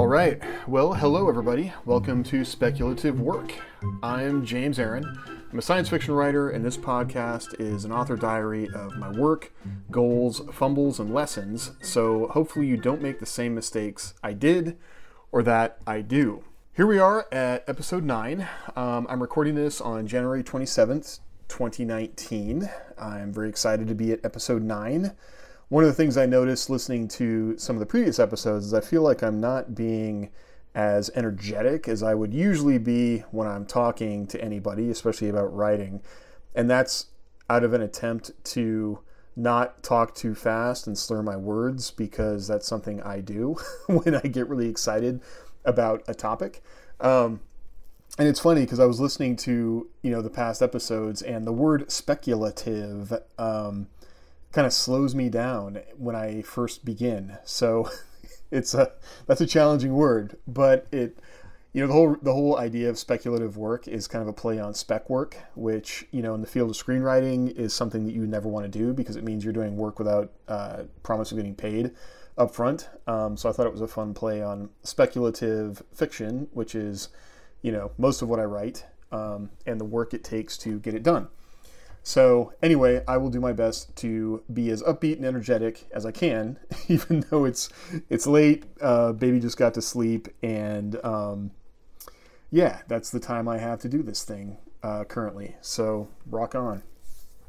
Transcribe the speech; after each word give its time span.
All 0.00 0.06
right. 0.06 0.40
Well, 0.66 0.94
hello, 0.94 1.28
everybody. 1.28 1.74
Welcome 1.84 2.22
to 2.24 2.42
Speculative 2.42 3.20
Work. 3.20 3.52
I'm 4.02 4.46
James 4.46 4.78
Aaron. 4.78 5.04
I'm 5.52 5.58
a 5.58 5.60
science 5.60 5.90
fiction 5.90 6.14
writer, 6.14 6.48
and 6.48 6.64
this 6.64 6.78
podcast 6.78 7.60
is 7.60 7.84
an 7.84 7.92
author 7.92 8.16
diary 8.16 8.66
of 8.74 8.96
my 8.96 9.10
work, 9.10 9.52
goals, 9.90 10.40
fumbles, 10.54 11.00
and 11.00 11.12
lessons. 11.12 11.72
So 11.82 12.28
hopefully, 12.28 12.66
you 12.66 12.78
don't 12.78 13.02
make 13.02 13.20
the 13.20 13.26
same 13.26 13.54
mistakes 13.54 14.14
I 14.22 14.32
did 14.32 14.78
or 15.32 15.42
that 15.42 15.76
I 15.86 16.00
do. 16.00 16.44
Here 16.72 16.86
we 16.86 16.98
are 16.98 17.26
at 17.30 17.68
episode 17.68 18.02
9. 18.02 18.48
Um, 18.76 19.06
I'm 19.06 19.20
recording 19.20 19.54
this 19.54 19.82
on 19.82 20.06
January 20.06 20.42
27th, 20.42 21.20
2019. 21.48 22.70
I'm 22.98 23.34
very 23.34 23.50
excited 23.50 23.86
to 23.88 23.94
be 23.94 24.12
at 24.12 24.24
episode 24.24 24.62
9 24.62 25.14
one 25.70 25.84
of 25.84 25.88
the 25.88 25.94
things 25.94 26.16
I 26.16 26.26
noticed 26.26 26.68
listening 26.68 27.06
to 27.08 27.56
some 27.56 27.76
of 27.76 27.80
the 27.80 27.86
previous 27.86 28.18
episodes 28.18 28.66
is 28.66 28.74
I 28.74 28.80
feel 28.80 29.02
like 29.02 29.22
I'm 29.22 29.40
not 29.40 29.74
being 29.74 30.30
as 30.74 31.10
energetic 31.14 31.88
as 31.88 32.02
I 32.02 32.12
would 32.12 32.34
usually 32.34 32.78
be 32.78 33.20
when 33.30 33.46
I'm 33.46 33.64
talking 33.64 34.26
to 34.28 34.44
anybody, 34.44 34.90
especially 34.90 35.28
about 35.28 35.54
writing. 35.54 36.02
And 36.56 36.68
that's 36.68 37.06
out 37.48 37.62
of 37.62 37.72
an 37.72 37.82
attempt 37.82 38.32
to 38.46 38.98
not 39.36 39.82
talk 39.84 40.12
too 40.14 40.34
fast 40.34 40.88
and 40.88 40.98
slur 40.98 41.22
my 41.22 41.36
words 41.36 41.92
because 41.92 42.48
that's 42.48 42.66
something 42.66 43.00
I 43.02 43.20
do 43.20 43.56
when 43.86 44.16
I 44.16 44.22
get 44.22 44.48
really 44.48 44.68
excited 44.68 45.20
about 45.64 46.02
a 46.08 46.14
topic. 46.14 46.64
Um, 47.00 47.40
and 48.18 48.26
it's 48.26 48.40
funny 48.40 48.62
because 48.62 48.80
I 48.80 48.86
was 48.86 49.00
listening 49.00 49.36
to 49.36 49.88
you 50.02 50.10
know 50.10 50.20
the 50.20 50.30
past 50.30 50.62
episodes 50.62 51.22
and 51.22 51.46
the 51.46 51.52
word 51.52 51.90
speculative 51.92 53.12
um, 53.38 53.86
kind 54.52 54.66
of 54.66 54.72
slows 54.72 55.14
me 55.14 55.28
down 55.28 55.80
when 55.96 56.16
I 56.16 56.42
first 56.42 56.84
begin. 56.84 57.38
So 57.44 57.90
it's 58.50 58.74
a 58.74 58.92
that's 59.26 59.40
a 59.40 59.46
challenging 59.46 59.94
word, 59.94 60.36
but 60.46 60.86
it 60.92 61.18
you 61.72 61.80
know 61.80 61.86
the 61.86 61.92
whole 61.92 62.16
the 62.20 62.32
whole 62.32 62.58
idea 62.58 62.88
of 62.88 62.98
speculative 62.98 63.56
work 63.56 63.86
is 63.86 64.08
kind 64.08 64.22
of 64.22 64.28
a 64.28 64.32
play 64.32 64.58
on 64.58 64.74
spec 64.74 65.08
work, 65.08 65.36
which 65.54 66.04
you 66.10 66.22
know 66.22 66.34
in 66.34 66.40
the 66.40 66.46
field 66.46 66.70
of 66.70 66.76
screenwriting 66.76 67.54
is 67.56 67.72
something 67.72 68.04
that 68.06 68.12
you 68.12 68.26
never 68.26 68.48
want 68.48 68.70
to 68.70 68.78
do 68.78 68.92
because 68.92 69.16
it 69.16 69.24
means 69.24 69.44
you're 69.44 69.52
doing 69.52 69.76
work 69.76 69.98
without 69.98 70.32
uh, 70.48 70.82
promise 71.02 71.30
of 71.30 71.36
getting 71.36 71.54
paid 71.54 71.92
up 72.36 72.54
front. 72.54 72.88
Um, 73.06 73.36
so 73.36 73.48
I 73.48 73.52
thought 73.52 73.66
it 73.66 73.72
was 73.72 73.82
a 73.82 73.88
fun 73.88 74.14
play 74.14 74.42
on 74.42 74.70
speculative 74.82 75.82
fiction, 75.94 76.48
which 76.52 76.74
is 76.74 77.10
you 77.62 77.70
know 77.70 77.92
most 77.98 78.20
of 78.20 78.28
what 78.28 78.40
I 78.40 78.44
write 78.44 78.84
um, 79.12 79.50
and 79.66 79.80
the 79.80 79.84
work 79.84 80.12
it 80.12 80.24
takes 80.24 80.58
to 80.58 80.80
get 80.80 80.94
it 80.94 81.04
done. 81.04 81.28
So 82.02 82.52
anyway, 82.62 83.02
I 83.06 83.16
will 83.18 83.30
do 83.30 83.40
my 83.40 83.52
best 83.52 83.94
to 83.96 84.42
be 84.52 84.70
as 84.70 84.82
upbeat 84.82 85.16
and 85.16 85.26
energetic 85.26 85.86
as 85.92 86.06
I 86.06 86.12
can, 86.12 86.58
even 86.88 87.24
though 87.30 87.44
it's 87.44 87.68
it's 88.08 88.26
late. 88.26 88.64
Uh, 88.80 89.12
baby 89.12 89.40
just 89.40 89.56
got 89.56 89.74
to 89.74 89.82
sleep, 89.82 90.28
and 90.42 90.96
um, 91.04 91.50
yeah, 92.50 92.80
that's 92.88 93.10
the 93.10 93.20
time 93.20 93.48
I 93.48 93.58
have 93.58 93.80
to 93.80 93.88
do 93.88 94.02
this 94.02 94.24
thing 94.24 94.58
uh, 94.82 95.04
currently. 95.04 95.56
So 95.60 96.08
rock 96.26 96.54
on. 96.54 96.82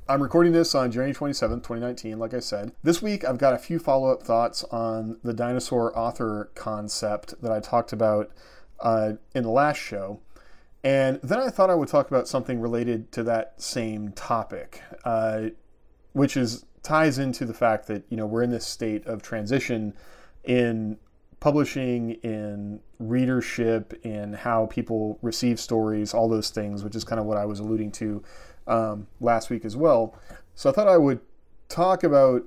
I'm 0.10 0.22
recording 0.22 0.52
this 0.52 0.76
on 0.76 0.92
January 0.92 1.14
27th, 1.14 1.64
2019, 1.64 2.20
like 2.20 2.34
I 2.34 2.40
said. 2.40 2.74
This 2.84 3.02
week, 3.02 3.24
I've 3.24 3.38
got 3.38 3.54
a 3.54 3.58
few 3.58 3.80
follow 3.80 4.12
up 4.12 4.24
thoughts 4.24 4.64
on 4.66 5.18
the 5.24 5.34
dinosaur 5.34 5.98
author 5.98 6.52
concept 6.54 7.42
that 7.42 7.52
I 7.52 7.62
talked 7.62 7.94
about 7.94 8.30
uh, 8.82 9.14
in 9.34 9.44
the 9.44 9.50
last 9.50 9.78
show. 9.78 10.20
And 10.84 11.20
then 11.22 11.40
I 11.40 11.50
thought 11.50 11.70
I 11.70 11.76
would 11.76 11.90
talk 11.90 12.08
about 12.08 12.28
something 12.28 12.60
related 12.60 13.12
to 13.14 13.24
that 13.24 13.62
same 13.62 14.12
topic, 14.14 14.82
uh, 15.04 15.50
which 16.14 16.36
is 16.36 16.66
ties 16.84 17.20
into 17.20 17.46
the 17.46 17.54
fact 17.54 17.88
that 17.88 18.04
you 18.10 18.18
know 18.18 18.26
we're 18.26 18.42
in 18.42 18.50
this 18.50 18.66
state 18.66 19.06
of 19.06 19.22
transition 19.22 19.94
in 20.44 20.98
publishing, 21.40 22.12
in 22.24 22.80
readership, 23.00 24.00
in 24.04 24.34
how 24.34 24.68
people 24.68 25.20
receive 25.22 25.60
stories, 25.60 26.14
all 26.14 26.30
those 26.30 26.50
things, 26.50 26.84
which 26.84 26.96
is 26.96 27.04
kind 27.04 27.20
of 27.20 27.26
what 27.26 27.38
I 27.38 27.46
was 27.46 27.60
alluding 27.60 27.92
to 27.94 28.24
um, 28.68 29.08
last 29.20 29.50
week 29.50 29.66
as 29.66 29.76
well. 29.76 30.16
So 30.56 30.70
I 30.70 30.74
thought 30.74 30.88
I 30.88 30.98
would 30.98 31.20
talk 31.68 32.04
about 32.04 32.44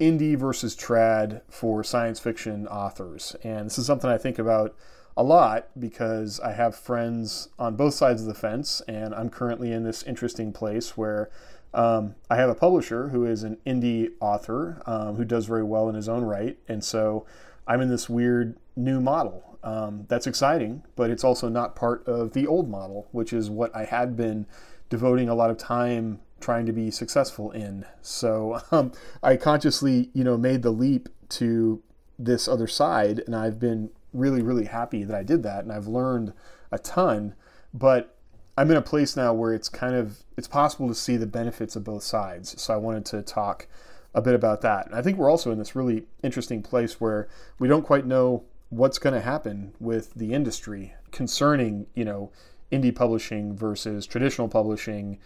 indie 0.00 0.36
versus 0.36 0.76
trad 0.76 1.42
for 1.48 1.82
science 1.82 2.20
fiction 2.20 2.66
authors, 2.68 3.34
and 3.42 3.66
this 3.66 3.78
is 3.78 3.86
something 3.86 4.10
I 4.10 4.18
think 4.18 4.38
about 4.38 4.76
a 5.18 5.24
lot 5.24 5.66
because 5.78 6.38
I 6.38 6.52
have 6.52 6.76
friends 6.76 7.48
on 7.58 7.74
both 7.74 7.94
sides 7.94 8.22
of 8.22 8.28
the 8.28 8.34
fence, 8.34 8.80
and 8.86 9.12
I'm 9.12 9.30
currently 9.30 9.72
in 9.72 9.82
this 9.82 10.04
interesting 10.04 10.52
place 10.52 10.96
where 10.96 11.28
um, 11.74 12.14
I 12.30 12.36
have 12.36 12.48
a 12.48 12.54
publisher 12.54 13.08
who 13.08 13.26
is 13.26 13.42
an 13.42 13.58
indie 13.66 14.12
author 14.20 14.80
um, 14.86 15.16
who 15.16 15.24
does 15.24 15.46
very 15.46 15.64
well 15.64 15.88
in 15.88 15.96
his 15.96 16.08
own 16.08 16.22
right, 16.22 16.56
and 16.68 16.84
so 16.84 17.26
I'm 17.66 17.80
in 17.80 17.90
this 17.90 18.08
weird 18.08 18.56
new 18.76 19.00
model. 19.00 19.58
Um, 19.64 20.06
that's 20.08 20.28
exciting, 20.28 20.84
but 20.94 21.10
it's 21.10 21.24
also 21.24 21.48
not 21.48 21.74
part 21.74 22.06
of 22.06 22.32
the 22.32 22.46
old 22.46 22.70
model, 22.70 23.08
which 23.10 23.32
is 23.32 23.50
what 23.50 23.74
I 23.74 23.86
had 23.86 24.16
been 24.16 24.46
devoting 24.88 25.28
a 25.28 25.34
lot 25.34 25.50
of 25.50 25.58
time 25.58 26.20
trying 26.40 26.64
to 26.66 26.72
be 26.72 26.92
successful 26.92 27.50
in. 27.50 27.84
So 28.02 28.60
um, 28.70 28.92
I 29.20 29.36
consciously, 29.36 30.10
you 30.14 30.22
know, 30.22 30.38
made 30.38 30.62
the 30.62 30.70
leap 30.70 31.08
to 31.30 31.82
this 32.20 32.46
other 32.46 32.68
side, 32.68 33.20
and 33.26 33.34
I've 33.34 33.58
been 33.58 33.90
really, 34.12 34.42
really 34.42 34.66
happy 34.66 35.04
that 35.04 35.16
I 35.16 35.22
did 35.22 35.42
that, 35.42 35.64
and 35.64 35.72
I've 35.72 35.86
learned 35.86 36.32
a 36.70 36.78
ton. 36.78 37.34
But 37.72 38.14
I'm 38.56 38.70
in 38.70 38.76
a 38.76 38.82
place 38.82 39.16
now 39.16 39.32
where 39.32 39.54
it's 39.54 39.68
kind 39.68 39.94
of 39.94 40.18
it's 40.36 40.48
possible 40.48 40.88
to 40.88 40.94
see 40.94 41.16
the 41.16 41.26
benefits 41.26 41.76
of 41.76 41.84
both 41.84 42.02
sides. 42.02 42.60
So 42.60 42.74
I 42.74 42.76
wanted 42.76 43.04
to 43.06 43.22
talk 43.22 43.66
a 44.14 44.22
bit 44.22 44.34
about 44.34 44.62
that. 44.62 44.86
And 44.86 44.94
I 44.94 45.02
think 45.02 45.18
we're 45.18 45.30
also 45.30 45.52
in 45.52 45.58
this 45.58 45.76
really 45.76 46.06
interesting 46.22 46.62
place 46.62 47.00
where 47.00 47.28
we 47.58 47.68
don't 47.68 47.84
quite 47.84 48.06
know 48.06 48.44
what's 48.70 48.98
going 48.98 49.14
to 49.14 49.20
happen 49.20 49.74
with 49.78 50.12
the 50.14 50.32
industry 50.32 50.94
concerning, 51.12 51.86
you 51.94 52.04
know, 52.04 52.30
indie 52.72 52.94
publishing 52.94 53.56
versus 53.56 54.06
traditional 54.06 54.48
publishing 54.48 55.18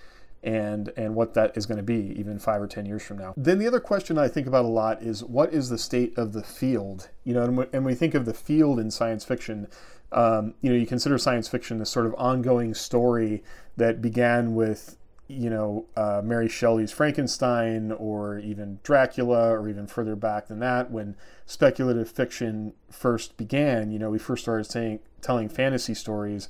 and 0.43 0.93
and 0.97 1.15
what 1.15 1.35
that 1.35 1.57
is 1.57 1.67
going 1.67 1.77
to 1.77 1.83
be 1.83 2.15
even 2.19 2.39
five 2.39 2.61
or 2.61 2.67
ten 2.67 2.87
years 2.87 3.03
from 3.03 3.19
now. 3.19 3.35
Then 3.37 3.59
the 3.59 3.67
other 3.67 3.81
question 3.81 4.19
I 4.19 4.29
think 4.29 4.47
about 4.47 4.65
a 4.65 4.69
lot 4.69 5.03
is 5.03 5.23
what 5.23 5.53
is 5.53 5.69
the 5.69 5.79
state 5.79 6.17
of 6.19 6.33
the 6.33 6.43
field? 6.43 7.11
You 7.25 7.35
know, 7.35 7.43
and, 7.45 7.69
and 7.73 7.85
we 7.85 7.95
think 7.95 8.15
of 8.15 8.25
the 8.25 8.35
field 8.35 8.79
in 8.79 8.91
science 8.91 9.25
fiction. 9.25 9.69
Um, 10.11 10.55
you 10.61 10.71
know, 10.71 10.77
you 10.77 10.87
consider 10.87 11.17
science 11.17 11.49
fiction 11.49 11.79
this 11.79 11.91
sort 11.91 12.07
of 12.07 12.15
ongoing 12.19 12.75
story 12.75 13.43
that 13.77 14.03
began 14.03 14.55
with 14.55 14.97
you 15.29 15.49
know 15.49 15.87
uh, 15.97 16.21
Mary 16.25 16.49
Shelley's 16.49 16.93
Frankenstein, 16.93 17.93
or 17.93 18.39
even 18.39 18.81
Dracula, 18.83 19.51
or 19.53 19.69
even 19.69 19.87
further 19.87 20.17
back 20.17 20.49
than 20.49 20.59
that, 20.59 20.91
when 20.91 21.17
speculative 21.47 22.11
fiction 22.11 22.75
first 22.91 23.37
began. 23.37 23.93
You 23.93 23.99
know, 24.01 24.11
we 24.11 24.19
first 24.19 24.43
started 24.43 24.65
saying 24.65 25.01
telling 25.21 25.49
fantasy 25.49 25.95
stories 25.95 26.49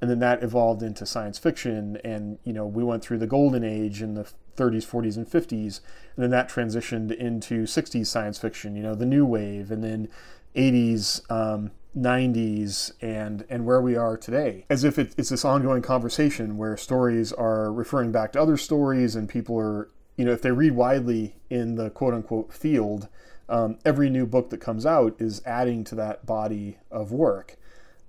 and 0.00 0.10
then 0.10 0.18
that 0.18 0.42
evolved 0.42 0.82
into 0.82 1.06
science 1.06 1.38
fiction 1.38 1.98
and 2.04 2.38
you 2.44 2.52
know 2.52 2.66
we 2.66 2.84
went 2.84 3.02
through 3.02 3.18
the 3.18 3.26
golden 3.26 3.64
age 3.64 4.02
in 4.02 4.14
the 4.14 4.24
30s 4.56 4.86
40s 4.86 5.16
and 5.16 5.26
50s 5.26 5.80
and 6.16 6.22
then 6.22 6.30
that 6.30 6.48
transitioned 6.48 7.14
into 7.14 7.64
60s 7.64 8.06
science 8.06 8.38
fiction 8.38 8.76
you 8.76 8.82
know 8.82 8.94
the 8.94 9.06
new 9.06 9.24
wave 9.24 9.70
and 9.70 9.82
then 9.82 10.08
80s 10.54 11.28
um, 11.30 11.70
90s 11.96 12.92
and 13.00 13.44
and 13.48 13.64
where 13.64 13.80
we 13.80 13.96
are 13.96 14.16
today. 14.16 14.66
As 14.68 14.84
if 14.84 14.98
it, 14.98 15.14
it's 15.16 15.28
this 15.28 15.44
ongoing 15.44 15.82
conversation 15.82 16.56
where 16.56 16.76
stories 16.76 17.32
are 17.32 17.72
referring 17.72 18.10
back 18.12 18.32
to 18.32 18.40
other 18.40 18.56
stories 18.56 19.14
and 19.14 19.28
people 19.28 19.58
are 19.58 19.88
you 20.16 20.24
know 20.24 20.32
if 20.32 20.42
they 20.42 20.50
read 20.50 20.72
widely 20.72 21.36
in 21.50 21.76
the 21.76 21.90
quote 21.90 22.14
unquote 22.14 22.52
field 22.52 23.08
um, 23.48 23.78
every 23.84 24.10
new 24.10 24.26
book 24.26 24.50
that 24.50 24.58
comes 24.58 24.86
out 24.86 25.16
is 25.18 25.42
adding 25.44 25.84
to 25.84 25.94
that 25.96 26.26
body 26.26 26.78
of 26.90 27.12
work. 27.12 27.56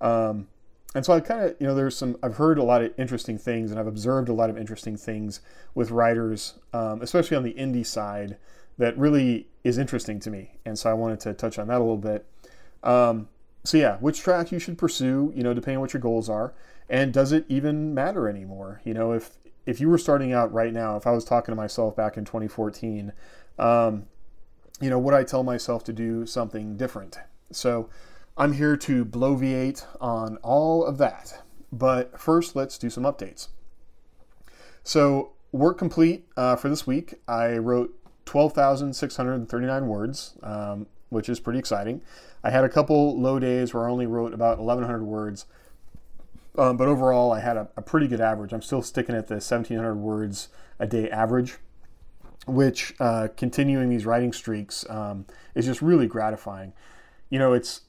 Um, 0.00 0.48
and 0.96 1.04
so 1.04 1.12
I 1.12 1.20
kind 1.20 1.42
of, 1.42 1.56
you 1.60 1.66
know, 1.66 1.74
there's 1.74 1.94
some, 1.94 2.16
I've 2.22 2.38
heard 2.38 2.56
a 2.56 2.62
lot 2.62 2.82
of 2.82 2.90
interesting 2.96 3.36
things 3.36 3.70
and 3.70 3.78
I've 3.78 3.86
observed 3.86 4.30
a 4.30 4.32
lot 4.32 4.48
of 4.48 4.56
interesting 4.56 4.96
things 4.96 5.42
with 5.74 5.90
writers, 5.90 6.54
um, 6.72 7.02
especially 7.02 7.36
on 7.36 7.42
the 7.42 7.52
indie 7.52 7.84
side, 7.84 8.38
that 8.78 8.96
really 8.96 9.46
is 9.62 9.76
interesting 9.76 10.18
to 10.20 10.30
me. 10.30 10.52
And 10.64 10.78
so 10.78 10.88
I 10.88 10.94
wanted 10.94 11.20
to 11.20 11.34
touch 11.34 11.58
on 11.58 11.68
that 11.68 11.76
a 11.76 11.84
little 11.84 11.98
bit. 11.98 12.24
Um, 12.82 13.28
so 13.62 13.76
yeah, 13.76 13.98
which 13.98 14.20
track 14.20 14.50
you 14.50 14.58
should 14.58 14.78
pursue, 14.78 15.34
you 15.36 15.42
know, 15.42 15.52
depending 15.52 15.76
on 15.76 15.82
what 15.82 15.92
your 15.92 16.00
goals 16.00 16.30
are. 16.30 16.54
And 16.88 17.12
does 17.12 17.30
it 17.30 17.44
even 17.46 17.92
matter 17.92 18.26
anymore? 18.26 18.80
You 18.82 18.94
know, 18.94 19.12
if, 19.12 19.36
if 19.66 19.82
you 19.82 19.90
were 19.90 19.98
starting 19.98 20.32
out 20.32 20.50
right 20.50 20.72
now, 20.72 20.96
if 20.96 21.06
I 21.06 21.10
was 21.10 21.26
talking 21.26 21.52
to 21.52 21.56
myself 21.56 21.94
back 21.94 22.16
in 22.16 22.24
2014, 22.24 23.12
um, 23.58 24.06
you 24.80 24.88
know, 24.88 24.98
would 24.98 25.12
I 25.12 25.24
tell 25.24 25.42
myself 25.42 25.84
to 25.84 25.92
do 25.92 26.24
something 26.24 26.78
different? 26.78 27.18
So, 27.52 27.90
I'm 28.38 28.52
here 28.52 28.76
to 28.76 29.04
bloviate 29.04 29.84
on 30.00 30.36
all 30.38 30.84
of 30.84 30.98
that. 30.98 31.42
But 31.72 32.20
first, 32.20 32.54
let's 32.54 32.76
do 32.76 32.90
some 32.90 33.04
updates. 33.04 33.48
So, 34.82 35.32
work 35.52 35.78
complete 35.78 36.26
uh, 36.36 36.56
for 36.56 36.68
this 36.68 36.86
week. 36.86 37.14
I 37.26 37.56
wrote 37.56 37.94
12,639 38.26 39.88
words, 39.88 40.34
um, 40.42 40.86
which 41.08 41.28
is 41.28 41.40
pretty 41.40 41.58
exciting. 41.58 42.02
I 42.44 42.50
had 42.50 42.64
a 42.64 42.68
couple 42.68 43.18
low 43.20 43.38
days 43.38 43.72
where 43.72 43.88
I 43.88 43.90
only 43.90 44.06
wrote 44.06 44.34
about 44.34 44.58
1,100 44.58 45.02
words, 45.04 45.46
um, 46.58 46.76
but 46.76 46.88
overall, 46.88 47.32
I 47.32 47.40
had 47.40 47.56
a, 47.56 47.68
a, 47.76 47.82
pretty 47.82 48.06
good 48.06 48.20
average. 48.20 48.52
I'm 48.52 48.62
still 48.62 48.82
sticking 48.82 49.14
at 49.14 49.26
the 49.26 49.34
1,700 49.34 49.94
words 49.96 50.48
a 50.78 50.86
day 50.86 51.10
average, 51.10 51.56
which 52.46 52.94
uh, 52.98 53.28
continuing 53.36 53.88
these 53.88 54.06
writing 54.06 54.32
streaks 54.32 54.88
um, 54.88 55.26
is 55.54 55.66
just 55.66 55.82
really 55.82 56.06
gratifying. 56.06 56.72
You 57.28 57.38
know, 57.38 57.52
it's 57.52 57.82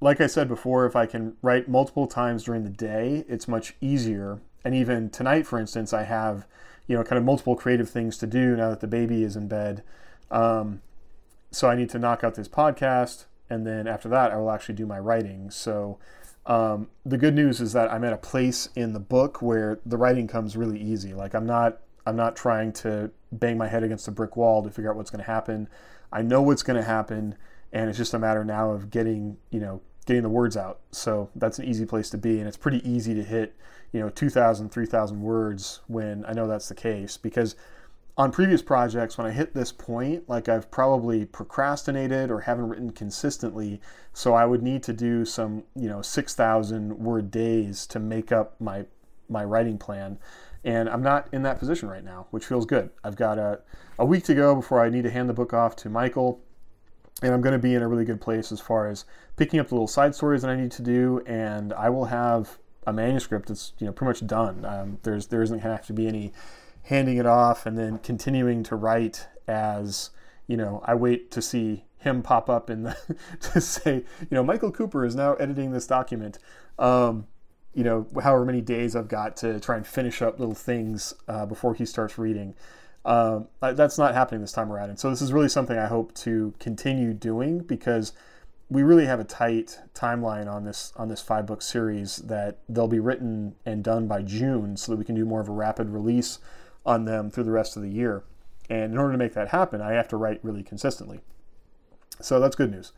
like 0.00 0.20
I 0.20 0.26
said 0.26 0.48
before, 0.48 0.86
if 0.86 0.94
I 0.94 1.06
can 1.06 1.36
write 1.42 1.68
multiple 1.68 2.06
times 2.06 2.44
during 2.44 2.64
the 2.64 2.70
day, 2.70 3.24
it's 3.28 3.48
much 3.48 3.74
easier. 3.80 4.40
And 4.64 4.74
even 4.74 5.10
tonight, 5.10 5.46
for 5.46 5.58
instance, 5.58 5.92
I 5.92 6.04
have, 6.04 6.46
you 6.86 6.96
know, 6.96 7.02
kind 7.02 7.18
of 7.18 7.24
multiple 7.24 7.56
creative 7.56 7.90
things 7.90 8.16
to 8.18 8.26
do 8.26 8.56
now 8.56 8.70
that 8.70 8.80
the 8.80 8.86
baby 8.86 9.22
is 9.24 9.34
in 9.36 9.48
bed. 9.48 9.82
Um, 10.30 10.82
so 11.50 11.68
I 11.68 11.74
need 11.74 11.90
to 11.90 11.98
knock 11.98 12.22
out 12.22 12.34
this 12.34 12.48
podcast, 12.48 13.24
and 13.48 13.66
then 13.66 13.86
after 13.86 14.08
that, 14.10 14.30
I 14.30 14.36
will 14.36 14.50
actually 14.50 14.74
do 14.74 14.86
my 14.86 14.98
writing. 14.98 15.50
So 15.50 15.98
um, 16.46 16.88
the 17.04 17.18
good 17.18 17.34
news 17.34 17.60
is 17.60 17.72
that 17.72 17.90
I'm 17.90 18.04
at 18.04 18.12
a 18.12 18.18
place 18.18 18.68
in 18.74 18.92
the 18.92 19.00
book 19.00 19.42
where 19.42 19.80
the 19.84 19.96
writing 19.96 20.26
comes 20.26 20.56
really 20.56 20.80
easy. 20.80 21.14
Like 21.14 21.34
I'm 21.34 21.46
not 21.46 21.78
I'm 22.06 22.16
not 22.16 22.36
trying 22.36 22.72
to 22.74 23.10
bang 23.32 23.58
my 23.58 23.68
head 23.68 23.82
against 23.82 24.08
a 24.08 24.10
brick 24.10 24.36
wall 24.36 24.62
to 24.62 24.70
figure 24.70 24.90
out 24.90 24.96
what's 24.96 25.10
going 25.10 25.22
to 25.22 25.30
happen. 25.30 25.68
I 26.10 26.22
know 26.22 26.40
what's 26.40 26.62
going 26.62 26.78
to 26.78 26.86
happen, 26.86 27.34
and 27.70 27.90
it's 27.90 27.98
just 27.98 28.14
a 28.14 28.18
matter 28.18 28.44
now 28.44 28.70
of 28.70 28.90
getting 28.90 29.36
you 29.50 29.60
know 29.60 29.80
getting 30.08 30.22
the 30.22 30.28
words 30.28 30.56
out. 30.56 30.80
So 30.90 31.28
that's 31.36 31.58
an 31.58 31.66
easy 31.66 31.84
place 31.84 32.08
to 32.10 32.18
be, 32.18 32.38
and 32.38 32.48
it's 32.48 32.56
pretty 32.56 32.88
easy 32.88 33.14
to 33.14 33.22
hit 33.22 33.54
you 33.92 34.00
know 34.00 34.08
2,000 34.08 34.70
3,000 34.70 35.20
words 35.20 35.80
when 35.86 36.24
I 36.26 36.32
know 36.32 36.46
that's 36.48 36.68
the 36.68 36.74
case 36.74 37.16
because 37.16 37.54
on 38.16 38.32
previous 38.32 38.62
projects, 38.62 39.16
when 39.16 39.28
I 39.28 39.30
hit 39.30 39.54
this 39.54 39.70
point, 39.70 40.28
like 40.28 40.48
I've 40.48 40.70
probably 40.72 41.24
procrastinated 41.24 42.32
or 42.32 42.40
haven't 42.40 42.68
written 42.68 42.90
consistently, 42.90 43.80
so 44.12 44.34
I 44.34 44.44
would 44.44 44.60
need 44.60 44.82
to 44.84 44.92
do 44.92 45.24
some, 45.24 45.62
you 45.76 45.88
know, 45.88 46.02
6,000 46.02 46.98
word 46.98 47.30
days 47.30 47.86
to 47.86 48.00
make 48.00 48.32
up 48.32 48.60
my 48.60 48.86
my 49.28 49.44
writing 49.44 49.76
plan. 49.76 50.18
And 50.64 50.88
I'm 50.88 51.02
not 51.02 51.28
in 51.32 51.42
that 51.42 51.58
position 51.58 51.88
right 51.88 52.02
now, 52.02 52.26
which 52.30 52.46
feels 52.46 52.64
good. 52.64 52.90
I've 53.04 53.14
got 53.14 53.38
a, 53.38 53.60
a 53.98 54.06
week 54.06 54.24
to 54.24 54.34
go 54.34 54.54
before 54.54 54.82
I 54.82 54.88
need 54.88 55.04
to 55.04 55.10
hand 55.10 55.28
the 55.28 55.34
book 55.34 55.52
off 55.52 55.76
to 55.76 55.90
Michael. 55.90 56.40
And 57.22 57.34
I'm 57.34 57.40
going 57.40 57.52
to 57.52 57.58
be 57.58 57.74
in 57.74 57.82
a 57.82 57.88
really 57.88 58.04
good 58.04 58.20
place 58.20 58.52
as 58.52 58.60
far 58.60 58.88
as 58.88 59.04
picking 59.36 59.58
up 59.58 59.68
the 59.68 59.74
little 59.74 59.88
side 59.88 60.14
stories 60.14 60.42
that 60.42 60.50
I 60.50 60.56
need 60.56 60.70
to 60.72 60.82
do. 60.82 61.22
And 61.26 61.72
I 61.72 61.90
will 61.90 62.06
have 62.06 62.58
a 62.86 62.92
manuscript 62.92 63.48
that's, 63.48 63.72
you 63.78 63.86
know, 63.86 63.92
pretty 63.92 64.08
much 64.08 64.26
done. 64.26 64.64
Um, 64.64 64.98
there's, 65.02 65.26
there 65.26 65.42
isn't 65.42 65.56
going 65.56 65.64
to 65.64 65.76
have 65.76 65.86
to 65.86 65.92
be 65.92 66.06
any 66.06 66.32
handing 66.88 67.18
it 67.18 67.26
off 67.26 67.66
and 67.66 67.76
then 67.76 67.98
continuing 67.98 68.62
to 68.62 68.74
write 68.74 69.26
as 69.46 70.10
you 70.46 70.56
know 70.56 70.82
i 70.86 70.94
wait 70.94 71.30
to 71.30 71.42
see 71.42 71.84
him 71.98 72.22
pop 72.22 72.48
up 72.48 72.70
in 72.70 72.82
the 72.82 72.96
to 73.40 73.60
say 73.60 73.96
you 74.20 74.28
know 74.30 74.42
michael 74.42 74.72
cooper 74.72 75.04
is 75.04 75.14
now 75.14 75.34
editing 75.34 75.70
this 75.70 75.86
document 75.86 76.38
um, 76.78 77.26
you 77.74 77.84
know 77.84 78.06
however 78.22 78.44
many 78.44 78.62
days 78.62 78.96
i've 78.96 79.08
got 79.08 79.36
to 79.36 79.60
try 79.60 79.76
and 79.76 79.86
finish 79.86 80.22
up 80.22 80.38
little 80.40 80.54
things 80.54 81.12
uh, 81.28 81.44
before 81.44 81.74
he 81.74 81.84
starts 81.84 82.16
reading 82.16 82.54
um, 83.04 83.48
that's 83.60 83.96
not 83.98 84.14
happening 84.14 84.40
this 84.40 84.52
time 84.52 84.70
around 84.72 84.90
and 84.90 84.98
so 84.98 85.08
this 85.10 85.22
is 85.22 85.32
really 85.32 85.48
something 85.48 85.78
i 85.78 85.86
hope 85.86 86.12
to 86.14 86.52
continue 86.58 87.12
doing 87.12 87.60
because 87.60 88.12
we 88.70 88.82
really 88.82 89.06
have 89.06 89.18
a 89.18 89.24
tight 89.24 89.78
timeline 89.94 90.50
on 90.50 90.64
this 90.64 90.92
on 90.96 91.08
this 91.08 91.22
five 91.22 91.46
book 91.46 91.62
series 91.62 92.16
that 92.16 92.58
they'll 92.68 92.88
be 92.88 92.98
written 92.98 93.54
and 93.64 93.82
done 93.82 94.06
by 94.06 94.20
june 94.20 94.76
so 94.76 94.92
that 94.92 94.98
we 94.98 95.04
can 95.04 95.14
do 95.14 95.24
more 95.24 95.40
of 95.40 95.48
a 95.48 95.52
rapid 95.52 95.88
release 95.88 96.38
on 96.88 97.04
them 97.04 97.30
through 97.30 97.44
the 97.44 97.52
rest 97.52 97.76
of 97.76 97.82
the 97.82 97.90
year. 97.90 98.24
And 98.70 98.92
in 98.92 98.98
order 98.98 99.12
to 99.12 99.18
make 99.18 99.34
that 99.34 99.48
happen, 99.48 99.80
I 99.80 99.92
have 99.92 100.08
to 100.08 100.16
write 100.16 100.40
really 100.42 100.62
consistently. 100.62 101.20
So 102.20 102.40
that's 102.40 102.56
good 102.56 102.70
news. 102.70 102.92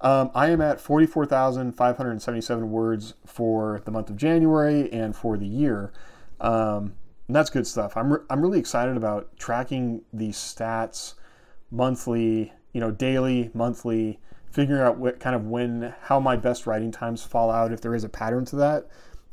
Um, 0.00 0.30
I 0.34 0.50
am 0.50 0.60
at 0.60 0.80
44,577 0.80 2.70
words 2.70 3.14
for 3.24 3.80
the 3.84 3.90
month 3.90 4.10
of 4.10 4.16
January 4.16 4.92
and 4.92 5.16
for 5.16 5.38
the 5.38 5.46
year. 5.46 5.92
Um, 6.40 6.94
and 7.28 7.34
that's 7.34 7.50
good 7.50 7.66
stuff. 7.66 7.96
I'm, 7.96 8.12
re- 8.12 8.24
I'm 8.30 8.40
really 8.40 8.58
excited 8.58 8.96
about 8.96 9.36
tracking 9.38 10.02
these 10.12 10.36
stats 10.36 11.14
monthly, 11.70 12.52
you 12.72 12.80
know, 12.80 12.90
daily, 12.90 13.50
monthly, 13.52 14.20
figuring 14.50 14.82
out 14.82 14.98
what 14.98 15.20
kind 15.20 15.34
of 15.34 15.46
when, 15.46 15.94
how 16.02 16.20
my 16.20 16.36
best 16.36 16.66
writing 16.66 16.92
times 16.92 17.22
fall 17.22 17.50
out, 17.50 17.72
if 17.72 17.80
there 17.80 17.94
is 17.94 18.04
a 18.04 18.08
pattern 18.08 18.44
to 18.46 18.56
that. 18.56 18.88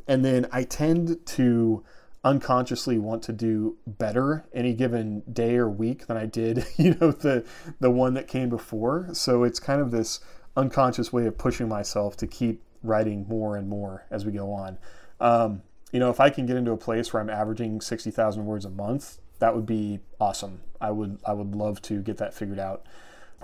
And 0.08 0.26
then 0.26 0.48
I 0.52 0.64
tend 0.64 1.26
to 1.26 1.84
unconsciously 2.24 2.98
want 2.98 3.22
to 3.24 3.34
do 3.34 3.78
better 3.86 4.46
any 4.54 4.74
given 4.74 5.22
day 5.32 5.56
or 5.56 5.70
week 5.70 6.08
than 6.08 6.18
I 6.18 6.26
did, 6.26 6.66
you 6.78 6.96
know, 6.96 7.12
the 7.12 7.46
the 7.80 7.92
one 7.92 8.14
that 8.16 8.28
came 8.28 8.50
before. 8.50 9.10
So 9.14 9.44
it's 9.44 9.60
kind 9.60 9.82
of 9.82 9.92
this 9.92 10.20
unconscious 10.56 11.12
way 11.12 11.26
of 11.26 11.38
pushing 11.38 11.68
myself 11.68 12.16
to 12.18 12.28
keep 12.28 12.62
writing 12.82 13.26
more 13.28 13.56
and 13.56 13.68
more 13.68 14.06
as 14.10 14.26
we 14.26 14.32
go 14.32 14.52
on. 14.52 14.78
Um, 15.20 15.62
you 15.94 16.00
know, 16.00 16.10
if 16.10 16.20
I 16.20 16.30
can 16.30 16.46
get 16.46 16.58
into 16.58 16.72
a 16.72 16.78
place 16.78 17.14
where 17.14 17.22
I'm 17.22 17.30
averaging 17.30 17.80
sixty 17.80 18.12
thousand 18.12 18.46
words 18.46 18.66
a 18.66 18.70
month, 18.70 19.20
that 19.40 19.56
would 19.56 19.66
be 19.66 20.00
awesome. 20.20 20.62
I 20.82 20.92
would 20.92 21.20
I 21.26 21.32
would 21.32 21.56
love 21.56 21.82
to 21.84 22.02
get 22.02 22.18
that 22.18 22.34
figured 22.34 22.60
out. 22.60 22.86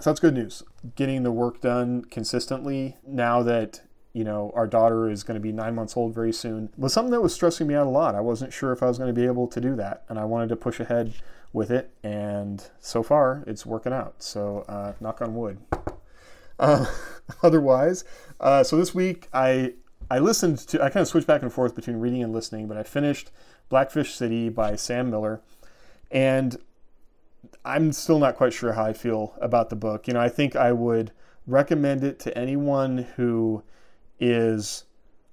So 0.01 0.10
that's 0.10 0.19
good 0.19 0.34
news. 0.34 0.63
Getting 0.96 1.24
the 1.24 1.31
work 1.31 1.62
done 1.62 2.04
consistently 2.06 2.98
now 3.06 3.44
that 3.44 3.81
you 4.13 4.24
know, 4.24 4.51
our 4.56 4.66
daughter 4.66 5.10
is 5.10 5.24
going 5.24 5.36
to 5.36 5.42
be 5.42 5.51
nine 5.51 5.75
months 5.75 5.96
old 5.96 6.13
very 6.13 6.34
soon, 6.34 6.69
was 6.78 6.94
something 6.94 7.12
that 7.12 7.22
was 7.22 7.34
stressing 7.34 7.68
me 7.68 7.75
out 7.75 7.86
a 7.86 7.90
lot. 7.90 8.16
I 8.16 8.22
wasn't 8.22 8.52
sure 8.52 8.72
if 8.72 8.81
I 8.81 8.88
was 8.88 8.98
going 8.98 9.13
to 9.13 9.19
be 9.19 9.25
able 9.25 9.48
to 9.48 9.62
do 9.62 9.75
that, 9.75 10.04
and 10.10 10.18
I 10.18 10.25
wanted 10.25 10.50
to 10.50 10.56
push 10.56 10.80
ahead 10.80 11.13
with 11.54 11.69
it, 11.72 11.92
and 12.04 12.63
so 12.80 13.04
far 13.04 13.44
it's 13.45 13.66
working 13.66 13.94
out. 13.94 14.22
So, 14.24 14.66
uh, 14.68 14.94
knock 15.00 15.22
on 15.22 15.36
wood. 15.36 15.60
Uh, 16.57 16.86
otherwise, 17.44 18.04
uh, 18.40 18.63
so 18.63 18.78
this 18.78 18.95
week 18.95 19.28
I 19.31 19.74
I 20.10 20.20
listened 20.20 20.58
to 20.60 20.84
I 20.84 20.90
kind 20.90 21.02
of 21.02 21.08
switched 21.08 21.28
back 21.28 21.42
and 21.42 21.54
forth 21.54 21.76
between 21.76 21.98
reading 21.98 22.24
and 22.24 22.34
listening, 22.34 22.68
but 22.68 22.78
I 22.78 22.84
finished 22.84 23.32
Blackfish 23.70 24.16
City 24.16 24.50
by 24.50 24.76
Sam 24.76 25.10
Miller, 25.10 25.42
and 26.10 26.58
I'm 27.64 27.92
still 27.92 28.20
not 28.20 28.36
quite 28.36 28.54
sure 28.54 28.74
how 28.74 28.86
I 28.86 28.94
feel 28.94 29.36
about 29.40 29.70
the 29.70 29.76
book. 29.76 30.08
You 30.08 30.14
know, 30.16 30.22
I 30.22 30.30
think 30.30 30.56
I 30.56 30.72
would 30.72 31.12
recommend 31.46 32.04
it 32.04 32.20
to 32.20 32.38
anyone 32.38 33.08
who 33.16 33.64
is 34.20 34.86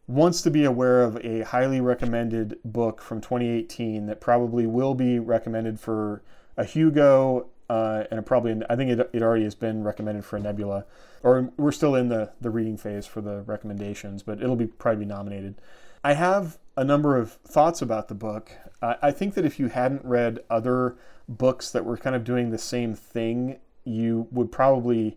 wants 0.08 0.40
to 0.42 0.50
be 0.50 0.64
aware 0.64 1.02
of 1.02 1.16
a 1.24 1.42
highly 1.42 1.80
recommended 1.80 2.58
book 2.64 3.02
from 3.02 3.20
2018 3.20 4.06
that 4.06 4.20
probably 4.20 4.66
will 4.66 4.94
be 4.94 5.18
recommended 5.18 5.80
for 5.80 6.22
a 6.56 6.64
Hugo 6.64 7.48
uh, 7.68 8.04
and 8.10 8.24
probably 8.24 8.62
I 8.68 8.76
think 8.76 8.90
it, 8.90 9.10
it 9.12 9.22
already 9.22 9.44
has 9.44 9.54
been 9.54 9.82
recommended 9.82 10.24
for 10.24 10.36
a 10.36 10.40
Nebula, 10.40 10.84
or 11.22 11.52
we're 11.56 11.72
still 11.72 11.94
in 11.94 12.08
the 12.08 12.32
the 12.40 12.50
reading 12.50 12.76
phase 12.76 13.06
for 13.06 13.20
the 13.20 13.42
recommendations, 13.42 14.22
but 14.22 14.40
it'll 14.42 14.56
be 14.56 14.66
probably 14.66 15.04
be 15.04 15.08
nominated. 15.08 15.56
I 16.04 16.14
have 16.14 16.58
a 16.76 16.84
number 16.84 17.16
of 17.16 17.32
thoughts 17.32 17.82
about 17.82 18.08
the 18.08 18.14
book. 18.14 18.52
I 18.82 19.10
think 19.10 19.34
that 19.34 19.44
if 19.44 19.58
you 19.58 19.68
hadn't 19.68 20.04
read 20.04 20.40
other 20.48 20.96
books 21.28 21.70
that 21.72 21.84
were 21.84 21.96
kind 21.96 22.14
of 22.14 22.22
doing 22.22 22.50
the 22.50 22.58
same 22.58 22.94
thing, 22.94 23.58
you 23.84 24.28
would 24.30 24.52
probably 24.52 25.16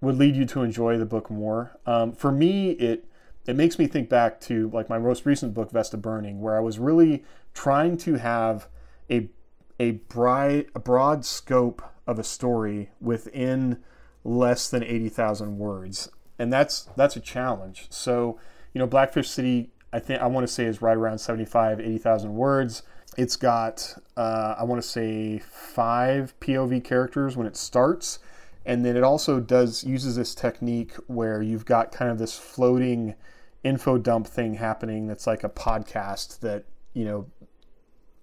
would 0.00 0.16
lead 0.16 0.36
you 0.36 0.46
to 0.46 0.62
enjoy 0.62 0.96
the 0.96 1.04
book 1.04 1.30
more. 1.30 1.78
Um, 1.84 2.12
for 2.12 2.32
me, 2.32 2.70
it 2.72 3.04
it 3.46 3.56
makes 3.56 3.78
me 3.78 3.86
think 3.86 4.08
back 4.08 4.40
to 4.42 4.70
like 4.72 4.88
my 4.88 4.98
most 4.98 5.26
recent 5.26 5.54
book, 5.54 5.70
Vesta 5.70 5.96
Burning, 5.96 6.40
where 6.40 6.56
I 6.56 6.60
was 6.60 6.78
really 6.78 7.24
trying 7.52 7.96
to 7.98 8.14
have 8.14 8.68
a 9.10 9.28
a 9.80 9.92
bright 9.92 10.68
a 10.76 10.78
broad 10.78 11.24
scope 11.24 11.82
of 12.06 12.20
a 12.20 12.24
story 12.24 12.90
within 13.00 13.78
less 14.22 14.70
than 14.70 14.84
eighty 14.84 15.08
thousand 15.08 15.58
words, 15.58 16.08
and 16.38 16.52
that's 16.52 16.88
that's 16.96 17.16
a 17.16 17.20
challenge. 17.20 17.86
So 17.90 18.38
you 18.72 18.78
know, 18.78 18.86
Blackfish 18.86 19.28
City, 19.28 19.70
I 19.92 19.98
think 19.98 20.20
I 20.20 20.26
want 20.26 20.46
to 20.46 20.52
say 20.52 20.64
is 20.64 20.80
right 20.80 20.96
around 20.96 21.18
75, 21.18 21.80
80,000 21.80 22.36
words. 22.36 22.84
It's 23.18 23.34
got 23.34 23.96
uh, 24.16 24.54
I 24.56 24.62
want 24.62 24.80
to 24.80 24.88
say 24.88 25.40
five 25.40 26.38
POV 26.38 26.84
characters 26.84 27.36
when 27.36 27.48
it 27.48 27.56
starts 27.56 28.20
and 28.64 28.84
then 28.84 28.96
it 28.96 29.02
also 29.02 29.40
does 29.40 29.84
uses 29.84 30.16
this 30.16 30.34
technique 30.34 30.94
where 31.06 31.42
you've 31.42 31.64
got 31.64 31.92
kind 31.92 32.10
of 32.10 32.18
this 32.18 32.38
floating 32.38 33.14
info 33.64 33.98
dump 33.98 34.26
thing 34.26 34.54
happening 34.54 35.06
that's 35.06 35.26
like 35.26 35.44
a 35.44 35.48
podcast 35.48 36.40
that 36.40 36.64
you 36.94 37.04
know 37.04 37.26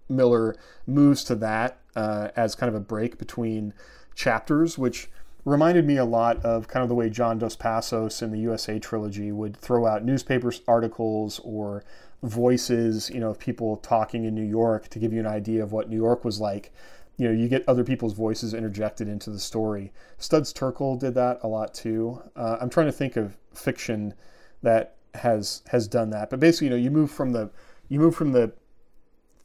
Miller 0.09 0.55
moves 0.85 1.23
to 1.25 1.35
that 1.35 1.79
uh, 1.95 2.29
as 2.35 2.55
kind 2.55 2.69
of 2.69 2.75
a 2.75 2.79
break 2.79 3.17
between 3.17 3.73
chapters, 4.15 4.77
which 4.77 5.09
reminded 5.45 5.85
me 5.85 5.97
a 5.97 6.05
lot 6.05 6.43
of 6.43 6.67
kind 6.67 6.83
of 6.83 6.89
the 6.89 6.95
way 6.95 7.09
John 7.09 7.37
Dos 7.37 7.55
Passos 7.55 8.21
in 8.21 8.31
the 8.31 8.39
USA 8.39 8.79
trilogy 8.79 9.31
would 9.31 9.55
throw 9.55 9.85
out 9.85 10.03
newspaper 10.03 10.51
articles 10.67 11.39
or 11.43 11.83
voices, 12.23 13.09
you 13.09 13.19
know, 13.19 13.29
of 13.29 13.39
people 13.39 13.77
talking 13.77 14.25
in 14.25 14.35
New 14.35 14.45
York 14.45 14.89
to 14.89 14.99
give 14.99 15.13
you 15.13 15.19
an 15.19 15.27
idea 15.27 15.63
of 15.63 15.71
what 15.71 15.89
New 15.89 15.97
York 15.97 16.25
was 16.25 16.39
like 16.39 16.71
you 17.17 17.27
know, 17.27 17.33
you 17.33 17.47
get 17.47 17.67
other 17.67 17.83
people's 17.83 18.13
voices 18.13 18.53
interjected 18.53 19.07
into 19.07 19.31
the 19.31 19.39
story. 19.39 19.91
Studs 20.19 20.53
Terkel 20.53 20.99
did 20.99 21.15
that 21.15 21.39
a 21.41 21.47
lot 21.47 21.73
too. 21.73 22.21
Uh, 22.35 22.57
I'm 22.61 22.69
trying 22.69 22.85
to 22.85 22.91
think 22.91 23.17
of 23.17 23.37
fiction 23.53 24.13
that 24.61 24.95
has 25.15 25.63
has 25.67 25.87
done 25.87 26.11
that. 26.11 26.29
But 26.29 26.39
basically, 26.39 26.67
you 26.67 26.71
know, 26.71 26.77
you 26.77 26.91
move 26.91 27.09
from 27.09 27.31
the 27.31 27.49
you 27.89 27.99
move 27.99 28.15
from 28.15 28.33
the 28.33 28.53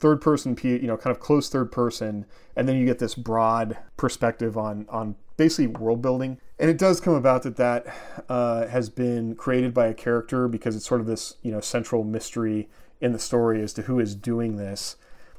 third 0.03 0.21
person, 0.21 0.59
you 0.63 0.81
know, 0.81 0.97
kind 0.97 1.15
of 1.15 1.21
close 1.21 1.49
third 1.49 1.71
person, 1.71 2.27
and 2.57 2.69
then 2.69 2.77
you 2.77 2.85
get 2.85 2.99
this 2.99 3.15
broad 3.15 3.79
perspective 3.97 4.59
on 4.59 4.85
on 4.91 5.15
basically 5.37 5.69
world 5.69 6.03
building. 6.03 6.39
And 6.59 6.69
it 6.69 6.77
does 6.77 7.01
come 7.01 7.15
about 7.15 7.45
that 7.45 7.57
that 7.57 7.87
uh, 8.29 8.67
has 8.67 8.91
been 8.91 9.37
created 9.37 9.73
by 9.73 9.87
a 9.87 9.95
character 9.95 10.49
because 10.49 10.75
it's 10.75 10.87
sort 10.87 11.01
of 11.01 11.07
this 11.07 11.37
you 11.43 11.53
know 11.53 11.61
central 11.61 12.03
mystery 12.03 12.69
in 13.01 13.13
the 13.13 13.19
story 13.19 13.63
as 13.63 13.73
to 13.75 13.83
who 13.83 14.01
is 14.01 14.17
doing 14.17 14.57
this. 14.57 14.97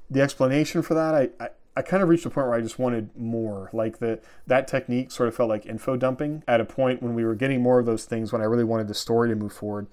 The 0.10 0.22
explanation 0.22 0.82
for 0.82 0.94
that, 0.94 1.14
I, 1.14 1.30
I 1.44 1.50
I 1.76 1.82
kind 1.82 2.02
of 2.02 2.08
reached 2.08 2.26
a 2.26 2.30
point 2.30 2.48
where 2.48 2.56
I 2.56 2.62
just 2.62 2.80
wanted 2.80 3.10
more. 3.18 3.70
Like 3.74 4.00
the 4.00 4.22
that 4.48 4.70
technique 4.70 5.12
sort 5.12 5.28
of 5.28 5.36
felt 5.36 5.50
like 5.50 5.66
info 5.66 5.98
dumping 5.98 6.44
at 6.48 6.62
a 6.62 6.66
point 6.66 7.04
when 7.04 7.16
we 7.16 7.26
were 7.26 7.36
getting 7.36 7.62
more 7.62 7.80
of 7.80 7.86
those 7.86 8.06
things 8.06 8.32
when 8.32 8.42
I 8.42 8.46
really 8.46 8.64
wanted 8.64 8.88
the 8.88 8.94
story 8.94 9.28
to 9.28 9.36
move 9.36 9.52
forward. 9.52 9.88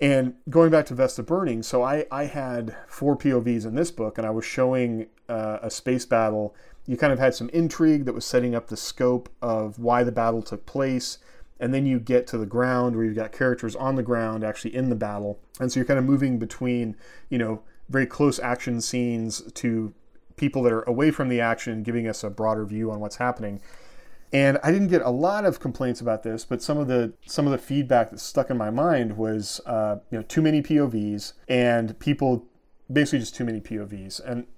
And 0.00 0.34
going 0.50 0.70
back 0.70 0.86
to 0.86 0.94
Vesta 0.94 1.22
Burning, 1.22 1.62
so 1.62 1.82
I, 1.82 2.04
I 2.10 2.24
had 2.24 2.76
four 2.88 3.16
POVs 3.16 3.64
in 3.64 3.74
this 3.74 3.90
book, 3.90 4.18
and 4.18 4.26
I 4.26 4.30
was 4.30 4.44
showing 4.44 5.06
uh, 5.28 5.58
a 5.62 5.70
space 5.70 6.04
battle. 6.04 6.54
You 6.86 6.96
kind 6.96 7.12
of 7.12 7.18
had 7.18 7.34
some 7.34 7.48
intrigue 7.50 8.04
that 8.04 8.12
was 8.12 8.24
setting 8.24 8.54
up 8.54 8.66
the 8.66 8.76
scope 8.76 9.28
of 9.40 9.78
why 9.78 10.02
the 10.02 10.12
battle 10.12 10.42
took 10.42 10.66
place. 10.66 11.18
And 11.60 11.72
then 11.72 11.86
you 11.86 12.00
get 12.00 12.26
to 12.28 12.38
the 12.38 12.46
ground 12.46 12.96
where 12.96 13.04
you've 13.04 13.14
got 13.14 13.32
characters 13.32 13.76
on 13.76 13.94
the 13.94 14.02
ground 14.02 14.42
actually 14.42 14.74
in 14.74 14.90
the 14.90 14.96
battle. 14.96 15.38
And 15.60 15.70
so 15.70 15.78
you're 15.78 15.86
kind 15.86 15.98
of 15.98 16.04
moving 16.04 16.38
between, 16.38 16.96
you 17.30 17.38
know, 17.38 17.62
very 17.88 18.06
close 18.06 18.38
action 18.38 18.80
scenes 18.80 19.40
to 19.52 19.94
people 20.36 20.62
that 20.64 20.72
are 20.72 20.82
away 20.82 21.10
from 21.12 21.28
the 21.28 21.40
action, 21.40 21.82
giving 21.82 22.08
us 22.08 22.24
a 22.24 22.30
broader 22.30 22.64
view 22.64 22.90
on 22.90 22.98
what's 22.98 23.16
happening. 23.16 23.60
And 24.34 24.58
I 24.64 24.72
didn't 24.72 24.88
get 24.88 25.00
a 25.02 25.10
lot 25.10 25.44
of 25.44 25.60
complaints 25.60 26.00
about 26.00 26.24
this, 26.24 26.44
but 26.44 26.60
some 26.60 26.76
of 26.76 26.88
the 26.88 27.12
some 27.24 27.46
of 27.46 27.52
the 27.52 27.58
feedback 27.58 28.10
that 28.10 28.18
stuck 28.18 28.50
in 28.50 28.58
my 28.58 28.68
mind 28.68 29.16
was, 29.16 29.60
uh, 29.64 29.98
you 30.10 30.18
know, 30.18 30.24
too 30.24 30.42
many 30.42 30.60
POVs 30.60 31.34
and 31.48 31.96
people 32.00 32.44
basically 32.92 33.20
just 33.20 33.36
too 33.36 33.44
many 33.44 33.60
POVs. 33.60 34.20
And 34.26 34.48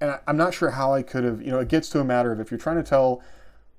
and 0.00 0.18
I'm 0.26 0.36
not 0.36 0.52
sure 0.52 0.70
how 0.70 0.92
I 0.92 1.02
could 1.02 1.22
have, 1.22 1.40
you 1.40 1.52
know, 1.52 1.60
it 1.60 1.68
gets 1.68 1.88
to 1.90 2.00
a 2.00 2.04
matter 2.04 2.32
of 2.32 2.40
if 2.40 2.50
you're 2.50 2.58
trying 2.58 2.76
to 2.76 2.82
tell 2.82 3.22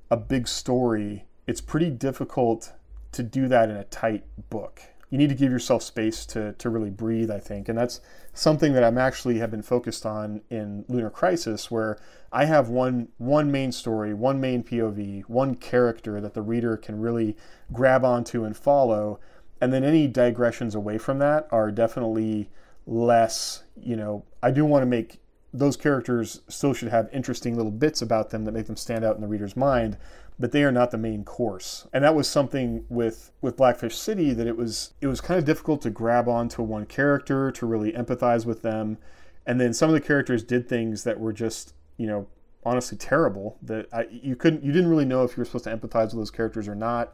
a 0.10 0.16
big 0.16 0.48
story, 0.48 1.26
it's 1.48 1.60
pretty 1.60 1.90
difficult 1.90 2.72
to 3.12 3.22
do 3.22 3.50
that 3.50 3.70
in 3.70 3.76
a 3.76 3.84
tight 3.84 4.24
book 4.50 4.82
you 5.10 5.18
need 5.18 5.30
to 5.30 5.36
give 5.36 5.52
yourself 5.52 5.84
space 5.84 6.26
to, 6.28 6.54
to 6.54 6.70
really 6.70 6.90
breathe, 6.90 7.30
I 7.30 7.40
think. 7.40 7.70
And 7.70 7.78
that's 7.78 8.02
something 8.34 8.74
that 8.74 8.84
I'm 8.84 8.98
actually 8.98 9.40
have 9.40 9.52
been 9.52 9.62
focused 9.62 10.06
on 10.06 10.42
in 10.50 10.86
Lunar 10.88 11.10
Crisis, 11.10 11.70
where 11.70 11.98
I 12.32 12.46
have 12.46 12.70
one 12.70 13.10
one 13.18 13.52
main 13.52 13.72
story, 13.72 14.14
one 14.14 14.42
main 14.42 14.64
POV, 14.64 15.24
one 15.28 15.56
character 15.56 16.20
that 16.20 16.34
the 16.34 16.42
reader 16.42 16.76
can 16.78 17.00
really 17.00 17.38
grab 17.72 18.04
onto 18.04 18.44
and 18.44 18.58
follow. 18.58 19.20
And 19.62 19.72
then 19.72 19.84
any 19.84 20.08
digressions 20.08 20.76
away 20.76 20.98
from 20.98 21.20
that 21.20 21.48
are 21.52 21.72
definitely 21.72 22.50
less, 22.86 23.64
you 23.80 23.96
know, 23.96 24.26
I 24.44 24.52
do 24.52 24.66
want 24.66 24.82
to 24.82 24.88
make 24.88 25.20
those 25.54 25.78
characters 25.78 26.42
still 26.50 26.74
should 26.74 26.90
have 26.90 27.08
interesting 27.14 27.56
little 27.56 27.72
bits 27.72 28.02
about 28.02 28.30
them 28.30 28.44
that 28.44 28.52
make 28.52 28.68
them 28.68 28.76
stand 28.76 29.06
out 29.06 29.16
in 29.16 29.22
the 29.22 29.28
reader's 29.28 29.56
mind 29.56 29.98
but 30.38 30.52
they 30.52 30.64
are 30.64 30.72
not 30.72 30.92
the 30.92 30.98
main 30.98 31.24
course. 31.24 31.88
And 31.94 32.04
that 32.04 32.16
was 32.16 32.28
something 32.28 32.86
with 32.90 33.32
with 33.42 33.58
Blackfish 33.58 33.98
City 33.98 34.34
that 34.34 34.48
it 34.48 34.58
was 34.58 34.94
it 35.02 35.08
was 35.08 35.22
kind 35.22 35.38
of 35.38 35.46
difficult 35.46 35.82
to 35.84 35.90
grab 35.90 36.28
onto 36.28 36.62
one 36.62 36.86
character 36.86 37.52
to 37.52 37.66
really 37.66 37.94
empathize 37.94 38.46
with 38.46 38.62
them. 38.62 38.98
And 39.46 39.62
then 39.62 39.74
some 39.74 39.90
of 39.90 39.94
the 39.94 40.02
characters 40.02 40.44
did 40.44 40.68
things 40.68 41.04
that 41.04 41.20
were 41.20 41.34
just, 41.34 41.74
you 41.98 42.08
know, 42.08 42.28
honestly 42.66 42.98
terrible 42.98 43.58
that 43.62 43.88
I, 43.94 44.08
you 44.12 44.36
couldn't 44.36 44.64
you 44.64 44.72
didn't 44.72 44.90
really 44.90 45.06
know 45.06 45.24
if 45.24 45.38
you 45.38 45.42
were 45.42 45.46
supposed 45.46 45.66
to 45.66 45.76
empathize 45.76 46.06
with 46.06 46.16
those 46.16 46.32
characters 46.32 46.68
or 46.68 46.76
not. 46.76 47.14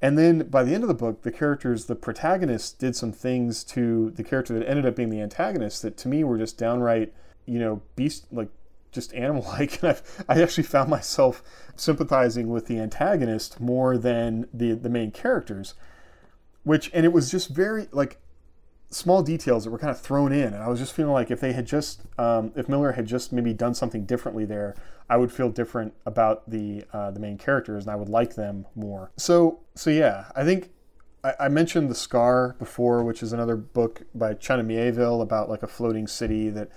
And 0.00 0.18
then 0.18 0.48
by 0.48 0.64
the 0.64 0.74
end 0.74 0.82
of 0.82 0.88
the 0.88 0.94
book, 0.94 1.22
the 1.22 1.30
characters, 1.30 1.84
the 1.84 1.94
protagonist 1.94 2.80
did 2.80 2.96
some 2.96 3.12
things 3.12 3.62
to 3.64 4.10
the 4.10 4.24
character 4.24 4.58
that 4.58 4.68
ended 4.68 4.84
up 4.84 4.96
being 4.96 5.10
the 5.10 5.20
antagonist 5.20 5.82
that 5.82 5.96
to 5.98 6.08
me 6.08 6.24
were 6.24 6.38
just 6.38 6.58
downright, 6.58 7.12
you 7.46 7.60
know, 7.60 7.82
beast 7.94 8.26
like 8.32 8.48
just 8.92 9.12
animal 9.14 9.42
like. 9.48 9.82
And 9.82 10.00
i 10.28 10.34
I 10.36 10.42
actually 10.42 10.64
found 10.64 10.88
myself 10.88 11.42
sympathizing 11.74 12.48
with 12.48 12.66
the 12.66 12.78
antagonist 12.78 13.60
more 13.60 13.98
than 13.98 14.46
the, 14.52 14.72
the 14.74 14.88
main 14.88 15.10
characters, 15.10 15.74
which, 16.62 16.90
and 16.94 17.04
it 17.04 17.12
was 17.12 17.30
just 17.30 17.48
very 17.48 17.88
like 17.90 18.18
small 18.90 19.22
details 19.22 19.64
that 19.64 19.70
were 19.70 19.78
kind 19.78 19.90
of 19.90 20.00
thrown 20.00 20.32
in. 20.32 20.52
And 20.52 20.62
I 20.62 20.68
was 20.68 20.78
just 20.78 20.92
feeling 20.92 21.12
like 21.12 21.30
if 21.30 21.40
they 21.40 21.52
had 21.54 21.66
just, 21.66 22.02
um, 22.18 22.52
if 22.54 22.68
Miller 22.68 22.92
had 22.92 23.06
just 23.06 23.32
maybe 23.32 23.54
done 23.54 23.74
something 23.74 24.04
differently 24.04 24.44
there, 24.44 24.76
I 25.08 25.16
would 25.16 25.32
feel 25.32 25.48
different 25.48 25.94
about 26.06 26.48
the, 26.48 26.84
uh, 26.92 27.10
the 27.10 27.20
main 27.20 27.38
characters 27.38 27.84
and 27.84 27.92
I 27.92 27.96
would 27.96 28.08
like 28.08 28.34
them 28.34 28.66
more. 28.74 29.10
So, 29.16 29.60
so 29.74 29.90
yeah, 29.90 30.26
I 30.36 30.44
think 30.44 30.70
I, 31.24 31.48
mentioned 31.48 31.88
The 31.88 31.94
Scar 31.94 32.56
before, 32.58 33.04
which 33.04 33.22
is 33.22 33.32
another 33.32 33.54
book 33.54 34.02
by 34.12 34.34
China 34.34 34.64
Miéville 34.64 35.22
about 35.22 35.48
like 35.48 35.62
a 35.62 35.68
floating 35.68 36.08
city 36.08 36.48
that 36.50 36.68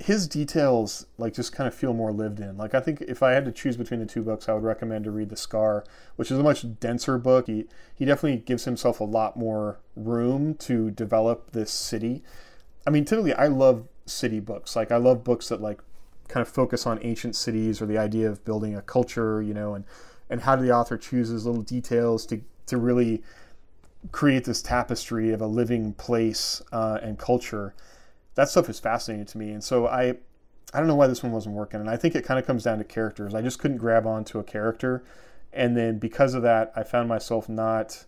his 0.00 0.26
details 0.26 1.06
like 1.18 1.34
just 1.34 1.52
kind 1.52 1.68
of 1.68 1.74
feel 1.74 1.92
more 1.92 2.12
lived 2.12 2.40
in. 2.40 2.56
Like 2.56 2.74
I 2.74 2.80
think 2.80 3.00
if 3.02 3.22
I 3.22 3.32
had 3.32 3.44
to 3.44 3.52
choose 3.52 3.76
between 3.76 4.00
the 4.00 4.06
two 4.06 4.22
books, 4.22 4.48
I 4.48 4.54
would 4.54 4.62
recommend 4.62 5.04
to 5.04 5.10
read 5.10 5.28
The 5.28 5.36
Scar, 5.36 5.84
which 6.16 6.30
is 6.30 6.38
a 6.38 6.42
much 6.42 6.78
denser 6.80 7.18
book. 7.18 7.46
He 7.46 7.66
he 7.94 8.04
definitely 8.04 8.38
gives 8.38 8.64
himself 8.64 9.00
a 9.00 9.04
lot 9.04 9.36
more 9.36 9.78
room 9.96 10.54
to 10.56 10.90
develop 10.90 11.52
this 11.52 11.70
city. 11.70 12.22
I 12.86 12.90
mean, 12.90 13.04
typically 13.04 13.34
I 13.34 13.46
love 13.46 13.88
city 14.06 14.40
books. 14.40 14.76
Like 14.76 14.90
I 14.90 14.96
love 14.96 15.24
books 15.24 15.48
that 15.48 15.60
like 15.60 15.80
kind 16.28 16.46
of 16.46 16.52
focus 16.52 16.86
on 16.86 16.98
ancient 17.02 17.36
cities 17.36 17.80
or 17.80 17.86
the 17.86 17.98
idea 17.98 18.28
of 18.28 18.44
building 18.44 18.74
a 18.74 18.82
culture, 18.82 19.42
you 19.42 19.54
know, 19.54 19.74
and 19.74 19.84
and 20.28 20.40
how 20.40 20.56
the 20.56 20.72
author 20.72 20.96
chooses 20.96 21.46
little 21.46 21.62
details 21.62 22.26
to 22.26 22.40
to 22.66 22.78
really 22.78 23.22
create 24.12 24.44
this 24.44 24.60
tapestry 24.60 25.32
of 25.32 25.40
a 25.40 25.46
living 25.46 25.94
place 25.94 26.60
uh, 26.72 26.98
and 27.02 27.18
culture 27.18 27.74
that 28.34 28.48
stuff 28.48 28.68
is 28.68 28.80
fascinating 28.80 29.26
to 29.26 29.38
me. 29.38 29.50
And 29.50 29.62
so 29.62 29.86
I, 29.86 30.14
I 30.72 30.78
don't 30.78 30.86
know 30.86 30.94
why 30.94 31.06
this 31.06 31.22
one 31.22 31.32
wasn't 31.32 31.54
working. 31.54 31.80
And 31.80 31.88
I 31.88 31.96
think 31.96 32.14
it 32.14 32.24
kind 32.24 32.38
of 32.38 32.46
comes 32.46 32.64
down 32.64 32.78
to 32.78 32.84
characters. 32.84 33.34
I 33.34 33.42
just 33.42 33.58
couldn't 33.58 33.78
grab 33.78 34.06
onto 34.06 34.38
a 34.38 34.44
character. 34.44 35.04
And 35.52 35.76
then 35.76 35.98
because 35.98 36.34
of 36.34 36.42
that, 36.42 36.72
I 36.74 36.82
found 36.82 37.08
myself 37.08 37.48
not 37.48 38.04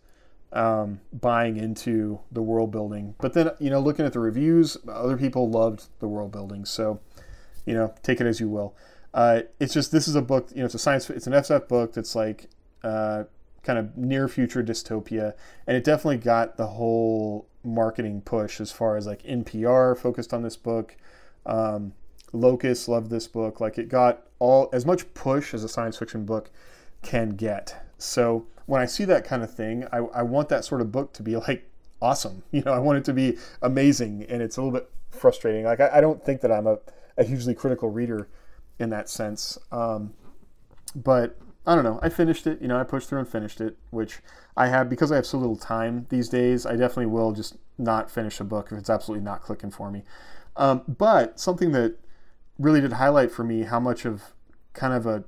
um, 0.52 1.00
buying 1.12 1.56
into 1.56 2.21
the 2.33 2.42
world 2.42 2.71
building. 2.71 3.14
But 3.18 3.35
then, 3.35 3.50
you 3.61 3.71
know, 3.71 3.80
looking 3.80 4.04
at 4.04 4.12
the 4.12 4.21
reviews, 4.21 4.76
other 4.88 5.16
people 5.16 5.49
loved 5.49 5.87
the 6.00 6.09
world 6.09 6.33
building. 6.33 6.64
So, 6.64 7.00
you 7.64 7.75
know, 7.75 7.95
take 8.02 8.21
it 8.21 8.26
as 8.26 8.40
you 8.40 8.49
will. 8.49 8.75
Uh, 9.14 9.42
it's 9.61 9.73
just 9.73 9.92
this 9.92 10.09
is 10.09 10.14
a 10.14 10.23
book. 10.23 10.49
You 10.50 10.59
know, 10.59 10.66
it's 10.66 10.75
a 10.75 10.78
science. 10.78 11.09
It's 11.09 11.26
an 11.26 11.33
SF 11.33 11.68
book 11.68 11.95
that's 11.95 12.14
like 12.14 12.50
uh, 12.85 13.25
kind 13.62 13.78
of 13.78 13.97
near 13.97 14.28
future 14.28 14.62
dystopia, 14.62 15.33
and 15.66 15.76
it 15.76 15.85
definitely 15.85 16.18
got 16.18 16.59
the 16.59 16.66
whole 16.66 17.49
marketing 17.66 18.23
push 18.23 18.61
as 18.61 18.73
far 18.73 18.96
as 18.96 19.06
like 19.06 19.23
NPR 19.25 19.99
focused 19.99 20.32
on 20.32 20.42
this 20.42 20.56
book. 20.56 20.96
Um, 21.44 21.92
Locus 22.32 22.88
loved 22.88 23.11
this 23.11 23.26
book. 23.26 23.61
Like 23.61 23.78
it 23.78 23.88
got 23.88 24.23
all 24.38 24.68
as 24.73 24.87
much 24.87 25.12
push 25.14 25.52
as 25.52 25.64
a 25.64 25.68
science 25.68 25.96
fiction 25.99 26.25
book 26.25 26.50
can 27.02 27.30
get. 27.30 27.87
So 27.99 28.46
when 28.66 28.80
I 28.80 28.87
see 28.87 29.04
that 29.04 29.25
kind 29.25 29.42
of 29.42 29.52
thing, 29.52 29.87
I, 29.92 29.99
I 29.99 30.23
want 30.23 30.49
that 30.49 30.64
sort 30.64 30.80
of 30.80 30.92
book 30.92 31.12
to 31.14 31.23
be 31.23 31.37
like 31.37 31.68
awesome. 32.00 32.42
You 32.52 32.62
know, 32.62 32.73
I 32.73 32.78
want 32.78 32.99
it 32.99 33.04
to 33.06 33.12
be 33.12 33.38
amazing, 33.62 34.25
and 34.28 34.42
it's 34.42 34.56
a 34.56 34.62
little 34.62 34.78
bit 34.78 34.90
frustrating. 35.11 35.64
Like 35.64 35.80
I, 35.80 35.90
I 35.94 36.00
don't 36.00 36.25
think 36.25 36.40
that 36.42 36.52
I'm 36.52 36.66
a, 36.66 36.78
a 37.16 37.25
hugely 37.25 37.54
critical 37.54 37.90
reader 37.90 38.28
in 38.78 38.90
that 38.90 39.08
sense. 39.08 39.58
Um, 39.73 40.14
but 40.94 41.38
I 41.66 41.75
don't 41.75 41.85
know. 41.85 41.99
I 42.02 42.08
finished 42.08 42.46
it. 42.46 42.62
You 42.62 42.68
know, 42.68 42.78
I 42.78 42.85
pushed 42.85 43.08
through 43.08 43.18
and 43.18 43.28
finished 43.28 43.61
it, 43.61 43.76
which 43.90 44.20
I 44.56 44.68
have 44.68 44.88
because 44.88 45.11
I 45.11 45.16
have 45.16 45.26
so 45.26 45.38
little 45.38 45.56
time 45.56 46.06
these 46.11 46.28
days. 46.28 46.64
I 46.64 46.73
definitely 46.73 47.06
will 47.06 47.32
just 47.32 47.56
not 47.76 48.11
finish 48.11 48.38
a 48.40 48.44
book 48.44 48.68
if 48.70 48.78
it's 48.78 48.90
absolutely 48.90 49.25
not 49.25 49.42
clicking 49.42 49.70
for 49.70 49.90
me. 49.90 50.02
Um, 50.56 50.82
but 50.87 51.40
something 51.40 51.73
that 51.73 51.96
really 52.58 52.80
did 52.80 52.94
highlight 52.94 53.32
for 53.32 53.44
me 53.44 53.62
how 53.62 53.80
much 53.80 54.04
of 54.04 54.23
kind 54.73 54.94
of 54.94 55.06
a 55.06 55.25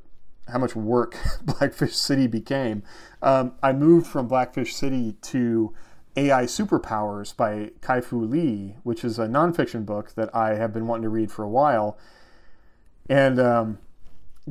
how 0.49 0.59
much 0.59 0.75
work 0.75 1.17
Blackfish 1.43 1.97
City 1.97 2.27
became. 2.27 2.83
Um, 3.21 3.55
I 3.63 3.73
moved 3.73 4.07
from 4.07 4.29
Blackfish 4.29 4.75
City 4.75 5.17
to 5.23 5.75
AI 6.17 6.45
Superpowers 6.45 7.37
by 7.37 7.71
Kai-Fu 7.81 8.25
Lee, 8.25 8.77
which 8.83 9.05
is 9.05 9.19
a 9.19 9.27
nonfiction 9.27 9.85
book 9.85 10.15
that 10.15 10.35
I 10.35 10.55
have 10.55 10.73
been 10.73 10.87
wanting 10.87 11.03
to 11.03 11.09
read 11.09 11.31
for 11.31 11.43
a 11.43 11.49
while. 11.49 11.99
And 13.09 13.39
um, 13.39 13.79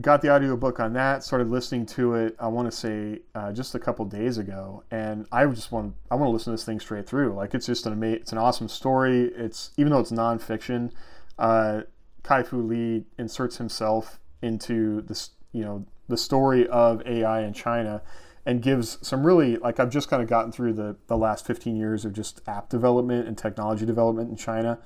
got 0.01 0.21
the 0.21 0.33
audiobook 0.33 0.79
on 0.79 0.93
that 0.93 1.23
started 1.23 1.49
listening 1.49 1.85
to 1.85 2.13
it 2.13 2.35
i 2.39 2.47
want 2.47 2.69
to 2.69 2.75
say 2.75 3.19
uh, 3.35 3.51
just 3.51 3.73
a 3.75 3.79
couple 3.79 4.05
days 4.05 4.37
ago 4.37 4.83
and 4.91 5.25
i 5.31 5.45
just 5.45 5.71
want 5.71 5.93
i 6.11 6.15
want 6.15 6.27
to 6.27 6.31
listen 6.31 6.51
to 6.51 6.51
this 6.51 6.65
thing 6.65 6.79
straight 6.79 7.07
through. 7.07 7.33
Like 7.33 7.53
it's 7.53 7.65
just 7.65 7.85
an 7.85 8.03
it's 8.03 8.31
an 8.31 8.37
awesome 8.37 8.67
story. 8.67 9.31
It's 9.35 9.71
even 9.77 9.91
though 9.91 9.99
it's 9.99 10.11
nonfiction 10.11 10.91
uh, 11.39 11.81
kai-fu 12.23 12.61
lee 12.61 13.05
inserts 13.17 13.57
himself 13.57 14.19
into 14.41 15.01
this 15.01 15.31
you 15.51 15.63
know 15.63 15.85
the 16.07 16.17
story 16.17 16.67
of 16.67 17.01
ai 17.05 17.41
in 17.41 17.53
china 17.53 18.01
and 18.45 18.61
gives 18.61 18.97
some 19.05 19.25
really 19.25 19.57
like 19.57 19.79
i've 19.79 19.89
just 19.89 20.09
kind 20.09 20.21
of 20.21 20.29
gotten 20.29 20.51
through 20.51 20.73
the 20.73 20.95
the 21.07 21.17
last 21.17 21.45
15 21.45 21.75
years 21.75 22.05
of 22.05 22.13
just 22.13 22.41
app 22.47 22.69
development 22.69 23.27
and 23.27 23.37
technology 23.37 23.85
development 23.85 24.29
in 24.29 24.35
china 24.35 24.79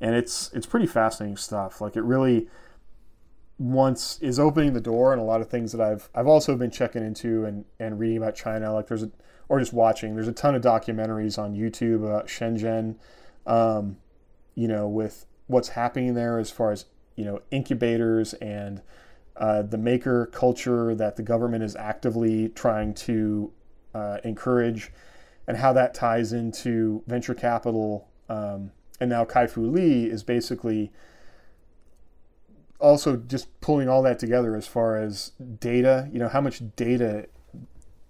and 0.00 0.14
it's 0.14 0.50
it's 0.52 0.66
pretty 0.66 0.86
fascinating 0.86 1.36
stuff. 1.36 1.80
Like 1.80 1.96
it 1.96 2.02
really 2.02 2.48
once 3.58 4.18
is 4.20 4.38
opening 4.38 4.72
the 4.74 4.80
door 4.80 5.12
and 5.12 5.20
a 5.20 5.24
lot 5.24 5.40
of 5.40 5.48
things 5.48 5.72
that 5.72 5.80
I've 5.80 6.08
I've 6.14 6.26
also 6.26 6.56
been 6.56 6.70
checking 6.70 7.04
into 7.04 7.44
and, 7.44 7.64
and 7.78 7.98
reading 7.98 8.18
about 8.18 8.34
China. 8.34 8.72
Like 8.72 8.86
there's 8.86 9.02
a 9.02 9.10
or 9.48 9.58
just 9.60 9.72
watching. 9.72 10.14
There's 10.14 10.28
a 10.28 10.32
ton 10.32 10.54
of 10.54 10.62
documentaries 10.62 11.38
on 11.38 11.54
YouTube 11.54 12.04
about 12.04 12.26
Shenzhen 12.26 12.96
um, 13.46 13.96
you 14.54 14.68
know 14.68 14.88
with 14.88 15.26
what's 15.46 15.68
happening 15.70 16.14
there 16.14 16.38
as 16.38 16.50
far 16.50 16.72
as 16.72 16.86
you 17.14 17.24
know 17.24 17.40
incubators 17.50 18.34
and 18.34 18.82
uh, 19.36 19.62
the 19.62 19.78
maker 19.78 20.26
culture 20.26 20.94
that 20.94 21.16
the 21.16 21.22
government 21.22 21.62
is 21.62 21.76
actively 21.76 22.48
trying 22.50 22.92
to 22.94 23.52
uh, 23.94 24.18
encourage 24.24 24.90
and 25.46 25.56
how 25.56 25.72
that 25.72 25.94
ties 25.94 26.32
into 26.32 27.02
venture 27.06 27.34
capital 27.34 28.08
um, 28.28 28.72
and 28.98 29.10
now 29.10 29.24
Kai-Fu 29.24 29.70
Lee 29.70 30.06
is 30.06 30.22
basically 30.22 30.90
also 32.78 33.16
just 33.16 33.60
pulling 33.60 33.88
all 33.88 34.02
that 34.02 34.18
together 34.18 34.54
as 34.56 34.66
far 34.66 34.96
as 34.96 35.32
data, 35.60 36.08
you 36.12 36.18
know, 36.18 36.28
how 36.28 36.40
much 36.40 36.62
data 36.76 37.26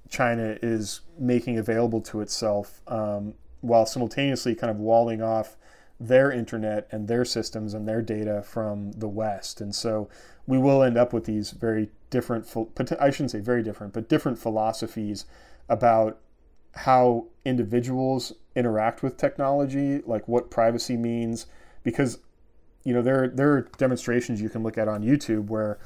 China 0.09 0.57
is 0.63 1.01
making 1.19 1.59
available 1.59 2.01
to 2.01 2.21
itself 2.21 2.81
um, 2.89 3.35
while 3.61 3.87
simultaneously 3.87 4.55
kind 4.55 4.71
of 4.71 4.79
walling 4.79 5.23
off 5.23 5.57
their 5.99 6.31
internet 6.31 6.87
and 6.91 7.09
their 7.09 7.25
systems 7.25 7.75
and 7.75 7.89
their 7.89 8.03
data 8.03 8.43
from 8.43 8.93
the 8.93 9.09
West. 9.09 9.61
And 9.61 9.75
so 9.75 10.09
we 10.47 10.59
will 10.59 10.83
end 10.83 10.97
up 10.97 11.13
with 11.13 11.25
these 11.25 11.53
very 11.53 11.89
different, 12.11 12.47
I 13.01 13.11
shouldn't 13.11 13.31
say 13.31 13.41
very 13.41 13.63
different, 13.63 13.93
but 13.93 14.09
different 14.09 14.39
philosophies 14.39 15.25
about 15.69 16.19
how 16.75 17.27
individuals 17.45 18.33
interact 18.55 19.03
with 19.03 19.17
technology, 19.17 20.03
like 20.05 20.29
what 20.29 20.51
privacy 20.51 20.97
means, 20.97 21.47
because 21.83 22.19
you 22.87 22.95
know 22.95 23.03
there 23.03 23.27
there 23.29 23.53
are 23.53 23.63
demonstrations 23.79 24.41
you 24.41 24.49
can 24.49 24.63
look 24.63 24.79
at 24.79 24.87
on 24.87 25.03
YouTube 25.03 25.49
where 25.49 25.79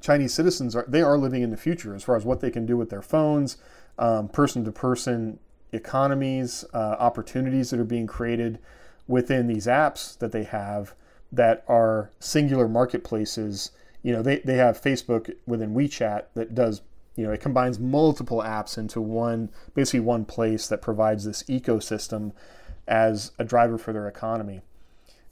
Chinese 0.00 0.34
citizens 0.34 0.74
are 0.74 0.84
they 0.88 1.02
are 1.02 1.16
living 1.16 1.42
in 1.42 1.50
the 1.50 1.56
future 1.56 1.94
as 1.94 2.02
far 2.02 2.16
as 2.16 2.24
what 2.24 2.40
they 2.40 2.50
can 2.50 2.66
do 2.66 2.76
with 2.76 2.90
their 2.90 3.00
phones, 3.00 3.58
person 4.32 4.64
to 4.64 4.72
person 4.72 5.38
economies, 5.72 6.64
uh, 6.74 6.96
opportunities 6.98 7.70
that 7.70 7.78
are 7.78 7.84
being 7.84 8.08
created 8.08 8.58
within 9.06 9.46
these 9.46 9.68
apps 9.68 10.18
that 10.18 10.32
they 10.32 10.42
have 10.42 10.94
that 11.30 11.64
are 11.68 12.10
singular 12.18 12.66
marketplaces. 12.66 13.70
You 14.02 14.12
know, 14.12 14.22
they, 14.22 14.38
they 14.40 14.56
have 14.56 14.80
Facebook 14.80 15.32
within 15.46 15.74
WeChat 15.74 16.24
that 16.34 16.56
does, 16.56 16.82
you 17.14 17.24
know, 17.24 17.32
it 17.32 17.40
combines 17.40 17.78
multiple 17.78 18.38
apps 18.38 18.76
into 18.76 19.00
one, 19.00 19.50
basically 19.74 20.00
one 20.00 20.24
place 20.24 20.66
that 20.66 20.82
provides 20.82 21.24
this 21.24 21.44
ecosystem 21.44 22.32
as 22.88 23.30
a 23.38 23.44
driver 23.44 23.78
for 23.78 23.92
their 23.92 24.08
economy. 24.08 24.62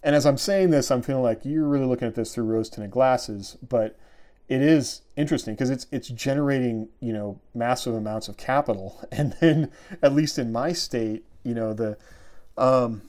And 0.03 0.15
as 0.15 0.27
I'm 0.27 0.39
saying 0.39 0.71
this, 0.71 0.91
I'm 0.91 1.03
feeling 1.03 1.23
like 1.23 1.45
you're 1.45 1.67
really 1.67 1.87
looking 1.87 2.09
at 2.09 2.15
this 2.15 2.35
through 2.35 2.45
rose 2.45 2.69
tinted 2.71 2.91
glasses, 2.91 3.57
but 3.67 3.99
it 4.49 4.63
is 4.63 5.03
interesting 5.17 5.55
because 5.55 5.71
it's 5.71 5.87
it's 5.93 6.09
generating 6.09 6.89
you 7.01 7.13
know 7.13 7.41
massive 7.55 7.95
amounts 7.95 8.29
of 8.29 8.37
capital, 8.37 9.05
and 9.13 9.35
then 9.41 9.71
at 10.03 10.15
least 10.15 10.39
in 10.39 10.53
my 10.53 10.73
state, 10.73 11.25
you 11.43 11.55
know 11.55 11.75
the 11.75 11.97
um, 12.57 13.03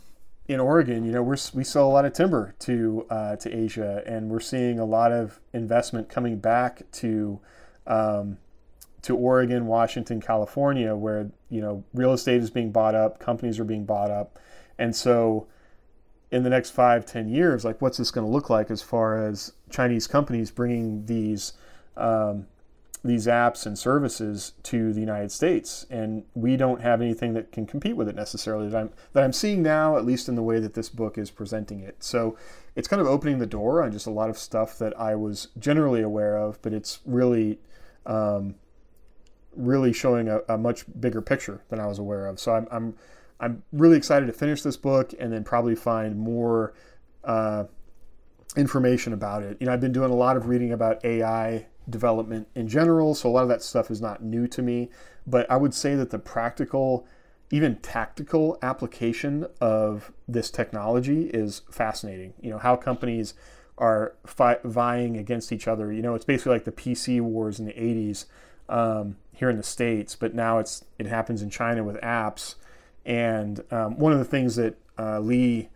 in 0.48 0.60
Oregon, 0.60 1.06
you 1.06 1.12
know 1.12 1.24
we're, 1.24 1.38
we 1.54 1.64
sell 1.64 1.88
a 1.88 1.94
lot 1.94 2.06
of 2.06 2.14
timber 2.14 2.56
to 2.60 3.06
uh, 3.10 3.36
to 3.38 3.56
Asia, 3.56 4.04
and 4.06 4.30
we're 4.30 4.40
seeing 4.40 4.80
a 4.80 4.86
lot 4.86 5.12
of 5.12 5.40
investment 5.54 6.10
coming 6.10 6.40
back 6.40 6.82
to 6.94 7.40
um, 7.88 8.38
to 9.04 9.16
Oregon, 9.16 9.68
Washington, 9.68 10.20
California, 10.20 10.96
where 10.96 11.30
you 11.50 11.62
know 11.62 11.84
real 11.94 12.14
estate 12.14 12.42
is 12.42 12.50
being 12.50 12.72
bought 12.72 12.96
up, 12.96 13.20
companies 13.20 13.60
are 13.60 13.64
being 13.64 13.86
bought 13.86 14.12
up, 14.12 14.40
and 14.78 14.96
so 14.96 15.48
in 16.32 16.44
the 16.44 16.50
next 16.50 16.72
five, 16.72 17.06
ten 17.06 17.28
years, 17.30 17.66
like 17.66 17.82
what's 17.82 17.98
this 17.98 18.12
going 18.12 18.26
to 18.26 18.32
look 18.32 18.50
like 18.50 18.70
as 18.70 18.82
far 18.82 19.26
as 19.26 19.54
Chinese 19.70 20.08
companies 20.08 20.52
bringing 20.52 21.06
these 21.06 21.54
um, 21.98 22.46
these 23.04 23.28
apps 23.28 23.66
and 23.66 23.80
services 23.80 24.54
to 24.64 24.92
the 24.92 25.00
United 25.00 25.32
States, 25.32 25.86
and 25.90 26.24
we 26.34 26.58
don't 26.58 26.82
have 26.82 27.02
anything 27.02 27.34
that 27.34 27.52
can 27.52 27.66
compete 27.66 27.96
with 27.96 28.10
it 28.10 28.16
necessarily 28.16 28.68
that 28.70 28.78
I'm 28.78 28.90
that 29.14 29.24
I'm 29.24 29.34
seeing 29.34 29.64
now, 29.64 29.98
at 29.98 30.06
least 30.06 30.28
in 30.28 30.36
the 30.36 30.44
way 30.44 30.60
that 30.60 30.74
this 30.74 30.90
book 30.90 31.18
is 31.18 31.32
presenting 31.32 31.80
it. 31.80 32.04
So 32.04 32.38
it's 32.76 32.88
kind 32.88 33.02
of 33.02 33.08
opening 33.08 33.40
the 33.40 33.46
door 33.46 33.82
on 33.82 33.92
just 33.92 34.06
a 34.06 34.12
lot 34.12 34.30
of 34.30 34.38
stuff 34.38 34.78
that 34.80 34.98
I 35.00 35.16
was 35.16 35.48
generally 35.58 36.02
aware 36.02 36.38
of, 36.38 36.62
but 36.62 36.74
it's 36.74 37.00
really 37.06 37.60
um, 38.06 38.56
really 39.56 39.94
showing 39.94 40.28
a, 40.28 40.42
a, 40.48 40.58
much 40.58 40.86
bigger 41.00 41.22
picture 41.22 41.62
than 41.70 41.80
I 41.80 41.88
was 41.88 42.00
aware 42.00 42.28
of. 42.28 42.40
So 42.40 42.54
I'm, 42.54 42.68
I'm 42.72 42.96
I'm 43.40 43.64
really 43.72 43.98
excited 43.98 44.26
to 44.26 44.34
finish 44.34 44.62
this 44.62 44.78
book 44.78 45.14
and 45.18 45.32
then 45.32 45.44
probably 45.44 45.76
find 45.76 46.18
more 46.18 46.74
uh, 47.24 47.66
information 48.58 49.14
about 49.14 49.44
it. 49.44 49.58
You 49.60 49.68
know, 49.68 49.74
I've 49.74 49.82
been 49.82 49.92
doing 49.92 50.12
a 50.12 50.16
lot 50.16 50.36
of 50.36 50.48
reading 50.48 50.72
about 50.72 51.04
AI 51.06 51.68
development 51.90 52.48
in 52.56 52.68
general, 52.68 53.16
so 53.16 53.30
a 53.30 53.32
lot 53.32 53.44
of 53.44 53.50
that 53.50 53.64
stuff 53.64 53.90
is 53.90 54.02
not 54.02 54.22
new 54.22 54.48
to 54.48 54.62
me. 54.62 54.90
But 55.26 55.50
I 55.50 55.58
would 55.58 55.74
say 55.74 55.96
that 55.96 56.10
the 56.10 56.20
practical, 56.20 57.08
even 57.52 57.78
tactical 57.78 58.58
application 58.62 59.48
of 59.62 60.12
this 60.28 60.52
technology 60.52 61.28
is 61.28 61.62
fascinating. 61.72 62.34
You 62.42 62.50
know, 62.52 62.58
how 62.58 62.76
companies 62.76 63.34
are 63.78 64.16
fi- 64.26 64.60
vying 64.66 65.18
against 65.18 65.52
each 65.54 65.68
other. 65.68 65.92
You 65.92 66.02
know, 66.02 66.14
it's 66.14 66.26
basically 66.26 66.54
like 66.54 66.66
the 66.66 66.72
PC 66.72 67.22
wars 67.22 67.60
in 67.60 67.66
the 67.66 67.74
80s 67.74 68.26
um, 68.68 69.16
here 69.32 69.50
in 69.50 69.56
the 69.56 69.64
States, 69.64 70.16
but 70.16 70.36
now 70.36 70.60
it's 70.60 70.84
it 70.98 71.06
happens 71.06 71.42
in 71.42 71.50
China 71.50 71.84
with 71.84 71.96
apps 72.02 72.56
and 73.06 73.64
um, 73.72 73.98
one 73.98 74.12
of 74.12 74.20
the 74.20 74.26
things 74.26 74.56
that 74.56 74.78
uh, 74.98 75.20
Lee 75.20 75.70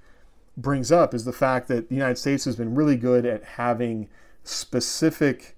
brings 0.58 0.92
up 0.92 1.14
is 1.14 1.26
the 1.26 1.34
fact 1.34 1.68
that 1.68 1.90
the 1.90 1.96
United 1.96 2.18
States 2.18 2.46
has 2.46 2.56
been 2.56 2.76
really 2.76 2.96
good 2.96 3.26
at 3.26 3.44
having 3.44 4.10
specific 4.44 5.56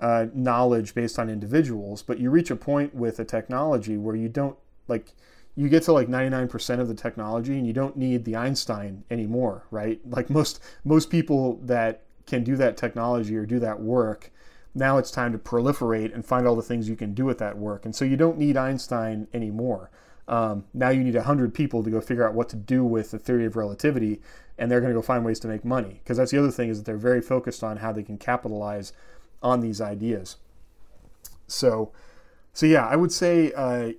uh, 0.00 0.26
knowledge 0.32 0.94
based 0.94 1.18
on 1.18 1.28
individuals, 1.28 2.02
but 2.02 2.18
you 2.18 2.30
reach 2.30 2.50
a 2.50 2.56
point 2.56 2.94
with 2.94 3.18
a 3.18 3.24
technology 3.24 3.96
where 3.96 4.16
you 4.16 4.28
don't 4.28 4.56
like 4.88 5.12
you 5.56 5.68
get 5.68 5.82
to 5.82 5.92
like 5.92 6.08
99% 6.08 6.80
of 6.80 6.88
the 6.88 6.94
technology 6.94 7.58
and 7.58 7.66
you 7.66 7.72
don't 7.72 7.96
need 7.96 8.24
the 8.24 8.36
Einstein 8.36 9.04
anymore, 9.10 9.64
right? 9.70 10.00
Like 10.08 10.30
most 10.30 10.60
most 10.84 11.10
people 11.10 11.56
that 11.64 12.02
can 12.26 12.44
do 12.44 12.56
that 12.56 12.76
technology 12.76 13.36
or 13.36 13.44
do 13.44 13.58
that 13.58 13.80
work, 13.80 14.30
now 14.74 14.98
it's 14.98 15.10
time 15.10 15.32
to 15.32 15.38
proliferate 15.38 16.14
and 16.14 16.24
find 16.24 16.46
all 16.46 16.56
the 16.56 16.62
things 16.62 16.88
you 16.88 16.96
can 16.96 17.12
do 17.12 17.24
with 17.24 17.38
that 17.38 17.58
work. 17.58 17.84
And 17.84 17.94
so 17.94 18.04
you 18.04 18.16
don't 18.16 18.38
need 18.38 18.56
Einstein 18.56 19.26
anymore. 19.34 19.90
Um, 20.30 20.64
now 20.72 20.90
you 20.90 21.02
need 21.02 21.16
100 21.16 21.52
people 21.52 21.82
to 21.82 21.90
go 21.90 22.00
figure 22.00 22.26
out 22.26 22.34
what 22.34 22.48
to 22.50 22.56
do 22.56 22.84
with 22.84 23.10
the 23.10 23.18
theory 23.18 23.44
of 23.46 23.56
relativity, 23.56 24.22
and 24.56 24.70
they're 24.70 24.80
going 24.80 24.92
to 24.92 24.98
go 24.98 25.02
find 25.02 25.24
ways 25.24 25.40
to 25.40 25.48
make 25.48 25.64
money. 25.64 26.00
Because 26.02 26.16
that's 26.16 26.30
the 26.30 26.38
other 26.38 26.52
thing 26.52 26.70
is 26.70 26.78
that 26.78 26.86
they're 26.86 26.96
very 26.96 27.20
focused 27.20 27.64
on 27.64 27.78
how 27.78 27.90
they 27.90 28.04
can 28.04 28.16
capitalize 28.16 28.92
on 29.42 29.60
these 29.60 29.80
ideas. 29.80 30.36
So, 31.48 31.90
so 32.52 32.64
yeah, 32.64 32.86
I 32.86 32.94
would 32.94 33.10
say 33.10 33.52
uh, 33.52 33.90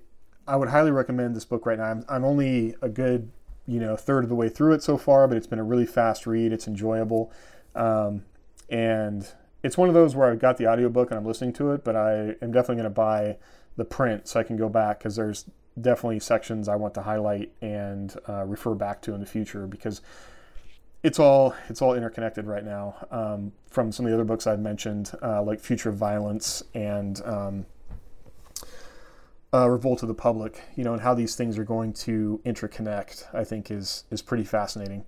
I 0.48 0.56
would 0.56 0.70
highly 0.70 0.90
recommend 0.90 1.36
this 1.36 1.44
book 1.44 1.66
right 1.66 1.78
now. 1.78 1.84
I'm, 1.84 2.04
I'm 2.08 2.24
only 2.24 2.74
a 2.80 2.88
good 2.88 3.30
you 3.66 3.78
know 3.78 3.94
third 3.94 4.24
of 4.24 4.30
the 4.30 4.34
way 4.34 4.48
through 4.48 4.72
it 4.72 4.82
so 4.82 4.96
far, 4.96 5.28
but 5.28 5.36
it's 5.36 5.46
been 5.46 5.58
a 5.58 5.64
really 5.64 5.86
fast 5.86 6.26
read. 6.26 6.50
It's 6.50 6.66
enjoyable, 6.66 7.30
um, 7.74 8.24
and 8.70 9.28
it's 9.62 9.76
one 9.76 9.88
of 9.88 9.94
those 9.94 10.16
where 10.16 10.30
I've 10.30 10.38
got 10.38 10.56
the 10.56 10.66
audiobook 10.66 11.10
and 11.10 11.18
I'm 11.18 11.26
listening 11.26 11.52
to 11.54 11.72
it, 11.72 11.84
but 11.84 11.94
I 11.94 12.36
am 12.40 12.52
definitely 12.52 12.76
going 12.76 12.84
to 12.84 12.90
buy 12.90 13.36
the 13.76 13.84
print 13.84 14.28
so 14.28 14.40
I 14.40 14.44
can 14.44 14.56
go 14.56 14.70
back 14.70 14.98
because 14.98 15.16
there's 15.16 15.44
definitely 15.80 16.20
sections 16.20 16.68
I 16.68 16.76
want 16.76 16.94
to 16.94 17.02
highlight 17.02 17.52
and 17.60 18.14
uh, 18.28 18.44
refer 18.44 18.74
back 18.74 19.00
to 19.02 19.14
in 19.14 19.20
the 19.20 19.26
future 19.26 19.66
because 19.66 20.00
it's 21.02 21.18
all 21.18 21.54
it's 21.68 21.82
all 21.82 21.94
interconnected 21.94 22.46
right 22.46 22.64
now. 22.64 22.94
Um, 23.10 23.52
from 23.68 23.90
some 23.90 24.06
of 24.06 24.10
the 24.10 24.14
other 24.14 24.24
books 24.24 24.46
I've 24.46 24.60
mentioned, 24.60 25.12
uh, 25.22 25.42
like 25.42 25.60
Future 25.60 25.88
of 25.88 25.96
Violence 25.96 26.62
and 26.74 27.20
um, 27.24 27.66
uh, 29.52 29.68
Revolt 29.68 30.02
of 30.02 30.08
the 30.08 30.14
Public, 30.14 30.62
you 30.76 30.84
know, 30.84 30.92
and 30.92 31.02
how 31.02 31.14
these 31.14 31.34
things 31.34 31.58
are 31.58 31.64
going 31.64 31.92
to 31.94 32.40
interconnect, 32.44 33.34
I 33.34 33.44
think 33.44 33.70
is 33.70 34.04
is 34.10 34.22
pretty 34.22 34.44
fascinating. 34.44 35.04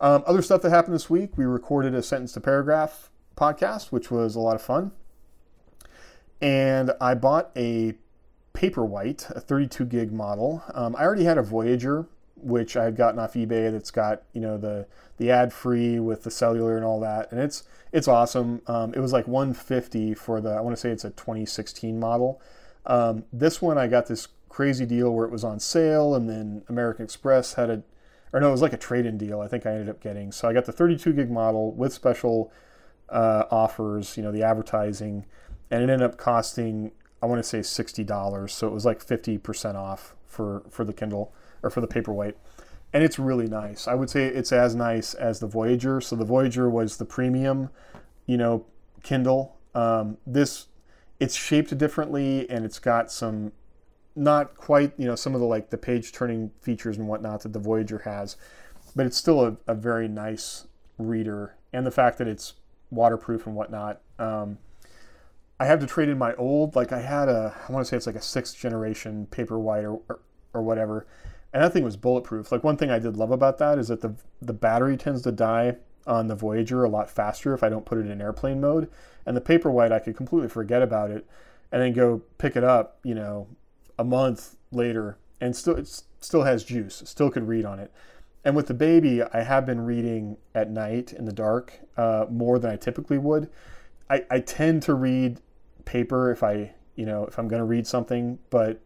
Um, 0.00 0.22
other 0.26 0.42
stuff 0.42 0.62
that 0.62 0.70
happened 0.70 0.94
this 0.94 1.08
week, 1.08 1.36
we 1.36 1.44
recorded 1.44 1.94
a 1.94 2.02
sentence 2.02 2.32
to 2.32 2.40
paragraph 2.40 3.10
podcast, 3.36 3.92
which 3.92 4.10
was 4.10 4.34
a 4.34 4.40
lot 4.40 4.54
of 4.54 4.62
fun. 4.62 4.92
And 6.40 6.92
I 7.00 7.14
bought 7.14 7.50
a 7.56 7.94
Paperwhite, 8.56 9.30
a 9.36 9.40
32 9.40 9.84
gig 9.84 10.12
model. 10.12 10.64
Um, 10.74 10.96
I 10.96 11.02
already 11.02 11.24
had 11.24 11.36
a 11.36 11.42
Voyager, 11.42 12.06
which 12.36 12.76
I 12.76 12.84
had 12.84 12.96
gotten 12.96 13.20
off 13.20 13.34
eBay. 13.34 13.70
That's 13.70 13.90
got 13.90 14.22
you 14.32 14.40
know 14.40 14.56
the 14.56 14.86
the 15.18 15.30
ad 15.30 15.52
free 15.52 16.00
with 16.00 16.22
the 16.22 16.30
cellular 16.30 16.76
and 16.76 16.84
all 16.84 16.98
that, 17.00 17.30
and 17.30 17.40
it's 17.40 17.64
it's 17.92 18.08
awesome. 18.08 18.62
Um, 18.66 18.94
it 18.94 19.00
was 19.00 19.12
like 19.12 19.28
150 19.28 20.14
for 20.14 20.40
the 20.40 20.50
I 20.50 20.60
want 20.60 20.74
to 20.74 20.80
say 20.80 20.90
it's 20.90 21.04
a 21.04 21.10
2016 21.10 22.00
model. 22.00 22.40
Um, 22.86 23.24
this 23.32 23.60
one 23.60 23.78
I 23.78 23.88
got 23.88 24.06
this 24.06 24.28
crazy 24.48 24.86
deal 24.86 25.12
where 25.12 25.26
it 25.26 25.32
was 25.32 25.44
on 25.44 25.60
sale, 25.60 26.14
and 26.14 26.28
then 26.28 26.62
American 26.68 27.04
Express 27.04 27.54
had 27.54 27.68
a 27.68 27.82
or 28.32 28.40
no, 28.40 28.48
it 28.48 28.52
was 28.52 28.62
like 28.62 28.72
a 28.72 28.78
trade-in 28.78 29.18
deal. 29.18 29.40
I 29.40 29.48
think 29.48 29.66
I 29.66 29.70
ended 29.70 29.88
up 29.88 30.00
getting. 30.00 30.32
So 30.32 30.48
I 30.48 30.52
got 30.52 30.64
the 30.64 30.72
32 30.72 31.12
gig 31.12 31.30
model 31.30 31.72
with 31.72 31.92
special 31.92 32.52
uh, 33.08 33.44
offers, 33.50 34.16
you 34.16 34.22
know, 34.22 34.32
the 34.32 34.42
advertising, 34.42 35.24
and 35.70 35.82
it 35.82 35.90
ended 35.90 36.02
up 36.02 36.16
costing 36.16 36.92
I 37.22 37.26
want 37.26 37.38
to 37.38 37.48
say 37.48 37.62
sixty 37.62 38.04
dollars, 38.04 38.52
so 38.52 38.66
it 38.66 38.72
was 38.72 38.84
like 38.84 39.02
fifty 39.02 39.38
percent 39.38 39.76
off 39.76 40.14
for 40.26 40.62
for 40.70 40.84
the 40.84 40.92
Kindle 40.92 41.32
or 41.62 41.70
for 41.70 41.80
the 41.80 41.88
Paperwhite, 41.88 42.34
and 42.92 43.02
it's 43.02 43.18
really 43.18 43.48
nice. 43.48 43.88
I 43.88 43.94
would 43.94 44.10
say 44.10 44.26
it's 44.26 44.52
as 44.52 44.74
nice 44.74 45.14
as 45.14 45.40
the 45.40 45.46
Voyager. 45.46 46.00
So 46.00 46.16
the 46.16 46.24
Voyager 46.24 46.68
was 46.68 46.98
the 46.98 47.04
premium, 47.04 47.70
you 48.26 48.36
know, 48.36 48.66
Kindle. 49.02 49.56
Um, 49.74 50.18
this 50.26 50.66
it's 51.18 51.34
shaped 51.34 51.76
differently, 51.78 52.48
and 52.50 52.64
it's 52.64 52.78
got 52.78 53.10
some 53.10 53.52
not 54.14 54.54
quite 54.56 54.92
you 54.98 55.06
know 55.06 55.14
some 55.14 55.34
of 55.34 55.40
the 55.40 55.46
like 55.46 55.70
the 55.70 55.78
page 55.78 56.12
turning 56.12 56.50
features 56.60 56.96
and 56.98 57.08
whatnot 57.08 57.42
that 57.42 57.52
the 57.52 57.58
Voyager 57.58 57.98
has, 58.00 58.36
but 58.94 59.06
it's 59.06 59.16
still 59.16 59.44
a, 59.44 59.56
a 59.66 59.74
very 59.74 60.08
nice 60.08 60.66
reader, 60.98 61.56
and 61.72 61.86
the 61.86 61.90
fact 61.90 62.18
that 62.18 62.28
it's 62.28 62.54
waterproof 62.90 63.46
and 63.46 63.56
whatnot. 63.56 64.00
Um, 64.18 64.58
I 65.58 65.64
have 65.64 65.80
to 65.80 65.86
trade 65.86 66.08
in 66.08 66.18
my 66.18 66.34
old, 66.34 66.76
like 66.76 66.92
I 66.92 67.00
had 67.00 67.28
a, 67.28 67.54
I 67.66 67.72
want 67.72 67.84
to 67.84 67.88
say 67.88 67.96
it's 67.96 68.06
like 68.06 68.16
a 68.16 68.22
sixth 68.22 68.58
generation 68.58 69.26
Paperwhite 69.30 69.84
or, 69.84 70.00
or, 70.08 70.20
or 70.52 70.62
whatever, 70.62 71.06
and 71.52 71.62
that 71.62 71.72
thing 71.72 71.84
was 71.84 71.96
bulletproof. 71.96 72.52
Like 72.52 72.62
one 72.62 72.76
thing 72.76 72.90
I 72.90 72.98
did 72.98 73.16
love 73.16 73.30
about 73.30 73.58
that 73.58 73.78
is 73.78 73.88
that 73.88 74.02
the 74.02 74.14
the 74.42 74.52
battery 74.52 74.96
tends 74.96 75.22
to 75.22 75.32
die 75.32 75.76
on 76.06 76.28
the 76.28 76.34
Voyager 76.34 76.84
a 76.84 76.88
lot 76.88 77.10
faster 77.10 77.52
if 77.54 77.62
I 77.62 77.68
don't 77.68 77.84
put 77.84 77.98
it 77.98 78.06
in 78.06 78.20
airplane 78.20 78.60
mode. 78.60 78.90
And 79.24 79.36
the 79.36 79.40
Paperwhite, 79.40 79.90
I 79.90 79.98
could 79.98 80.16
completely 80.16 80.48
forget 80.48 80.82
about 80.82 81.10
it 81.10 81.26
and 81.72 81.82
then 81.82 81.92
go 81.92 82.22
pick 82.38 82.56
it 82.56 82.62
up, 82.62 82.98
you 83.02 83.14
know, 83.14 83.48
a 83.98 84.04
month 84.04 84.56
later 84.70 85.18
and 85.40 85.56
still 85.56 85.76
it 85.76 86.02
still 86.20 86.42
has 86.42 86.64
juice, 86.64 87.02
still 87.06 87.30
could 87.30 87.48
read 87.48 87.64
on 87.64 87.78
it. 87.78 87.92
And 88.44 88.54
with 88.54 88.68
the 88.68 88.74
baby, 88.74 89.22
I 89.22 89.42
have 89.42 89.66
been 89.66 89.84
reading 89.84 90.36
at 90.54 90.70
night 90.70 91.12
in 91.12 91.24
the 91.24 91.32
dark 91.32 91.80
uh, 91.96 92.26
more 92.30 92.58
than 92.60 92.70
I 92.70 92.76
typically 92.76 93.18
would. 93.18 93.50
I, 94.08 94.24
I 94.30 94.38
tend 94.38 94.84
to 94.84 94.94
read 94.94 95.40
paper 95.86 96.30
if 96.30 96.42
I, 96.42 96.74
you 96.94 97.06
know, 97.06 97.24
if 97.24 97.38
I'm 97.38 97.48
going 97.48 97.60
to 97.60 97.64
read 97.64 97.86
something, 97.86 98.38
but 98.50 98.80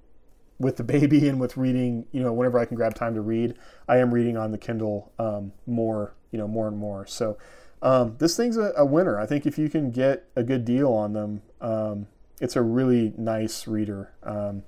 with 0.60 0.76
the 0.76 0.84
baby 0.98 1.28
and 1.28 1.40
with 1.40 1.56
reading, 1.56 2.06
you 2.12 2.22
know, 2.22 2.32
whenever 2.32 2.60
I 2.60 2.64
can 2.64 2.76
grab 2.76 2.94
time 2.94 3.14
to 3.14 3.20
read, 3.20 3.54
I 3.88 3.96
am 3.96 4.14
reading 4.14 4.36
on 4.36 4.52
the 4.52 4.58
Kindle 4.58 5.12
um, 5.18 5.52
more, 5.66 6.14
you 6.30 6.38
know, 6.38 6.46
more 6.46 6.68
and 6.68 6.78
more. 6.78 7.06
So 7.06 7.36
um, 7.82 8.14
this 8.18 8.36
thing's 8.36 8.56
a, 8.56 8.72
a, 8.76 8.84
winner. 8.84 9.18
I 9.18 9.26
think 9.26 9.46
if 9.46 9.58
you 9.58 9.68
can 9.68 9.90
get 9.90 10.28
a 10.36 10.44
good 10.44 10.64
deal 10.64 10.92
on 10.92 11.14
them, 11.14 11.42
um, 11.60 12.06
it's 12.40 12.54
a 12.54 12.62
really 12.62 13.14
nice 13.16 13.66
reader. 13.66 14.12
Um, 14.22 14.62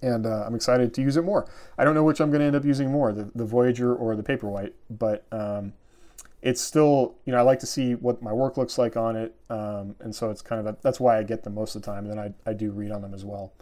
and 0.00 0.26
uh, 0.26 0.44
I'm 0.46 0.54
excited 0.54 0.94
to 0.94 1.02
use 1.02 1.16
it 1.16 1.22
more. 1.22 1.48
I 1.78 1.84
don't 1.84 1.94
know 1.94 2.02
which 2.02 2.20
I'm 2.20 2.30
going 2.30 2.40
to 2.40 2.46
end 2.46 2.56
up 2.56 2.64
using 2.64 2.90
more, 2.90 3.12
the, 3.12 3.30
the 3.34 3.44
Voyager 3.44 3.94
or 3.94 4.16
the 4.16 4.22
Paperwhite, 4.22 4.72
but 4.90 5.26
um, 5.30 5.74
it's 6.42 6.60
still, 6.60 7.14
you 7.24 7.32
know, 7.32 7.38
I 7.38 7.42
like 7.42 7.60
to 7.60 7.66
see 7.66 7.94
what 7.94 8.22
my 8.22 8.32
work 8.32 8.56
looks 8.56 8.76
like 8.76 8.96
on 8.96 9.16
it. 9.16 9.34
Um, 9.48 9.94
and 10.00 10.14
so 10.14 10.30
it's 10.30 10.42
kind 10.42 10.60
of, 10.60 10.74
a, 10.74 10.76
that's 10.82 11.00
why 11.00 11.18
I 11.18 11.22
get 11.22 11.44
them 11.44 11.54
most 11.54 11.74
of 11.76 11.82
the 11.82 11.86
time. 11.86 12.04
And 12.04 12.12
then 12.12 12.18
I, 12.18 12.50
I 12.50 12.52
do 12.52 12.70
read 12.70 12.90
on 12.90 13.02
them 13.02 13.14
as 13.14 13.24
well. 13.24 13.52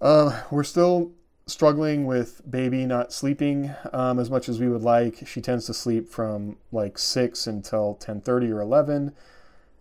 Uh, 0.00 0.42
we're 0.50 0.64
still 0.64 1.12
struggling 1.46 2.06
with 2.06 2.42
baby 2.50 2.84
not 2.84 3.12
sleeping 3.12 3.74
um, 3.92 4.18
as 4.18 4.30
much 4.30 4.48
as 4.48 4.60
we 4.60 4.68
would 4.68 4.82
like. 4.82 5.26
She 5.26 5.40
tends 5.40 5.66
to 5.66 5.74
sleep 5.74 6.08
from 6.08 6.56
like 6.72 6.98
6 6.98 7.46
until 7.46 7.98
10.30 8.00 8.50
or 8.50 8.60
11 8.60 9.14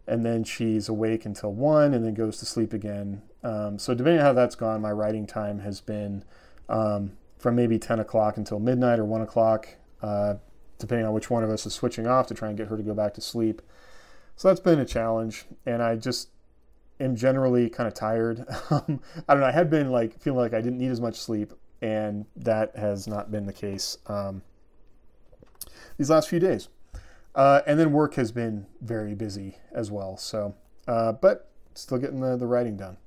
and 0.09 0.25
then 0.25 0.45
she's 0.45 0.87
awake 0.87 1.25
until 1.25 1.51
1 1.51 1.93
and 1.93 2.05
then 2.05 2.13
goes 2.13 2.37
to 2.37 2.45
sleep 2.45 2.71
again 2.71 3.21
um, 3.43 3.77
so 3.79 3.93
depending 3.93 4.19
on 4.19 4.25
how 4.25 4.33
that's 4.33 4.55
gone, 4.55 4.81
my 4.81 4.91
writing 4.91 5.25
time 5.25 5.59
has 5.59 5.79
been 5.79 6.23
um, 6.69 7.13
from 7.37 7.55
maybe 7.55 7.79
10 7.79 7.99
o'clock 7.99 8.37
until 8.37 8.59
midnight 8.59 8.99
or 8.99 9.05
1 9.05 9.21
o'clock, 9.21 9.69
uh, 10.01 10.35
depending 10.77 11.05
on 11.05 11.13
which 11.13 11.29
one 11.29 11.43
of 11.43 11.49
us 11.49 11.65
is 11.65 11.73
switching 11.73 12.07
off 12.07 12.27
to 12.27 12.33
try 12.33 12.49
and 12.49 12.57
get 12.57 12.67
her 12.67 12.77
to 12.77 12.83
go 12.83 12.93
back 12.93 13.13
to 13.15 13.21
sleep. 13.21 13.61
So 14.35 14.47
that's 14.47 14.59
been 14.59 14.79
a 14.79 14.85
challenge, 14.85 15.45
and 15.65 15.81
I 15.81 15.95
just 15.95 16.29
am 16.99 17.15
generally 17.15 17.69
kind 17.69 17.87
of 17.87 17.93
tired. 17.93 18.45
Um, 18.69 18.99
I 19.27 19.33
don't 19.33 19.41
know. 19.41 19.47
I 19.47 19.51
had 19.51 19.69
been 19.69 19.91
like 19.91 20.19
feeling 20.19 20.39
like 20.39 20.53
I 20.53 20.61
didn't 20.61 20.77
need 20.77 20.91
as 20.91 20.99
much 20.99 21.15
sleep, 21.15 21.53
and 21.81 22.25
that 22.35 22.75
has 22.75 23.07
not 23.07 23.31
been 23.31 23.45
the 23.45 23.53
case 23.53 23.97
um, 24.07 24.41
these 25.97 26.09
last 26.09 26.27
few 26.29 26.39
days. 26.39 26.67
Uh, 27.33 27.61
and 27.67 27.79
then 27.79 27.91
work 27.91 28.15
has 28.15 28.31
been 28.31 28.65
very 28.81 29.13
busy 29.13 29.57
as 29.71 29.89
well. 29.91 30.17
So, 30.17 30.55
uh, 30.87 31.13
but 31.13 31.49
still 31.75 31.97
getting 31.97 32.19
the, 32.19 32.35
the 32.35 32.47
writing 32.47 32.75
done. 32.75 32.97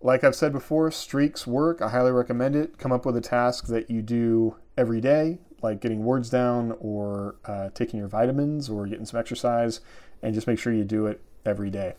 Like 0.00 0.24
I've 0.24 0.34
said 0.34 0.52
before, 0.52 0.90
streaks 0.90 1.46
work. 1.46 1.80
I 1.80 1.88
highly 1.88 2.10
recommend 2.10 2.56
it. 2.56 2.78
Come 2.78 2.90
up 2.90 3.06
with 3.06 3.16
a 3.16 3.20
task 3.20 3.66
that 3.68 3.90
you 3.90 4.02
do 4.02 4.56
every 4.76 5.00
day, 5.00 5.38
like 5.64 5.80
getting 5.80 6.04
words 6.04 6.30
down 6.30 6.76
or 6.78 7.36
uh, 7.44 7.70
taking 7.74 7.98
your 7.98 8.08
vitamins 8.08 8.68
or 8.70 8.86
getting 8.86 9.06
some 9.06 9.18
exercise, 9.18 9.80
and 10.22 10.34
just 10.34 10.46
make 10.46 10.58
sure 10.58 10.72
you 10.72 10.84
do 10.84 11.06
it 11.06 11.20
every 11.44 11.70
day. 11.70 11.94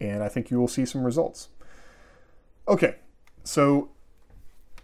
And 0.00 0.22
I 0.22 0.28
think 0.28 0.50
you 0.50 0.60
will 0.60 0.68
see 0.68 0.84
some 0.84 1.02
results. 1.02 1.48
Okay, 2.68 2.96
so 3.42 3.90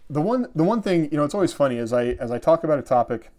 the 0.09 0.21
one 0.21 0.47
the 0.53 0.63
one 0.63 0.81
thing 0.81 1.09
you 1.11 1.17
know 1.17 1.23
it's 1.23 1.33
always 1.33 1.53
funny 1.53 1.77
as 1.77 1.93
I 1.93 2.07
as 2.19 2.31
I 2.31 2.37
talk 2.37 2.63
about 2.63 2.79
a 2.79 2.83
topic 2.83 3.29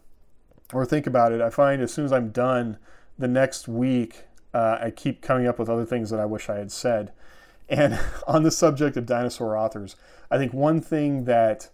or 0.73 0.87
think 0.87 1.07
about 1.07 1.33
it, 1.33 1.41
I 1.41 1.51
find 1.51 1.83
as 1.83 1.93
soon 1.93 2.05
as 2.05 2.13
I'm 2.13 2.31
done 2.31 2.79
the 3.19 3.29
next 3.29 3.69
week, 3.69 4.25
uh, 4.55 4.79
I 4.81 4.91
keep 4.91 5.21
coming 5.21 5.47
up 5.47 5.59
with 5.59 5.69
other 5.69 5.85
things 5.85 6.11
that 6.11 6.21
I 6.21 6.25
wish 6.25 6.49
I 6.49 6.57
had 6.57 6.73
said. 6.73 7.13
And 7.69 7.99
on 8.27 8.43
the 8.43 8.51
subject 8.51 8.97
of 8.97 9.07
dinosaur 9.07 9.57
authors, 9.57 9.97
I 10.31 10.39
think 10.39 10.53
one 10.53 10.81
thing 10.81 11.25
that 11.25 11.69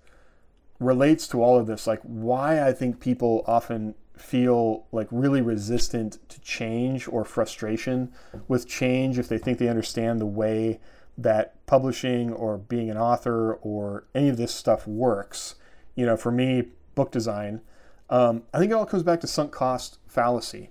relates 0.81 1.29
to 1.29 1.43
all 1.43 1.59
of 1.59 1.67
this, 1.67 1.87
like 1.87 2.01
why 2.03 2.67
I 2.67 2.73
think 2.73 2.99
people 2.99 3.45
often 3.47 3.95
feel 4.17 4.87
like 4.93 5.07
really 5.11 5.41
resistant 5.41 6.19
to 6.29 6.41
change 6.41 7.07
or 7.09 7.25
frustration 7.25 8.13
with 8.49 8.67
change 8.67 9.19
if 9.19 9.29
they 9.29 9.39
think 9.39 9.59
they 9.59 9.69
understand 9.69 10.21
the 10.21 10.27
way 10.27 10.81
that 11.17 11.65
publishing 11.67 12.33
or 12.33 12.59
being 12.59 12.91
an 12.91 12.97
author 12.97 13.55
or 13.55 14.05
any 14.15 14.29
of 14.29 14.37
this 14.37 14.55
stuff 14.55 14.87
works. 14.87 15.55
You 15.95 16.07
know, 16.07 16.17
for 16.17 16.33
me, 16.33 16.69
book 16.95 17.11
design, 17.13 17.61
um, 18.09 18.43
I 18.53 18.59
think 18.59 18.73
it 18.73 18.75
all 18.75 18.87
comes 18.87 19.03
back 19.03 19.21
to 19.21 19.27
sunk 19.27 19.53
cost 19.53 19.99
fallacy. 20.07 20.71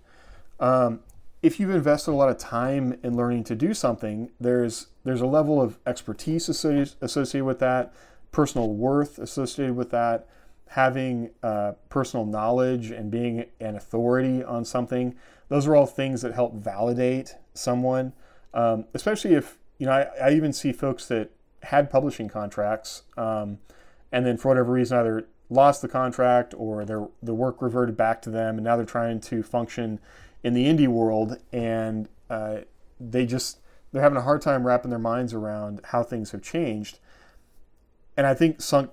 Um, 0.60 1.02
if 1.42 1.60
you've 1.60 1.70
invested 1.70 2.12
a 2.12 2.14
lot 2.14 2.30
of 2.30 2.38
time 2.38 3.00
in 3.04 3.16
learning 3.16 3.46
to 3.46 3.56
do 3.56 3.74
something, 3.74 4.32
there's 4.40 4.88
there's 5.06 5.22
a 5.22 5.26
level 5.26 5.62
of 5.62 5.80
expertise 5.88 6.50
associated, 6.50 6.96
associated 7.02 7.46
with 7.46 7.60
that, 7.60 7.94
personal 8.32 8.70
worth 8.70 9.20
associated 9.20 9.76
with 9.76 9.92
that, 9.92 10.28
having 10.68 11.32
uh, 11.42 11.74
personal 11.90 12.26
knowledge 12.26 12.92
and 12.92 13.10
being 13.10 13.46
an 13.60 13.76
authority 13.76 14.44
on 14.44 14.64
something. 14.64 15.16
Those 15.48 15.66
are 15.68 15.76
all 15.76 15.88
things 15.88 16.22
that 16.22 16.34
help 16.34 16.54
validate 16.54 17.36
someone, 17.54 18.14
um, 18.54 18.86
especially 18.94 19.34
if 19.34 19.58
you 19.78 19.88
know. 19.88 19.94
I, 19.94 20.28
I, 20.28 20.32
even 20.34 20.54
see 20.54 20.72
folks 20.72 21.08
that 21.08 21.32
had 21.64 21.90
publishing 21.90 22.30
contracts, 22.30 23.04
um, 23.18 23.58
and 24.12 24.26
then 24.26 24.38
for 24.38 24.50
whatever 24.50 24.72
reason 24.72 24.98
either 25.00 25.28
lost 25.50 25.82
the 25.82 25.88
contract 25.88 26.54
or 26.56 26.86
their 26.86 27.08
the 27.24 27.34
work 27.34 27.62
reverted 27.62 27.98
back 27.98 28.22
to 28.24 28.30
them, 28.30 28.58
and 28.58 28.64
now 28.64 28.76
they're 28.76 28.86
trying 28.86 29.20
to 29.22 29.42
function 29.42 30.00
in 30.44 30.54
the 30.54 30.66
indie 30.66 30.88
world, 30.88 31.38
and 31.52 32.08
uh, 32.30 32.60
they 33.00 33.26
just 33.26 33.60
they're 33.92 34.04
having 34.04 34.18
a 34.18 34.22
hard 34.22 34.42
time 34.42 34.66
wrapping 34.66 34.92
their 34.92 35.00
minds 35.00 35.34
around 35.34 35.82
how 35.86 36.04
things 36.04 36.32
have 36.32 36.42
changed. 36.42 37.00
And 38.20 38.28
I 38.28 38.34
think 38.34 38.60
sunk 38.60 38.92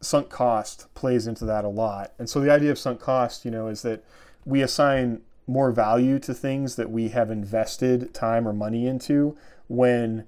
sunk 0.00 0.28
cost 0.30 0.86
plays 0.94 1.26
into 1.26 1.44
that 1.44 1.64
a 1.64 1.68
lot. 1.68 2.12
And 2.20 2.30
so 2.30 2.38
the 2.38 2.52
idea 2.52 2.70
of 2.70 2.78
sunk 2.78 3.00
cost, 3.00 3.44
you 3.44 3.50
know, 3.50 3.66
is 3.66 3.82
that 3.82 4.04
we 4.44 4.62
assign 4.62 5.22
more 5.48 5.72
value 5.72 6.20
to 6.20 6.32
things 6.32 6.76
that 6.76 6.88
we 6.88 7.08
have 7.08 7.32
invested 7.32 8.14
time 8.14 8.46
or 8.46 8.52
money 8.52 8.86
into 8.86 9.36
when 9.66 10.24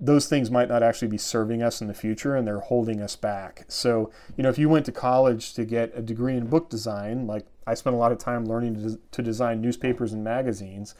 those 0.00 0.26
things 0.30 0.50
might 0.50 0.70
not 0.70 0.82
actually 0.82 1.08
be 1.08 1.18
serving 1.18 1.62
us 1.62 1.82
in 1.82 1.88
the 1.88 1.92
future 1.92 2.34
and 2.34 2.46
they're 2.46 2.60
holding 2.60 3.02
us 3.02 3.16
back. 3.16 3.66
So, 3.68 4.10
you 4.38 4.42
know, 4.42 4.48
if 4.48 4.58
you 4.58 4.70
went 4.70 4.86
to 4.86 4.92
college 4.92 5.52
to 5.52 5.66
get 5.66 5.92
a 5.94 6.00
degree 6.00 6.38
in 6.38 6.46
book 6.46 6.70
design, 6.70 7.26
like 7.26 7.44
I 7.66 7.74
spent 7.74 7.92
a 7.92 7.98
lot 7.98 8.12
of 8.12 8.18
time 8.18 8.46
learning 8.46 8.76
to, 8.76 8.98
to 9.10 9.20
design 9.20 9.60
newspapers 9.60 10.14
and 10.14 10.24
magazines, 10.24 10.94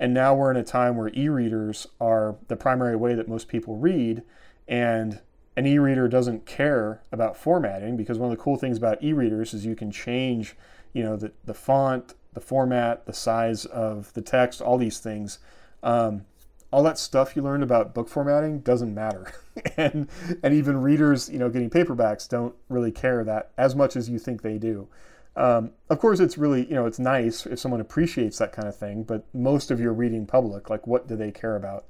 and 0.00 0.12
now 0.12 0.34
we're 0.34 0.50
in 0.50 0.56
a 0.56 0.64
time 0.64 0.96
where 0.96 1.12
e 1.14 1.28
readers 1.28 1.86
are 2.00 2.34
the 2.48 2.56
primary 2.56 2.96
way 2.96 3.14
that 3.14 3.28
most 3.28 3.46
people 3.46 3.76
read, 3.76 4.24
and 4.66 5.20
an 5.58 5.66
e 5.66 5.76
reader 5.76 6.06
doesn't 6.06 6.46
care 6.46 7.02
about 7.10 7.36
formatting 7.36 7.96
because 7.96 8.16
one 8.16 8.30
of 8.30 8.36
the 8.36 8.40
cool 8.40 8.56
things 8.56 8.78
about 8.78 9.02
e 9.02 9.12
readers 9.12 9.52
is 9.52 9.66
you 9.66 9.74
can 9.74 9.90
change, 9.90 10.56
you 10.92 11.02
know, 11.02 11.16
the, 11.16 11.32
the 11.46 11.52
font, 11.52 12.14
the 12.32 12.40
format, 12.40 13.06
the 13.06 13.12
size 13.12 13.64
of 13.64 14.12
the 14.12 14.22
text, 14.22 14.62
all 14.62 14.78
these 14.78 15.00
things. 15.00 15.40
Um, 15.82 16.26
all 16.70 16.84
that 16.84 16.96
stuff 16.96 17.34
you 17.34 17.42
learned 17.42 17.64
about 17.64 17.92
book 17.92 18.08
formatting 18.08 18.60
doesn't 18.60 18.94
matter. 18.94 19.32
and 19.76 20.08
and 20.44 20.54
even 20.54 20.80
readers, 20.80 21.28
you 21.28 21.40
know, 21.40 21.48
getting 21.48 21.70
paperbacks 21.70 22.28
don't 22.28 22.54
really 22.68 22.92
care 22.92 23.24
that 23.24 23.50
as 23.58 23.74
much 23.74 23.96
as 23.96 24.08
you 24.08 24.20
think 24.20 24.42
they 24.42 24.58
do. 24.58 24.86
Um, 25.34 25.72
of 25.90 25.98
course, 25.98 26.20
it's 26.20 26.38
really, 26.38 26.66
you 26.66 26.74
know, 26.74 26.86
it's 26.86 27.00
nice 27.00 27.46
if 27.46 27.58
someone 27.58 27.80
appreciates 27.80 28.38
that 28.38 28.52
kind 28.52 28.68
of 28.68 28.76
thing, 28.76 29.02
but 29.02 29.24
most 29.34 29.72
of 29.72 29.80
your 29.80 29.92
reading 29.92 30.24
public, 30.24 30.70
like 30.70 30.86
what 30.86 31.08
do 31.08 31.16
they 31.16 31.32
care 31.32 31.56
about? 31.56 31.84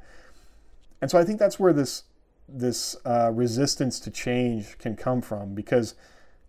And 1.02 1.11
so 1.11 1.18
I 1.18 1.24
think 1.24 1.38
that's 1.38 1.61
where 1.61 1.74
this 1.74 2.04
this 2.49 2.97
uh, 3.05 3.31
resistance 3.33 4.01
to 4.01 4.11
change 4.11 4.79
can 4.79 4.97
come 4.97 5.21
from 5.21 5.55
because 5.55 5.95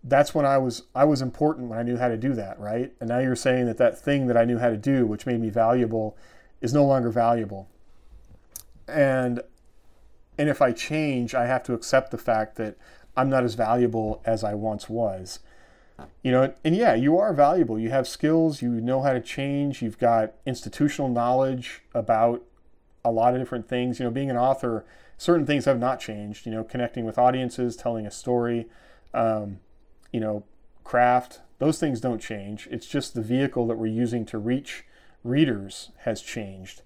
that's 0.03 0.33
when 0.33 0.45
I 0.45 0.57
was 0.57 0.83
I 0.95 1.03
was 1.03 1.21
important 1.21 1.69
when 1.69 1.77
I 1.77 1.83
knew 1.83 1.97
how 1.97 2.07
to 2.07 2.17
do 2.17 2.33
that, 2.33 2.59
right? 2.59 2.93
And 2.99 3.09
now 3.09 3.19
you're 3.19 3.35
saying 3.35 3.65
that 3.65 3.77
that 3.77 3.99
thing 3.99 4.27
that 4.27 4.37
I 4.37 4.45
knew 4.45 4.57
how 4.57 4.69
to 4.69 4.77
do, 4.77 5.05
which 5.05 5.25
made 5.25 5.41
me 5.41 5.49
valuable, 5.49 6.17
is 6.61 6.73
no 6.73 6.85
longer 6.85 7.09
valuable 7.09 7.67
and 8.89 9.41
and 10.37 10.47
if 10.47 10.61
I 10.61 10.71
change, 10.71 11.35
I 11.35 11.47
have 11.47 11.63
to 11.63 11.73
accept 11.73 12.11
the 12.11 12.17
fact 12.17 12.55
that 12.55 12.77
I'm 13.17 13.29
not 13.29 13.43
as 13.43 13.55
valuable 13.55 14.21
as 14.25 14.43
I 14.43 14.53
once 14.53 14.87
was. 14.87 15.39
You 16.23 16.31
know, 16.31 16.53
and 16.63 16.77
yeah, 16.77 16.93
you 16.93 17.17
are 17.17 17.33
valuable. 17.33 17.77
You 17.77 17.89
have 17.89 18.07
skills, 18.07 18.61
you 18.61 18.69
know 18.69 19.01
how 19.01 19.11
to 19.11 19.19
change, 19.19 19.81
you've 19.81 19.97
got 19.97 20.33
institutional 20.45 21.09
knowledge 21.09 21.81
about 21.93 22.41
a 23.03 23.11
lot 23.11 23.33
of 23.33 23.41
different 23.41 23.67
things. 23.67 23.99
You 23.99 24.05
know, 24.05 24.11
being 24.11 24.29
an 24.29 24.37
author, 24.37 24.85
certain 25.19 25.45
things 25.45 25.65
have 25.65 25.77
not 25.77 25.99
changed. 25.99 26.47
You 26.47 26.51
know, 26.53 26.63
connecting 26.63 27.05
with 27.05 27.19
audiences, 27.19 27.75
telling 27.75 28.07
a 28.07 28.11
story, 28.11 28.67
um, 29.13 29.59
you 30.11 30.19
know, 30.19 30.43
craft, 30.83 31.41
those 31.59 31.79
things 31.79 32.01
don't 32.01 32.19
change. 32.19 32.67
It's 32.71 32.87
just 32.87 33.13
the 33.13 33.21
vehicle 33.21 33.67
that 33.67 33.77
we're 33.77 33.87
using 33.87 34.25
to 34.27 34.39
reach 34.39 34.85
readers 35.23 35.91
has 35.99 36.21
changed. 36.21 36.81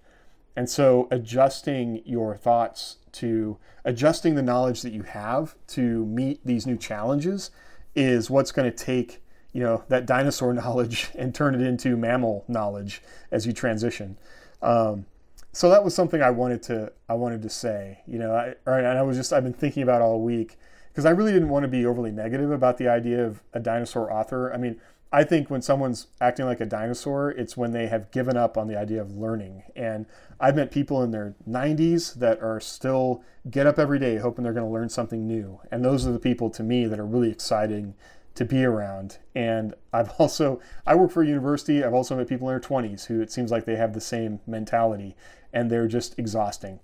And 0.55 0.69
so 0.69 1.07
adjusting 1.11 2.01
your 2.05 2.35
thoughts 2.35 2.97
to 3.13 3.57
adjusting 3.85 4.35
the 4.35 4.41
knowledge 4.41 4.81
that 4.81 4.93
you 4.93 5.03
have 5.03 5.55
to 5.67 6.05
meet 6.05 6.45
these 6.45 6.65
new 6.65 6.77
challenges 6.77 7.51
is 7.95 8.29
what's 8.29 8.51
going 8.51 8.69
to 8.69 8.75
take 8.75 9.21
you 9.51 9.61
know 9.61 9.83
that 9.89 10.07
dinosaur 10.07 10.53
knowledge 10.53 11.11
and 11.15 11.33
turn 11.33 11.53
it 11.53 11.61
into 11.61 11.95
mammal 11.95 12.43
knowledge 12.47 13.01
as 13.31 13.45
you 13.45 13.53
transition. 13.53 14.17
Um, 14.61 15.05
so 15.53 15.69
that 15.69 15.83
was 15.83 15.93
something 15.93 16.21
I 16.21 16.31
wanted 16.31 16.63
to 16.63 16.91
I 17.07 17.13
wanted 17.13 17.43
to 17.43 17.49
say. 17.49 17.99
You 18.07 18.17
know, 18.17 18.33
I, 18.33 18.55
and 18.69 18.97
I 18.97 19.03
was 19.03 19.15
just 19.15 19.31
I've 19.31 19.43
been 19.43 19.53
thinking 19.53 19.83
about 19.83 20.01
all 20.01 20.19
week 20.19 20.57
because 20.91 21.05
I 21.05 21.11
really 21.11 21.31
didn't 21.31 21.49
want 21.49 21.63
to 21.63 21.69
be 21.69 21.85
overly 21.85 22.11
negative 22.11 22.51
about 22.51 22.77
the 22.77 22.87
idea 22.87 23.23
of 23.25 23.41
a 23.53 23.59
dinosaur 23.59 24.11
author. 24.11 24.51
I 24.51 24.57
mean, 24.57 24.81
I 25.11 25.23
think 25.23 25.51
when 25.51 25.61
someone's 25.61 26.07
acting 26.19 26.47
like 26.47 26.59
a 26.59 26.65
dinosaur, 26.65 27.29
it's 27.29 27.55
when 27.55 27.71
they 27.71 27.85
have 27.85 28.09
given 28.09 28.35
up 28.35 28.57
on 28.57 28.67
the 28.67 28.75
idea 28.75 28.99
of 28.99 29.15
learning. 29.15 29.61
And 29.75 30.07
I've 30.39 30.55
met 30.55 30.71
people 30.71 31.03
in 31.03 31.11
their 31.11 31.35
90s 31.47 32.15
that 32.15 32.41
are 32.41 32.59
still 32.59 33.23
get 33.49 33.67
up 33.67 33.77
every 33.77 33.99
day 33.99 34.17
hoping 34.17 34.43
they're 34.43 34.53
going 34.53 34.65
to 34.65 34.71
learn 34.73 34.89
something 34.89 35.27
new. 35.27 35.59
And 35.71 35.85
those 35.85 36.07
are 36.07 36.11
the 36.11 36.19
people 36.19 36.49
to 36.49 36.63
me 36.63 36.87
that 36.87 36.99
are 36.99 37.05
really 37.05 37.29
exciting 37.29 37.93
to 38.35 38.45
be 38.45 38.63
around. 38.63 39.19
And 39.35 39.73
I've 39.91 40.09
also 40.19 40.59
I 40.85 40.95
work 40.95 41.11
for 41.11 41.23
a 41.23 41.27
university. 41.27 41.83
I've 41.83 41.93
also 41.93 42.15
met 42.15 42.27
people 42.27 42.49
in 42.49 42.53
their 42.53 42.69
20s 42.69 43.05
who 43.05 43.21
it 43.21 43.31
seems 43.31 43.51
like 43.51 43.65
they 43.65 43.75
have 43.75 43.93
the 43.93 44.01
same 44.01 44.39
mentality 44.47 45.15
and 45.51 45.69
they're 45.69 45.87
just 45.87 46.17
exhausting. 46.17 46.79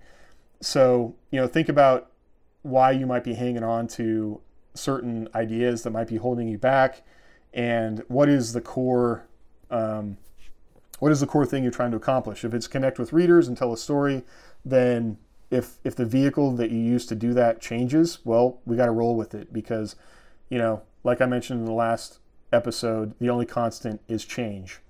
So, 0.60 1.16
you 1.30 1.40
know, 1.40 1.46
think 1.46 1.68
about 1.68 2.10
why 2.62 2.92
you 2.92 3.06
might 3.06 3.24
be 3.24 3.34
hanging 3.34 3.64
on 3.64 3.88
to 3.88 4.40
certain 4.74 5.28
ideas 5.34 5.82
that 5.82 5.90
might 5.90 6.08
be 6.08 6.16
holding 6.16 6.48
you 6.48 6.58
back 6.58 7.02
and 7.52 8.02
what 8.08 8.28
is 8.28 8.52
the 8.52 8.60
core 8.60 9.26
um, 9.70 10.16
what 10.98 11.10
is 11.10 11.20
the 11.20 11.26
core 11.26 11.46
thing 11.46 11.62
you're 11.62 11.72
trying 11.72 11.90
to 11.90 11.96
accomplish 11.96 12.44
if 12.44 12.54
it's 12.54 12.68
connect 12.68 12.98
with 12.98 13.12
readers 13.12 13.48
and 13.48 13.56
tell 13.56 13.72
a 13.72 13.76
story 13.76 14.22
then 14.64 15.16
if 15.50 15.78
if 15.82 15.96
the 15.96 16.04
vehicle 16.04 16.52
that 16.52 16.70
you 16.70 16.78
use 16.78 17.06
to 17.06 17.14
do 17.14 17.34
that 17.34 17.60
changes 17.60 18.18
well 18.24 18.60
we 18.64 18.76
got 18.76 18.86
to 18.86 18.92
roll 18.92 19.16
with 19.16 19.34
it 19.34 19.52
because 19.52 19.96
you 20.48 20.58
know 20.58 20.82
like 21.04 21.20
i 21.20 21.26
mentioned 21.26 21.60
in 21.60 21.66
the 21.66 21.72
last 21.72 22.18
episode 22.52 23.14
the 23.18 23.30
only 23.30 23.46
constant 23.46 24.00
is 24.08 24.24
change 24.24 24.80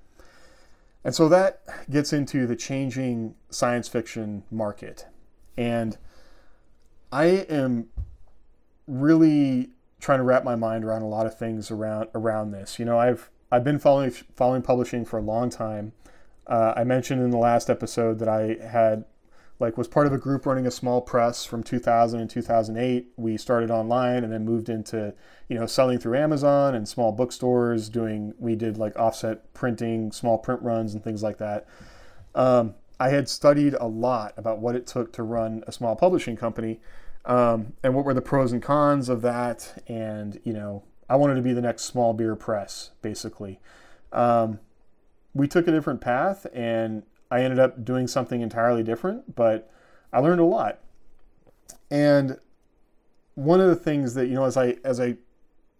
and 1.04 1.14
so 1.14 1.28
that 1.28 1.62
gets 1.90 2.12
into 2.12 2.46
the 2.46 2.56
changing 2.56 3.34
science 3.50 3.88
fiction 3.88 4.42
market 4.50 5.06
and 5.56 5.98
i 7.12 7.24
am 7.24 7.88
really 8.86 9.70
trying 10.00 10.18
to 10.18 10.24
wrap 10.24 10.44
my 10.44 10.56
mind 10.56 10.84
around 10.84 11.02
a 11.02 11.08
lot 11.08 11.26
of 11.26 11.38
things 11.38 11.70
around 11.70 12.08
around 12.14 12.50
this. 12.50 12.78
You 12.78 12.84
know, 12.84 12.98
I've 12.98 13.30
I've 13.52 13.64
been 13.64 13.78
following 13.78 14.10
following 14.10 14.62
publishing 14.62 15.04
for 15.04 15.18
a 15.18 15.22
long 15.22 15.50
time. 15.50 15.92
Uh, 16.46 16.74
I 16.76 16.84
mentioned 16.84 17.22
in 17.22 17.30
the 17.30 17.38
last 17.38 17.70
episode 17.70 18.18
that 18.18 18.28
I 18.28 18.56
had 18.66 19.04
like 19.60 19.78
was 19.78 19.86
part 19.86 20.06
of 20.06 20.12
a 20.12 20.18
group 20.18 20.46
running 20.46 20.66
a 20.66 20.70
small 20.70 21.00
press 21.00 21.44
from 21.44 21.62
2000 21.62 22.18
and 22.18 22.28
2008. 22.28 23.12
We 23.16 23.36
started 23.36 23.70
online 23.70 24.24
and 24.24 24.32
then 24.32 24.44
moved 24.44 24.68
into 24.68 25.14
you 25.48 25.58
know 25.58 25.66
selling 25.66 25.98
through 25.98 26.16
Amazon 26.16 26.74
and 26.74 26.88
small 26.88 27.12
bookstores. 27.12 27.88
Doing 27.88 28.34
we 28.38 28.56
did 28.56 28.78
like 28.78 28.98
offset 28.98 29.54
printing, 29.54 30.10
small 30.10 30.38
print 30.38 30.62
runs, 30.62 30.94
and 30.94 31.04
things 31.04 31.22
like 31.22 31.38
that. 31.38 31.66
Um, 32.34 32.74
I 33.00 33.08
had 33.08 33.28
studied 33.28 33.74
a 33.74 33.86
lot 33.86 34.34
about 34.36 34.58
what 34.58 34.76
it 34.76 34.86
took 34.86 35.12
to 35.14 35.22
run 35.22 35.64
a 35.66 35.72
small 35.72 35.96
publishing 35.96 36.36
company 36.36 36.80
um, 37.24 37.72
and 37.82 37.94
what 37.94 38.04
were 38.04 38.12
the 38.12 38.20
pros 38.20 38.52
and 38.52 38.62
cons 38.62 39.08
of 39.08 39.22
that. 39.22 39.82
And, 39.88 40.38
you 40.44 40.52
know, 40.52 40.84
I 41.08 41.16
wanted 41.16 41.36
to 41.36 41.42
be 41.42 41.54
the 41.54 41.62
next 41.62 41.84
small 41.84 42.12
beer 42.12 42.36
press, 42.36 42.90
basically. 43.00 43.58
Um, 44.12 44.60
we 45.32 45.48
took 45.48 45.66
a 45.66 45.70
different 45.70 46.02
path, 46.02 46.46
and 46.52 47.04
I 47.30 47.42
ended 47.42 47.58
up 47.58 47.84
doing 47.84 48.06
something 48.06 48.40
entirely 48.40 48.82
different, 48.82 49.36
but 49.36 49.70
I 50.12 50.20
learned 50.20 50.40
a 50.40 50.44
lot. 50.44 50.80
And 51.90 52.38
one 53.34 53.60
of 53.60 53.68
the 53.68 53.76
things 53.76 54.14
that, 54.14 54.26
you 54.26 54.34
know, 54.34 54.44
as 54.44 54.56
I, 54.56 54.76
as 54.84 55.00
I, 55.00 55.16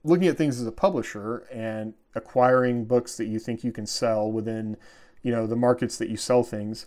looking 0.05 0.29
at 0.29 0.37
things 0.37 0.61
as 0.61 0.67
a 0.67 0.73
publisher 0.73 1.39
and 1.53 1.95
acquiring 2.15 2.85
books 2.85 3.17
that 3.17 3.27
you 3.27 3.39
think 3.39 3.65
you 3.65 3.73
can 3.73 3.87
sell 3.87 4.31
within, 4.31 4.77
you 5.23 5.33
know, 5.33 5.47
the 5.47 5.57
markets 5.57 5.99
that 5.99 6.09
you 6.09 6.17
sell 6.17 6.43
things, 6.43 6.87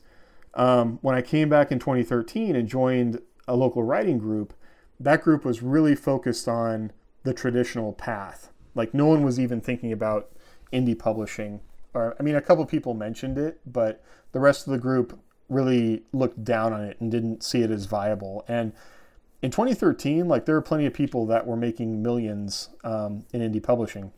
um, 0.56 1.00
when 1.02 1.16
I 1.16 1.22
came 1.22 1.50
back 1.50 1.72
in 1.72 1.80
2013 1.80 2.56
and 2.56 2.68
joined 2.68 3.22
a 3.48 3.56
local 3.56 3.84
writing 3.84 4.18
group, 4.18 4.54
that 5.00 5.24
group 5.24 5.44
was 5.44 5.62
really 5.62 5.96
focused 5.96 6.48
on 6.48 6.92
the 7.24 7.34
traditional 7.34 7.94
path. 7.94 8.52
Like 8.76 8.94
no 8.94 9.08
one 9.08 9.24
was 9.24 9.40
even 9.40 9.62
thinking 9.62 9.92
about 9.92 10.30
indie 10.72 10.98
publishing. 10.98 11.62
Or 11.94 12.16
I 12.20 12.24
mean, 12.24 12.36
a 12.36 12.42
couple 12.42 12.66
people 12.66 12.94
mentioned 12.94 13.38
it, 13.38 13.60
but 13.66 14.04
the 14.32 14.40
rest 14.40 14.68
of 14.68 14.74
the 14.74 14.80
group 14.80 15.20
really 15.50 16.04
looked 16.12 16.44
down 16.44 16.74
on 16.74 16.84
it 16.84 17.00
and 17.00 17.12
didn't 17.12 17.44
see 17.44 17.62
it 17.62 17.70
as 17.70 17.86
viable. 17.86 18.44
And 18.48 18.74
in 19.42 19.52
2013, 19.52 20.28
like 20.28 20.46
there 20.46 20.56
were 20.56 20.62
plenty 20.62 20.86
of 20.86 20.94
people 20.94 21.26
that 21.28 21.46
were 21.46 21.58
making 21.58 22.02
millions 22.02 22.70
um, 22.84 23.26
in 23.34 23.42
indie 23.42 23.62
publishing 23.62 24.12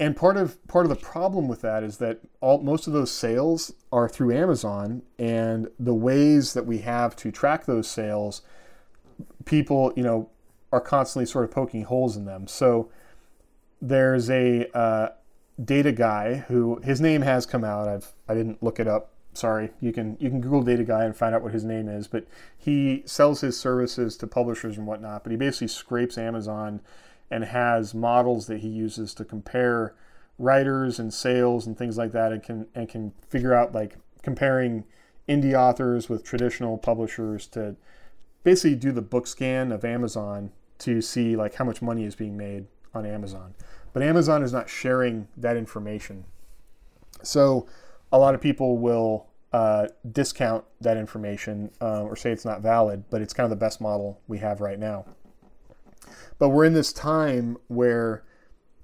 and 0.00 0.16
part 0.16 0.38
of 0.38 0.66
part 0.66 0.86
of 0.86 0.88
the 0.88 0.96
problem 0.96 1.46
with 1.46 1.60
that 1.60 1.84
is 1.84 1.98
that 1.98 2.20
all 2.40 2.62
most 2.62 2.86
of 2.86 2.94
those 2.94 3.12
sales 3.12 3.72
are 3.92 4.08
through 4.08 4.34
Amazon, 4.34 5.02
and 5.18 5.68
the 5.78 5.94
ways 5.94 6.54
that 6.54 6.64
we 6.64 6.78
have 6.78 7.14
to 7.16 7.30
track 7.30 7.66
those 7.66 7.86
sales, 7.86 8.40
people 9.44 9.92
you 9.94 10.02
know 10.02 10.30
are 10.72 10.80
constantly 10.80 11.26
sort 11.26 11.44
of 11.44 11.50
poking 11.50 11.82
holes 11.84 12.16
in 12.16 12.24
them. 12.24 12.46
So 12.46 12.90
there's 13.82 14.30
a 14.30 14.74
uh, 14.74 15.10
data 15.62 15.92
guy 15.92 16.36
who 16.48 16.80
his 16.82 17.00
name 17.00 17.22
has 17.22 17.46
come 17.46 17.64
out. 17.64 17.88
I've 17.88 18.12
I 18.28 18.34
didn't 18.34 18.62
look 18.62 18.80
it 18.80 18.88
up. 18.88 19.10
Sorry, 19.32 19.70
you 19.80 19.92
can 19.92 20.16
you 20.20 20.28
can 20.30 20.40
Google 20.40 20.62
data 20.62 20.84
guy 20.84 21.04
and 21.04 21.16
find 21.16 21.34
out 21.34 21.42
what 21.42 21.52
his 21.52 21.64
name 21.64 21.88
is. 21.88 22.06
But 22.06 22.26
he 22.56 23.02
sells 23.06 23.40
his 23.40 23.58
services 23.58 24.16
to 24.18 24.26
publishers 24.26 24.76
and 24.76 24.86
whatnot. 24.86 25.22
But 25.22 25.30
he 25.30 25.36
basically 25.36 25.68
scrapes 25.68 26.18
Amazon 26.18 26.80
and 27.30 27.44
has 27.44 27.94
models 27.94 28.46
that 28.46 28.60
he 28.60 28.68
uses 28.68 29.14
to 29.14 29.24
compare 29.24 29.94
writers 30.38 30.98
and 30.98 31.12
sales 31.12 31.66
and 31.66 31.76
things 31.76 31.98
like 31.98 32.12
that 32.12 32.32
and 32.32 32.42
can 32.42 32.66
and 32.74 32.88
can 32.88 33.12
figure 33.28 33.54
out 33.54 33.74
like 33.74 33.96
comparing 34.22 34.84
indie 35.28 35.54
authors 35.54 36.08
with 36.08 36.24
traditional 36.24 36.76
publishers 36.76 37.46
to 37.46 37.76
basically 38.42 38.74
do 38.74 38.90
the 38.90 39.02
BookScan 39.02 39.72
of 39.72 39.84
Amazon 39.84 40.50
to 40.78 41.00
see 41.00 41.36
like 41.36 41.54
how 41.54 41.64
much 41.64 41.82
money 41.82 42.04
is 42.04 42.14
being 42.14 42.36
made 42.36 42.66
on 42.94 43.06
Amazon. 43.06 43.54
But 43.92 44.02
Amazon 44.02 44.42
is 44.42 44.52
not 44.52 44.68
sharing 44.68 45.28
that 45.36 45.56
information. 45.56 46.24
So 47.22 47.66
a 48.12 48.18
lot 48.18 48.34
of 48.34 48.40
people 48.40 48.78
will 48.78 49.26
uh, 49.52 49.88
discount 50.12 50.64
that 50.80 50.96
information 50.96 51.70
uh, 51.80 52.02
or 52.02 52.16
say 52.16 52.30
it's 52.30 52.44
not 52.44 52.60
valid, 52.60 53.04
but 53.10 53.20
it's 53.20 53.32
kind 53.32 53.44
of 53.44 53.50
the 53.50 53.56
best 53.56 53.80
model 53.80 54.20
we 54.28 54.38
have 54.38 54.60
right 54.60 54.78
now. 54.78 55.04
But 56.38 56.50
we're 56.50 56.64
in 56.64 56.72
this 56.72 56.92
time 56.92 57.58
where 57.68 58.24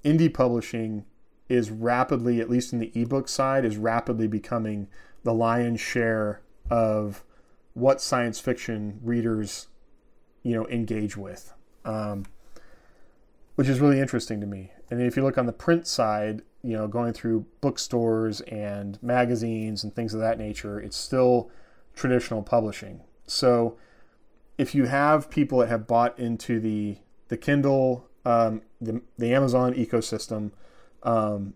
indie 0.05 0.33
publishing 0.33 1.05
is 1.49 1.71
rapidly, 1.71 2.41
at 2.41 2.51
least 2.51 2.73
in 2.73 2.81
the 2.81 2.91
ebook 2.95 3.29
side, 3.29 3.65
is 3.65 3.77
rapidly 3.77 4.27
becoming 4.27 4.89
the 5.23 5.33
lion's 5.33 5.81
share 5.81 6.41
of 6.71 7.25
what 7.75 8.01
science 8.01 8.41
fiction 8.41 8.99
readers, 9.03 9.69
you 10.43 10.55
know, 10.55 10.67
engage 10.69 11.17
with, 11.17 11.53
um, 11.85 12.25
which 13.55 13.69
is 13.69 13.81
really 13.81 14.01
interesting 14.01 14.41
to 14.41 14.47
me. 14.47 14.73
And 14.91 15.03
if 15.03 15.17
you 15.17 15.23
look 15.23 15.39
on 15.39 15.47
the 15.47 15.53
print 15.53 15.87
side, 15.87 16.43
you 16.63 16.77
know, 16.77 16.89
going 16.89 17.13
through 17.13 17.47
bookstores 17.61 18.41
and 18.43 19.03
magazines 19.03 19.85
and 19.85 19.95
things 19.95 20.15
of 20.15 20.21
that 20.21 20.39
nature, 20.39 20.81
it's 20.81 20.97
still 20.97 21.51
traditional 21.95 22.43
publishing. 22.43 23.03
So 23.27 23.77
if 24.59 24.75
you 24.75 24.85
have 24.87 25.31
people 25.31 25.59
that 25.59 25.69
have 25.69 25.87
bought 25.87 26.19
into 26.19 26.61
the 26.61 26.99
the 27.29 27.37
Kindle, 27.37 28.09
um, 28.25 28.63
the, 28.81 29.03
the 29.19 29.35
Amazon 29.35 29.75
ecosystem. 29.75 30.51
Um, 31.03 31.55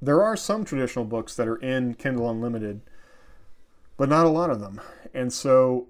there 0.00 0.22
are 0.22 0.36
some 0.36 0.64
traditional 0.64 1.04
books 1.04 1.34
that 1.36 1.48
are 1.48 1.56
in 1.56 1.94
Kindle 1.94 2.30
Unlimited, 2.30 2.80
but 3.96 4.08
not 4.08 4.26
a 4.26 4.28
lot 4.28 4.50
of 4.50 4.60
them. 4.60 4.80
And 5.14 5.32
so 5.32 5.88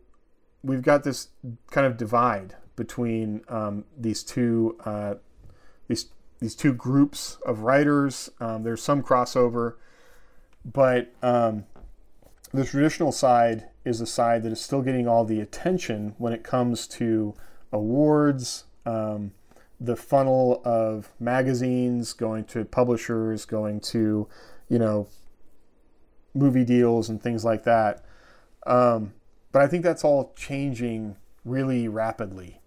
we've 0.63 0.83
got 0.83 1.05
this 1.05 1.29
kind 1.71 1.87
of 1.87 1.97
divide 1.97 2.57
between 2.77 3.43
um, 3.49 3.85
these 3.97 4.23
two 4.23 4.77
uh, 4.85 5.15
these 5.89 6.07
these 6.39 6.55
two 6.55 6.73
groups 6.73 7.39
of 7.47 7.61
writers. 7.61 8.31
Um, 8.41 8.63
there's 8.63 8.83
some 8.83 9.03
crossover, 9.03 9.75
but 10.65 11.13
um, 11.23 11.65
the 12.53 12.65
traditional 12.65 13.13
side 13.13 13.69
is 13.85 14.01
a 14.01 14.07
side 14.07 14.43
that 14.43 14.53
is 14.53 14.61
still 14.61 14.83
getting 14.83 15.07
all 15.07 15.25
the 15.25 15.41
attention 15.41 16.15
when 16.19 16.33
it 16.33 16.43
comes 16.43 16.87
to 16.89 17.35
awards, 17.73 18.65
um, 18.85 19.33
the 19.81 19.97
funnel 19.97 20.63
of 20.65 21.13
magazines 21.21 22.13
going 22.13 22.45
to 22.45 22.65
publishers, 22.65 23.45
going 23.45 23.81
to, 23.81 24.29
you 24.69 24.79
know, 24.79 25.07
movie 26.35 26.65
deals 26.65 27.09
and 27.09 27.23
things 27.23 27.45
like 27.45 27.65
that. 27.65 28.05
Um, 28.67 29.13
but 29.53 29.63
I 29.63 29.67
think 29.67 29.85
that's 29.85 30.05
all 30.05 30.33
changing 30.37 31.17
really 31.45 31.89
rapidly. 31.89 32.61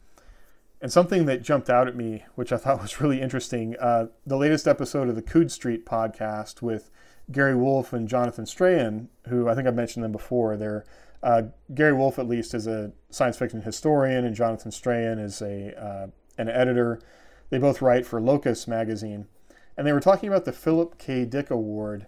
And 0.81 0.91
something 0.91 1.25
that 1.25 1.41
jumped 1.41 1.69
out 1.69 1.87
at 1.87 1.95
me, 1.95 2.23
which 2.35 2.53
I 2.53 2.57
thought 2.57 2.81
was 2.81 3.01
really 3.01 3.21
interesting, 3.21 3.75
uh, 3.79 4.07
the 4.25 4.37
latest 4.37 4.67
episode 4.67 5.09
of 5.09 5.15
the 5.15 5.21
Coode 5.21 5.51
Street 5.51 5.85
podcast 5.85 6.61
with 6.61 6.89
Gary 7.31 7.55
Wolfe 7.55 7.93
and 7.93 8.07
Jonathan 8.07 8.45
Strahan, 8.45 9.09
who 9.27 9.47
I 9.47 9.55
think 9.55 9.67
I've 9.67 9.75
mentioned 9.75 10.03
them 10.03 10.11
before. 10.11 10.57
They're 10.57 10.85
uh, 11.21 11.43
Gary 11.73 11.93
Wolfe, 11.93 12.17
at 12.17 12.27
least, 12.27 12.53
is 12.53 12.65
a 12.65 12.93
science 13.09 13.37
fiction 13.37 13.61
historian, 13.61 14.23
and 14.23 14.35
Jonathan 14.35 14.71
Strahan 14.71 15.19
is 15.19 15.41
a 15.41 15.77
uh, 15.77 16.07
an 16.37 16.47
editor. 16.47 17.01
they 17.49 17.57
both 17.57 17.81
write 17.81 18.05
for 18.05 18.21
Locus 18.21 18.67
magazine, 18.67 19.27
and 19.75 19.85
they 19.85 19.91
were 19.91 19.99
talking 19.99 20.29
about 20.29 20.45
the 20.45 20.53
Philip 20.53 20.97
K. 20.97 21.25
Dick 21.25 21.51
Award 21.51 22.07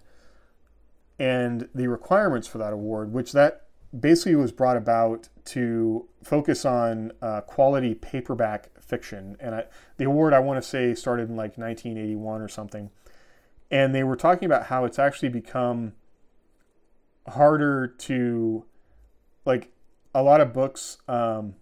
and 1.18 1.68
the 1.74 1.88
requirements 1.88 2.48
for 2.48 2.58
that 2.58 2.72
award, 2.72 3.12
which 3.12 3.32
that 3.32 3.66
basically 3.98 4.34
was 4.34 4.52
brought 4.52 4.76
about 4.76 5.28
to 5.44 6.06
focus 6.22 6.64
on 6.64 7.12
uh, 7.20 7.42
quality 7.42 7.94
paperback 7.94 8.70
fiction. 8.80 9.36
And 9.40 9.54
I, 9.54 9.64
the 9.96 10.04
award, 10.04 10.32
I 10.32 10.38
want 10.38 10.62
to 10.62 10.68
say, 10.68 10.94
started 10.94 11.28
in 11.28 11.36
like 11.36 11.58
1981 11.58 12.40
or 12.40 12.48
something. 12.48 12.90
And 13.70 13.94
they 13.94 14.02
were 14.02 14.16
talking 14.16 14.46
about 14.46 14.66
how 14.66 14.84
it's 14.84 14.98
actually 14.98 15.30
become 15.30 15.94
harder 17.28 17.86
to, 17.86 18.64
like, 19.44 19.72
a 20.14 20.22
lot 20.22 20.40
of 20.40 20.52
books, 20.52 20.98
um, 21.08 21.54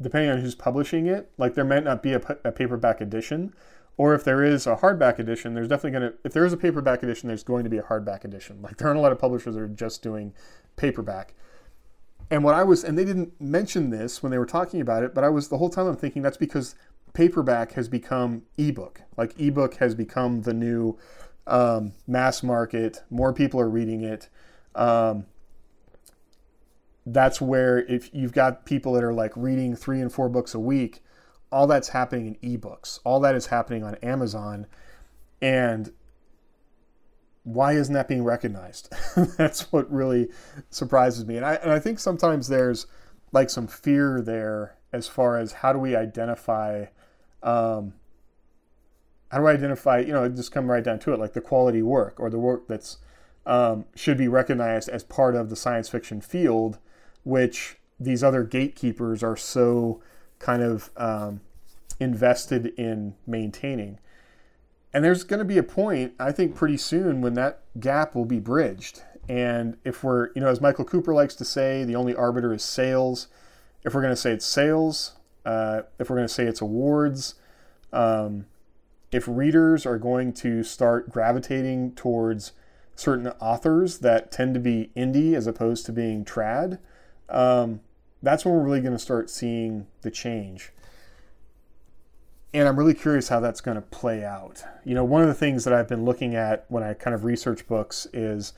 depending 0.00 0.30
on 0.30 0.38
who's 0.40 0.54
publishing 0.54 1.06
it, 1.06 1.30
like 1.36 1.54
there 1.54 1.64
might 1.64 1.84
not 1.84 2.02
be 2.02 2.12
a, 2.12 2.22
a 2.44 2.52
paperback 2.52 3.00
edition. 3.00 3.52
Or 3.96 4.14
if 4.14 4.24
there 4.24 4.42
is 4.42 4.66
a 4.66 4.76
hardback 4.76 5.18
edition, 5.18 5.54
there's 5.54 5.68
definitely 5.68 5.98
going 5.98 6.12
to, 6.12 6.18
if 6.24 6.32
there 6.32 6.46
is 6.46 6.52
a 6.52 6.56
paperback 6.56 7.02
edition, 7.02 7.28
there's 7.28 7.42
going 7.42 7.64
to 7.64 7.70
be 7.70 7.78
a 7.78 7.82
hardback 7.82 8.24
edition. 8.24 8.62
Like 8.62 8.78
there 8.78 8.88
aren't 8.88 8.98
a 8.98 9.02
lot 9.02 9.12
of 9.12 9.18
publishers 9.18 9.54
that 9.54 9.60
are 9.60 9.68
just 9.68 10.02
doing 10.02 10.32
paperback. 10.76 11.34
And 12.30 12.44
what 12.44 12.54
I 12.54 12.62
was, 12.62 12.84
and 12.84 12.96
they 12.96 13.04
didn't 13.04 13.40
mention 13.40 13.90
this 13.90 14.22
when 14.22 14.30
they 14.30 14.38
were 14.38 14.46
talking 14.46 14.80
about 14.80 15.02
it, 15.02 15.14
but 15.14 15.24
I 15.24 15.28
was 15.28 15.48
the 15.48 15.58
whole 15.58 15.70
time 15.70 15.86
I'm 15.86 15.96
thinking 15.96 16.22
that's 16.22 16.36
because 16.36 16.76
paperback 17.12 17.72
has 17.72 17.88
become 17.88 18.42
ebook. 18.56 19.02
Like 19.16 19.38
ebook 19.38 19.74
has 19.76 19.94
become 19.94 20.42
the 20.42 20.54
new 20.54 20.96
um, 21.46 21.92
mass 22.06 22.42
market. 22.42 23.02
More 23.10 23.32
people 23.32 23.60
are 23.60 23.68
reading 23.68 24.02
it. 24.02 24.28
Um, 24.76 25.26
that's 27.04 27.40
where 27.40 27.78
if 27.78 28.14
you've 28.14 28.32
got 28.32 28.64
people 28.64 28.92
that 28.92 29.02
are 29.02 29.12
like 29.12 29.32
reading 29.34 29.74
three 29.74 30.00
and 30.00 30.12
four 30.12 30.28
books 30.28 30.54
a 30.54 30.60
week, 30.60 31.02
all 31.50 31.66
that's 31.66 31.88
happening 31.88 32.36
in 32.40 32.58
ebooks. 32.58 33.00
All 33.04 33.18
that 33.20 33.34
is 33.34 33.46
happening 33.46 33.82
on 33.82 33.96
Amazon. 33.96 34.66
And 35.42 35.92
why 37.44 37.72
isn't 37.72 37.94
that 37.94 38.08
being 38.08 38.24
recognized? 38.24 38.92
That's 39.36 39.72
what 39.72 39.90
really 39.90 40.28
surprises 40.70 41.24
me. 41.26 41.36
And 41.36 41.46
I, 41.46 41.54
and 41.54 41.70
I 41.70 41.78
think 41.78 41.98
sometimes 41.98 42.48
there's 42.48 42.86
like 43.32 43.50
some 43.50 43.66
fear 43.66 44.20
there 44.20 44.76
as 44.92 45.08
far 45.08 45.38
as 45.38 45.52
how 45.52 45.72
do 45.72 45.78
we 45.78 45.96
identify, 45.96 46.86
um, 47.42 47.94
how 49.30 49.38
do 49.38 49.46
I 49.46 49.52
identify, 49.52 50.00
you 50.00 50.12
know, 50.12 50.28
just 50.28 50.52
come 50.52 50.70
right 50.70 50.82
down 50.84 50.98
to 51.00 51.12
it, 51.12 51.20
like 51.20 51.32
the 51.32 51.40
quality 51.40 51.82
work 51.82 52.18
or 52.18 52.28
the 52.28 52.38
work 52.38 52.68
that's 52.68 52.98
um, 53.46 53.84
should 53.94 54.18
be 54.18 54.28
recognized 54.28 54.88
as 54.88 55.02
part 55.02 55.34
of 55.34 55.48
the 55.48 55.56
science 55.56 55.88
fiction 55.88 56.20
field, 56.20 56.78
which 57.24 57.76
these 57.98 58.22
other 58.22 58.42
gatekeepers 58.42 59.22
are 59.22 59.36
so 59.36 60.02
kind 60.38 60.62
of 60.62 60.90
um, 60.96 61.40
invested 61.98 62.66
in 62.76 63.14
maintaining. 63.26 63.98
And 64.92 65.04
there's 65.04 65.22
going 65.22 65.38
to 65.38 65.44
be 65.44 65.58
a 65.58 65.62
point, 65.62 66.14
I 66.18 66.32
think, 66.32 66.54
pretty 66.54 66.76
soon 66.76 67.20
when 67.20 67.34
that 67.34 67.62
gap 67.78 68.14
will 68.14 68.24
be 68.24 68.40
bridged. 68.40 69.02
And 69.28 69.76
if 69.84 70.02
we're, 70.02 70.30
you 70.34 70.40
know, 70.40 70.48
as 70.48 70.60
Michael 70.60 70.84
Cooper 70.84 71.14
likes 71.14 71.36
to 71.36 71.44
say, 71.44 71.84
the 71.84 71.94
only 71.94 72.14
arbiter 72.14 72.52
is 72.52 72.64
sales. 72.64 73.28
If 73.84 73.94
we're 73.94 74.02
going 74.02 74.12
to 74.12 74.20
say 74.20 74.32
it's 74.32 74.44
sales, 74.44 75.12
uh, 75.44 75.82
if 75.98 76.10
we're 76.10 76.16
going 76.16 76.28
to 76.28 76.34
say 76.34 76.44
it's 76.44 76.60
awards, 76.60 77.36
um, 77.92 78.46
if 79.12 79.24
readers 79.28 79.86
are 79.86 79.98
going 79.98 80.32
to 80.34 80.64
start 80.64 81.10
gravitating 81.10 81.92
towards 81.92 82.52
certain 82.96 83.28
authors 83.40 83.98
that 83.98 84.32
tend 84.32 84.54
to 84.54 84.60
be 84.60 84.90
indie 84.96 85.34
as 85.34 85.46
opposed 85.46 85.86
to 85.86 85.92
being 85.92 86.24
trad, 86.24 86.78
um, 87.28 87.80
that's 88.22 88.44
when 88.44 88.54
we're 88.54 88.64
really 88.64 88.80
going 88.80 88.92
to 88.92 88.98
start 88.98 89.30
seeing 89.30 89.86
the 90.02 90.10
change 90.10 90.72
and 92.52 92.66
I'm 92.66 92.78
really 92.78 92.94
curious 92.94 93.28
how 93.28 93.40
that's 93.40 93.60
going 93.60 93.76
to 93.76 93.82
play 93.82 94.24
out. 94.24 94.62
You 94.84 94.94
know, 94.94 95.04
one 95.04 95.22
of 95.22 95.28
the 95.28 95.34
things 95.34 95.64
that 95.64 95.72
I've 95.72 95.88
been 95.88 96.04
looking 96.04 96.34
at 96.34 96.64
when 96.68 96.82
I 96.82 96.94
kind 96.94 97.14
of 97.14 97.24
research 97.24 97.66
books 97.66 98.06
is 98.12 98.52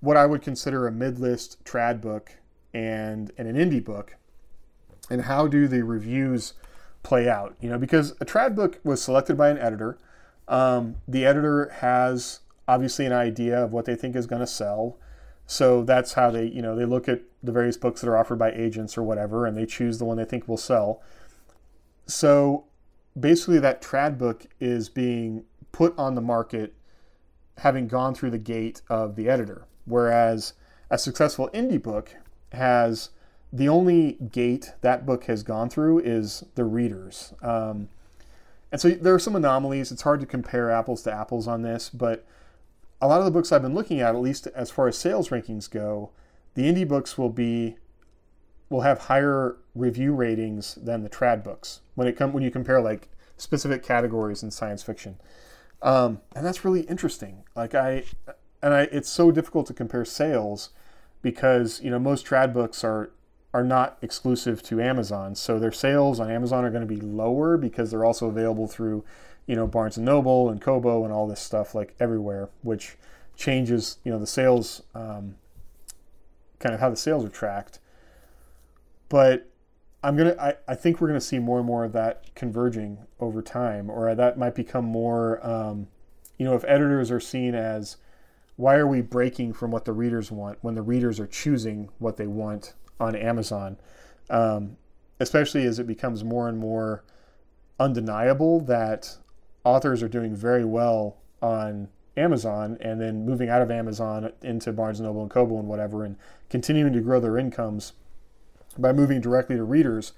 what 0.00 0.16
I 0.16 0.26
would 0.26 0.42
consider 0.42 0.86
a 0.86 0.92
mid-list 0.92 1.64
trad 1.64 2.00
book 2.00 2.32
and, 2.72 3.30
and 3.36 3.46
an 3.48 3.56
indie 3.56 3.84
book, 3.84 4.16
and 5.10 5.22
how 5.22 5.46
do 5.46 5.68
the 5.68 5.82
reviews 5.84 6.54
play 7.02 7.28
out? 7.28 7.56
You 7.60 7.68
know, 7.70 7.78
because 7.78 8.12
a 8.20 8.24
trad 8.24 8.54
book 8.54 8.80
was 8.84 9.02
selected 9.02 9.36
by 9.36 9.50
an 9.50 9.58
editor. 9.58 9.98
Um, 10.48 10.96
the 11.06 11.24
editor 11.24 11.70
has 11.80 12.40
obviously 12.66 13.06
an 13.06 13.12
idea 13.12 13.62
of 13.62 13.72
what 13.72 13.84
they 13.84 13.96
think 13.96 14.16
is 14.16 14.26
going 14.26 14.40
to 14.40 14.46
sell. 14.46 14.96
So 15.46 15.82
that's 15.82 16.12
how 16.12 16.30
they, 16.30 16.46
you 16.46 16.62
know, 16.62 16.76
they 16.76 16.84
look 16.84 17.08
at 17.08 17.22
the 17.42 17.50
various 17.50 17.76
books 17.76 18.00
that 18.00 18.08
are 18.08 18.16
offered 18.16 18.38
by 18.38 18.52
agents 18.52 18.96
or 18.96 19.02
whatever, 19.02 19.46
and 19.46 19.56
they 19.56 19.66
choose 19.66 19.98
the 19.98 20.04
one 20.04 20.16
they 20.16 20.24
think 20.24 20.46
will 20.46 20.56
sell. 20.56 21.02
So 22.06 22.64
basically 23.20 23.58
that 23.58 23.82
trad 23.82 24.18
book 24.18 24.46
is 24.58 24.88
being 24.88 25.44
put 25.72 25.96
on 25.98 26.14
the 26.14 26.20
market 26.20 26.74
having 27.58 27.86
gone 27.86 28.14
through 28.14 28.30
the 28.30 28.38
gate 28.38 28.82
of 28.88 29.16
the 29.16 29.28
editor. 29.28 29.66
Whereas 29.84 30.54
a 30.90 30.98
successful 30.98 31.50
indie 31.52 31.82
book 31.82 32.16
has 32.52 33.10
the 33.52 33.68
only 33.68 34.12
gate 34.32 34.72
that 34.80 35.04
book 35.04 35.24
has 35.24 35.42
gone 35.42 35.68
through 35.68 35.98
is 36.00 36.44
the 36.54 36.64
readers. 36.64 37.34
Um, 37.42 37.88
and 38.72 38.80
so 38.80 38.90
there 38.90 39.14
are 39.14 39.18
some 39.18 39.36
anomalies. 39.36 39.90
It's 39.90 40.02
hard 40.02 40.20
to 40.20 40.26
compare 40.26 40.70
apples 40.70 41.02
to 41.02 41.12
apples 41.12 41.46
on 41.46 41.62
this 41.62 41.90
but 41.90 42.24
a 43.00 43.08
lot 43.08 43.18
of 43.18 43.24
the 43.24 43.30
books 43.30 43.50
i've 43.50 43.62
been 43.62 43.74
looking 43.74 44.00
at 44.00 44.14
at 44.14 44.20
least 44.20 44.46
as 44.48 44.70
far 44.70 44.88
as 44.88 44.96
sales 44.96 45.30
rankings 45.30 45.70
go 45.70 46.10
the 46.54 46.62
indie 46.62 46.86
books 46.86 47.16
will 47.16 47.30
be 47.30 47.76
will 48.68 48.82
have 48.82 48.98
higher 48.98 49.56
review 49.74 50.12
ratings 50.12 50.74
than 50.74 51.02
the 51.02 51.10
trad 51.10 51.44
books 51.44 51.80
when 51.94 52.06
it 52.06 52.16
come 52.16 52.32
when 52.32 52.42
you 52.42 52.50
compare 52.50 52.80
like 52.80 53.08
specific 53.36 53.82
categories 53.82 54.42
in 54.42 54.50
science 54.50 54.82
fiction, 54.82 55.18
um, 55.82 56.20
and 56.34 56.44
that's 56.44 56.64
really 56.64 56.82
interesting. 56.82 57.44
Like 57.54 57.74
I, 57.74 58.04
and 58.62 58.74
I, 58.74 58.82
it's 58.92 59.08
so 59.08 59.30
difficult 59.30 59.66
to 59.68 59.74
compare 59.74 60.04
sales 60.04 60.70
because 61.22 61.80
you 61.82 61.90
know 61.90 61.98
most 61.98 62.26
trad 62.26 62.52
books 62.52 62.84
are 62.84 63.10
are 63.52 63.64
not 63.64 63.98
exclusive 64.00 64.62
to 64.62 64.80
Amazon, 64.80 65.34
so 65.34 65.58
their 65.58 65.72
sales 65.72 66.20
on 66.20 66.30
Amazon 66.30 66.64
are 66.64 66.70
going 66.70 66.86
to 66.86 66.94
be 66.94 67.00
lower 67.00 67.56
because 67.56 67.90
they're 67.90 68.04
also 68.04 68.28
available 68.28 68.68
through 68.68 69.04
you 69.46 69.56
know 69.56 69.66
Barnes 69.66 69.96
and 69.96 70.06
Noble 70.06 70.48
and 70.48 70.60
Kobo 70.60 71.04
and 71.04 71.12
all 71.12 71.26
this 71.26 71.40
stuff 71.40 71.74
like 71.74 71.94
everywhere, 71.98 72.48
which 72.62 72.96
changes 73.36 73.98
you 74.04 74.12
know 74.12 74.18
the 74.18 74.26
sales 74.26 74.82
um, 74.94 75.34
kind 76.60 76.74
of 76.74 76.80
how 76.80 76.90
the 76.90 76.96
sales 76.96 77.24
are 77.24 77.30
tracked. 77.30 77.80
But 79.08 79.49
I'm 80.02 80.16
gonna. 80.16 80.36
I, 80.40 80.54
I 80.66 80.74
think 80.74 81.00
we're 81.00 81.08
gonna 81.08 81.20
see 81.20 81.38
more 81.38 81.58
and 81.58 81.66
more 81.66 81.84
of 81.84 81.92
that 81.92 82.34
converging 82.34 82.98
over 83.18 83.42
time, 83.42 83.90
or 83.90 84.14
that 84.14 84.38
might 84.38 84.54
become 84.54 84.84
more. 84.84 85.44
Um, 85.46 85.88
you 86.38 86.46
know, 86.46 86.54
if 86.54 86.64
editors 86.64 87.10
are 87.10 87.20
seen 87.20 87.54
as, 87.54 87.98
why 88.56 88.76
are 88.76 88.86
we 88.86 89.02
breaking 89.02 89.52
from 89.52 89.70
what 89.70 89.84
the 89.84 89.92
readers 89.92 90.32
want 90.32 90.58
when 90.62 90.74
the 90.74 90.82
readers 90.82 91.20
are 91.20 91.26
choosing 91.26 91.90
what 91.98 92.16
they 92.16 92.26
want 92.26 92.72
on 92.98 93.14
Amazon? 93.14 93.76
Um, 94.30 94.76
especially 95.18 95.66
as 95.66 95.78
it 95.78 95.86
becomes 95.86 96.24
more 96.24 96.48
and 96.48 96.58
more 96.58 97.04
undeniable 97.78 98.60
that 98.60 99.18
authors 99.64 100.02
are 100.02 100.08
doing 100.08 100.34
very 100.34 100.64
well 100.64 101.18
on 101.42 101.88
Amazon 102.16 102.78
and 102.80 103.00
then 103.00 103.24
moving 103.26 103.48
out 103.48 103.62
of 103.62 103.70
Amazon 103.70 104.32
into 104.42 104.72
Barnes 104.72 104.98
and 104.98 105.06
Noble 105.06 105.22
and 105.22 105.30
Kobo 105.30 105.58
and 105.58 105.68
whatever, 105.68 106.04
and 106.04 106.16
continuing 106.48 106.92
to 106.94 107.00
grow 107.00 107.20
their 107.20 107.38
incomes 107.38 107.92
by 108.80 108.92
moving 108.92 109.20
directly 109.20 109.56
to 109.56 109.64
readers. 109.64 110.12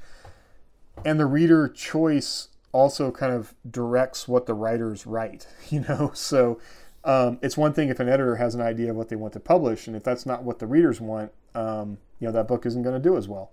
And 1.05 1.19
the 1.19 1.27
reader 1.27 1.69
choice 1.69 2.49
also 2.73 3.11
kind 3.11 3.33
of 3.33 3.55
directs 3.69 4.27
what 4.27 4.47
the 4.47 4.55
writers 4.55 5.07
write, 5.07 5.47
you 5.71 5.81
know? 5.81 6.11
So 6.15 6.61
um, 7.05 7.39
it's 7.43 7.57
one 7.57 7.73
thing 7.73 7.89
if 7.89 8.01
an 8.01 8.09
editor 8.09 8.37
has 8.37 8.55
an 8.55 8.61
idea 8.61 8.91
of 8.91 8.97
what 8.97 9.09
they 9.09 9.17
want 9.17 9.33
to 9.35 9.41
publish, 9.41 9.87
and 9.87 9.97
if 9.97 10.03
that's 10.03 10.27
not 10.27 10.45
what 10.45 10.59
the 10.59 10.67
readers 10.67 11.01
want, 11.01 11.33
um, 11.55 11.99
you 12.19 12.27
know, 12.27 12.33
that 12.33 12.49
book 12.49 12.65
isn't 12.67 12.83
going 12.83 12.95
to 12.95 13.09
do 13.09 13.17
as 13.17 13.29
well. 13.29 13.51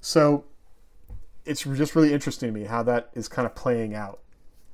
So 0.00 0.44
it's 1.44 1.62
just 1.62 1.96
really 1.96 2.12
interesting 2.12 2.52
to 2.52 2.60
me 2.60 2.66
how 2.66 2.82
that 2.84 3.10
is 3.14 3.28
kind 3.28 3.46
of 3.46 3.54
playing 3.54 3.94
out. 3.94 4.20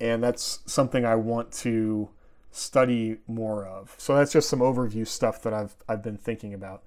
And 0.00 0.22
that's 0.22 0.58
something 0.66 1.04
I 1.04 1.14
want 1.14 1.52
to 1.52 2.10
study 2.50 3.18
more 3.26 3.64
of. 3.64 3.94
So 3.96 4.16
that's 4.16 4.32
just 4.32 4.48
some 4.48 4.58
overview 4.58 5.06
stuff 5.06 5.40
that 5.42 5.54
I've, 5.54 5.76
I've 5.88 6.02
been 6.02 6.16
thinking 6.16 6.52
about. 6.52 6.82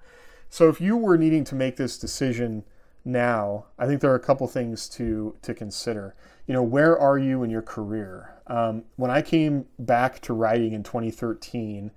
So 0.50 0.68
if 0.68 0.80
you 0.80 0.96
were 0.96 1.18
needing 1.18 1.44
to 1.44 1.54
make 1.54 1.76
this 1.76 1.98
decision 1.98 2.64
now, 3.04 3.66
I 3.78 3.86
think 3.86 4.00
there 4.00 4.10
are 4.10 4.16
a 4.16 4.20
couple 4.20 4.46
things 4.46 4.88
to 4.90 5.36
to 5.42 5.54
consider. 5.54 6.14
You 6.46 6.54
know, 6.54 6.62
where 6.62 6.98
are 6.98 7.18
you 7.18 7.42
in 7.42 7.50
your 7.50 7.62
career? 7.62 8.34
Um, 8.46 8.84
when 8.96 9.10
I 9.10 9.22
came 9.22 9.66
back 9.78 10.20
to 10.22 10.32
writing 10.32 10.72
in 10.72 10.82
2013, 10.82 11.90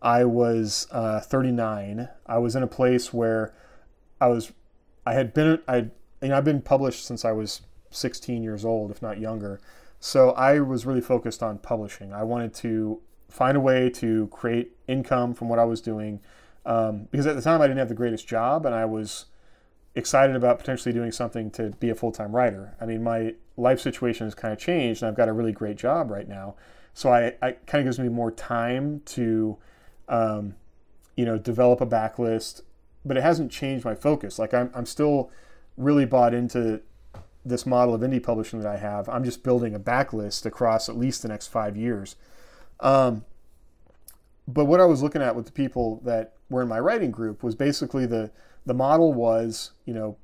I 0.00 0.24
was 0.24 0.86
uh, 0.90 1.20
39. 1.20 2.08
I 2.26 2.38
was 2.38 2.54
in 2.54 2.62
a 2.62 2.68
place 2.68 3.12
where 3.12 3.54
I 4.20 4.28
was, 4.28 4.52
I 5.04 5.14
had 5.14 5.34
been, 5.34 5.60
I, 5.66 5.76
you 6.22 6.28
know, 6.28 6.36
I've 6.36 6.44
been 6.44 6.62
published 6.62 7.04
since 7.04 7.24
I 7.24 7.32
was 7.32 7.62
16 7.90 8.42
years 8.42 8.64
old, 8.64 8.90
if 8.90 9.02
not 9.02 9.18
younger. 9.18 9.60
So 9.98 10.30
I 10.30 10.60
was 10.60 10.86
really 10.86 11.00
focused 11.00 11.42
on 11.42 11.58
publishing. 11.58 12.12
I 12.12 12.22
wanted 12.22 12.54
to 12.54 13.00
find 13.28 13.56
a 13.56 13.60
way 13.60 13.90
to 13.90 14.28
create 14.28 14.76
income 14.86 15.34
from 15.34 15.48
what 15.48 15.58
I 15.58 15.64
was 15.64 15.80
doing 15.80 16.20
um, 16.66 17.08
because 17.10 17.26
at 17.26 17.36
the 17.36 17.42
time 17.42 17.62
I 17.62 17.66
didn't 17.66 17.78
have 17.78 17.88
the 17.88 17.94
greatest 17.94 18.26
job 18.26 18.66
and 18.66 18.74
I 18.74 18.84
was 18.84 19.26
excited 19.94 20.36
about 20.36 20.58
potentially 20.58 20.92
doing 20.92 21.10
something 21.10 21.50
to 21.52 21.70
be 21.70 21.88
a 21.88 21.94
full 21.94 22.12
time 22.12 22.36
writer. 22.36 22.76
I 22.80 22.84
mean, 22.86 23.02
my 23.02 23.34
life 23.56 23.80
situation 23.80 24.26
has 24.26 24.34
kind 24.34 24.52
of 24.52 24.58
changed, 24.58 25.02
and 25.02 25.08
I've 25.08 25.16
got 25.16 25.28
a 25.28 25.32
really 25.32 25.52
great 25.52 25.76
job 25.76 26.10
right 26.10 26.28
now. 26.28 26.56
So 26.92 27.12
I, 27.12 27.34
I 27.40 27.52
kind 27.52 27.80
of 27.80 27.84
gives 27.84 27.98
me 27.98 28.08
more 28.08 28.30
time 28.30 29.00
to, 29.06 29.56
um, 30.08 30.54
you 31.16 31.24
know, 31.24 31.38
develop 31.38 31.80
a 31.80 31.86
backlist, 31.86 32.62
but 33.04 33.16
it 33.16 33.22
hasn't 33.22 33.50
changed 33.50 33.84
my 33.84 33.94
focus. 33.94 34.38
Like 34.38 34.52
I'm, 34.52 34.70
I'm 34.74 34.86
still 34.86 35.30
really 35.76 36.04
bought 36.04 36.34
into 36.34 36.80
this 37.44 37.64
model 37.64 37.94
of 37.94 38.00
indie 38.00 38.22
publishing 38.22 38.60
that 38.60 38.68
I 38.68 38.76
have. 38.76 39.08
I'm 39.08 39.24
just 39.24 39.42
building 39.42 39.74
a 39.74 39.80
backlist 39.80 40.44
across 40.44 40.88
at 40.88 40.96
least 40.96 41.22
the 41.22 41.28
next 41.28 41.46
five 41.46 41.76
years. 41.76 42.16
Um, 42.80 43.24
but 44.48 44.64
what 44.66 44.80
I 44.80 44.84
was 44.84 45.02
looking 45.02 45.22
at 45.22 45.36
with 45.36 45.46
the 45.46 45.52
people 45.52 46.00
that 46.04 46.35
were 46.48 46.62
in 46.62 46.68
my 46.68 46.78
writing 46.78 47.10
group 47.10 47.42
was 47.42 47.54
basically 47.54 48.06
the 48.06 48.30
the 48.64 48.74
model 48.74 49.12
was, 49.12 49.72
you 49.84 49.94
know, 49.94 50.16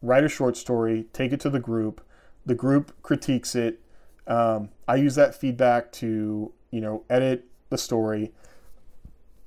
write 0.00 0.24
a 0.24 0.28
short 0.28 0.56
story, 0.56 1.06
take 1.12 1.32
it 1.32 1.40
to 1.40 1.50
the 1.50 1.60
group, 1.60 2.00
the 2.46 2.54
group 2.54 2.94
critiques 3.02 3.54
it. 3.54 3.80
Um, 4.26 4.70
I 4.88 4.96
use 4.96 5.14
that 5.16 5.34
feedback 5.34 5.92
to, 5.92 6.52
you 6.70 6.80
know, 6.80 7.04
edit 7.10 7.46
the 7.68 7.76
story, 7.76 8.32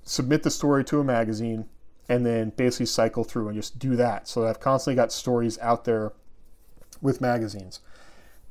submit 0.03 0.43
the 0.43 0.51
story 0.51 0.83
to 0.85 0.99
a 0.99 1.03
magazine, 1.03 1.65
and 2.09 2.25
then 2.25 2.51
basically 2.55 2.85
cycle 2.85 3.23
through 3.23 3.47
and 3.47 3.55
just 3.55 3.79
do 3.79 3.95
that. 3.95 4.27
So 4.27 4.47
I've 4.47 4.59
constantly 4.59 4.95
got 4.95 5.11
stories 5.11 5.57
out 5.59 5.85
there 5.85 6.13
with 7.01 7.21
magazines. 7.21 7.79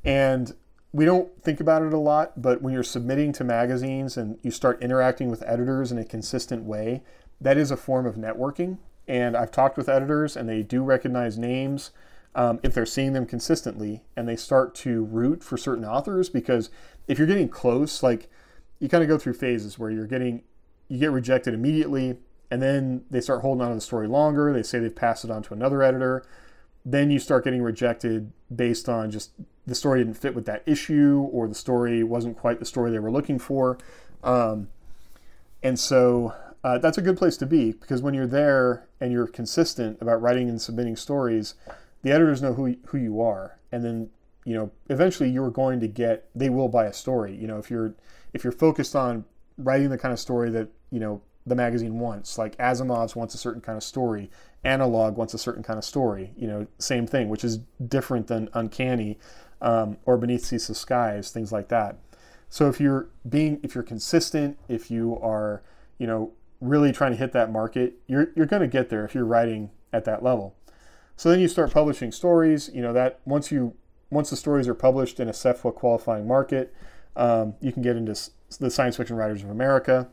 And 0.04 0.52
we 0.92 1.04
don't 1.04 1.42
think 1.42 1.60
about 1.60 1.82
it 1.82 1.92
a 1.92 1.98
lot, 1.98 2.40
but 2.40 2.62
when 2.62 2.72
you're 2.72 2.82
submitting 2.82 3.32
to 3.34 3.44
magazines 3.44 4.16
and 4.16 4.38
you 4.42 4.50
start 4.50 4.82
interacting 4.82 5.30
with 5.30 5.42
editors 5.46 5.92
in 5.92 5.98
a 5.98 6.04
consistent 6.04 6.64
way, 6.64 7.02
that 7.41 7.57
is 7.57 7.70
a 7.70 7.76
form 7.76 8.07
of 8.07 8.16
networking. 8.16 8.78
And 9.09 9.37
I've 9.37 9.51
talked 9.51 9.76
with 9.76 9.89
editors, 9.89 10.37
and 10.37 10.49
they 10.49 10.62
do 10.62 10.82
recognize 10.82 11.39
names 11.39 11.91
um, 12.34 12.61
if 12.62 12.74
they're 12.74 12.87
seeing 12.87 13.12
them 13.12 13.26
consistently, 13.26 14.03
and 14.16 14.28
they 14.28 14.37
start 14.37 14.74
to 14.76 15.05
root 15.05 15.43
for 15.43 15.57
certain 15.57 15.84
authors 15.84 16.28
because 16.28 16.70
if 17.09 17.18
you're 17.18 17.26
getting 17.26 17.49
close, 17.49 18.03
like 18.03 18.28
you 18.78 18.89
kind 18.89 19.03
of 19.03 19.09
go 19.09 19.16
through 19.16 19.34
phases 19.34 19.78
where 19.78 19.91
you're 19.91 20.07
getting 20.07 20.43
you 20.89 20.99
get 20.99 21.11
rejected 21.11 21.55
immediately, 21.55 22.18
and 22.51 22.62
then 22.62 23.05
they 23.11 23.20
start 23.20 23.41
holding 23.41 23.62
on 23.62 23.70
to 23.70 23.74
the 23.74 23.80
story 23.80 24.07
longer. 24.07 24.53
They 24.53 24.62
say 24.62 24.78
they've 24.78 24.95
passed 24.95 25.24
it 25.24 25.30
on 25.30 25.43
to 25.45 25.55
another 25.55 25.82
editor. 25.82 26.24
Then 26.84 27.11
you 27.11 27.18
start 27.18 27.43
getting 27.43 27.62
rejected 27.62 28.32
based 28.55 28.89
on 28.89 29.11
just 29.11 29.32
the 29.66 29.74
story 29.74 30.01
didn't 30.01 30.18
fit 30.18 30.34
with 30.34 30.47
that 30.47 30.62
issue 30.66 31.28
or 31.32 31.49
the 31.49 31.55
story 31.55 32.05
wasn't 32.05 32.39
quite 32.39 32.61
the 32.61 32.64
story 32.64 32.93
they 32.93 33.01
were 33.01 33.11
looking 33.11 33.41
for. 33.41 33.78
Um, 34.22 34.68
and 35.62 35.78
so 35.78 36.34
uh, 36.66 36.78
that's 36.78 36.98
a 36.98 37.02
good 37.02 37.16
place 37.16 37.36
to 37.36 37.46
be 37.46 37.70
because 37.70 38.02
when 38.02 38.12
you're 38.12 38.26
there 38.26 38.88
and 39.00 39.12
you're 39.12 39.28
consistent 39.28 39.96
about 40.00 40.20
writing 40.20 40.48
and 40.48 40.60
submitting 40.60 40.96
stories, 40.96 41.54
the 42.02 42.10
editors 42.10 42.42
know 42.42 42.54
who 42.54 42.74
who 42.86 42.98
you 42.98 43.20
are, 43.20 43.60
and 43.70 43.84
then 43.84 44.10
you 44.44 44.52
know 44.52 44.72
eventually 44.90 45.30
you're 45.30 45.48
going 45.48 45.78
to 45.78 45.86
get 45.86 46.28
they 46.34 46.50
will 46.50 46.68
buy 46.68 46.86
a 46.86 46.92
story. 46.92 47.36
You 47.36 47.46
know 47.46 47.58
if 47.58 47.70
you're 47.70 47.94
if 48.32 48.42
you're 48.42 48.52
focused 48.52 48.96
on 48.96 49.24
writing 49.58 49.90
the 49.90 49.96
kind 49.96 50.12
of 50.12 50.18
story 50.18 50.50
that 50.50 50.68
you 50.90 50.98
know 50.98 51.22
the 51.46 51.54
magazine 51.54 52.00
wants, 52.00 52.36
like 52.36 52.58
Asimov's 52.58 53.14
wants 53.14 53.32
a 53.36 53.38
certain 53.38 53.60
kind 53.60 53.76
of 53.76 53.84
story, 53.84 54.28
Analog 54.64 55.16
wants 55.16 55.34
a 55.34 55.38
certain 55.38 55.62
kind 55.62 55.78
of 55.78 55.84
story. 55.84 56.32
You 56.36 56.48
know, 56.48 56.66
same 56.80 57.06
thing, 57.06 57.28
which 57.28 57.44
is 57.44 57.58
different 57.86 58.26
than 58.26 58.48
Uncanny 58.54 59.20
um, 59.62 59.98
or 60.04 60.18
Beneath 60.18 60.44
Ceaseless 60.44 60.80
Skies, 60.80 61.30
things 61.30 61.52
like 61.52 61.68
that. 61.68 61.96
So 62.48 62.68
if 62.68 62.80
you're 62.80 63.08
being 63.28 63.60
if 63.62 63.76
you're 63.76 63.84
consistent, 63.84 64.58
if 64.66 64.90
you 64.90 65.16
are 65.22 65.62
you 65.98 66.08
know 66.08 66.32
really 66.61 66.92
trying 66.92 67.12
to 67.12 67.16
hit 67.16 67.32
that 67.32 67.50
market, 67.50 67.94
you're, 68.07 68.32
you're 68.34 68.46
going 68.46 68.62
to 68.62 68.68
get 68.68 68.88
there 68.88 69.04
if 69.04 69.14
you're 69.14 69.24
writing 69.24 69.70
at 69.92 70.04
that 70.04 70.22
level. 70.22 70.57
So 71.16 71.30
then 71.30 71.40
you 71.40 71.48
start 71.48 71.72
publishing 71.72 72.12
stories. 72.12 72.70
You 72.72 72.82
know 72.82 72.92
that 72.92 73.20
once 73.24 73.50
you 73.50 73.74
once 74.11 74.30
the 74.30 74.36
stories 74.36 74.68
are 74.68 74.74
published 74.74 75.18
in 75.18 75.28
a 75.28 75.32
SFWA 75.32 75.74
qualifying 75.74 76.28
market, 76.28 76.74
um, 77.16 77.54
you 77.61 77.72
can 77.72 77.82
get 77.82 77.96
into 77.96 78.14
the 78.61 78.70
Science 78.70 78.96
Fiction 78.96 79.16
Writers 79.16 79.42
of 79.42 79.50
America. 79.50 80.09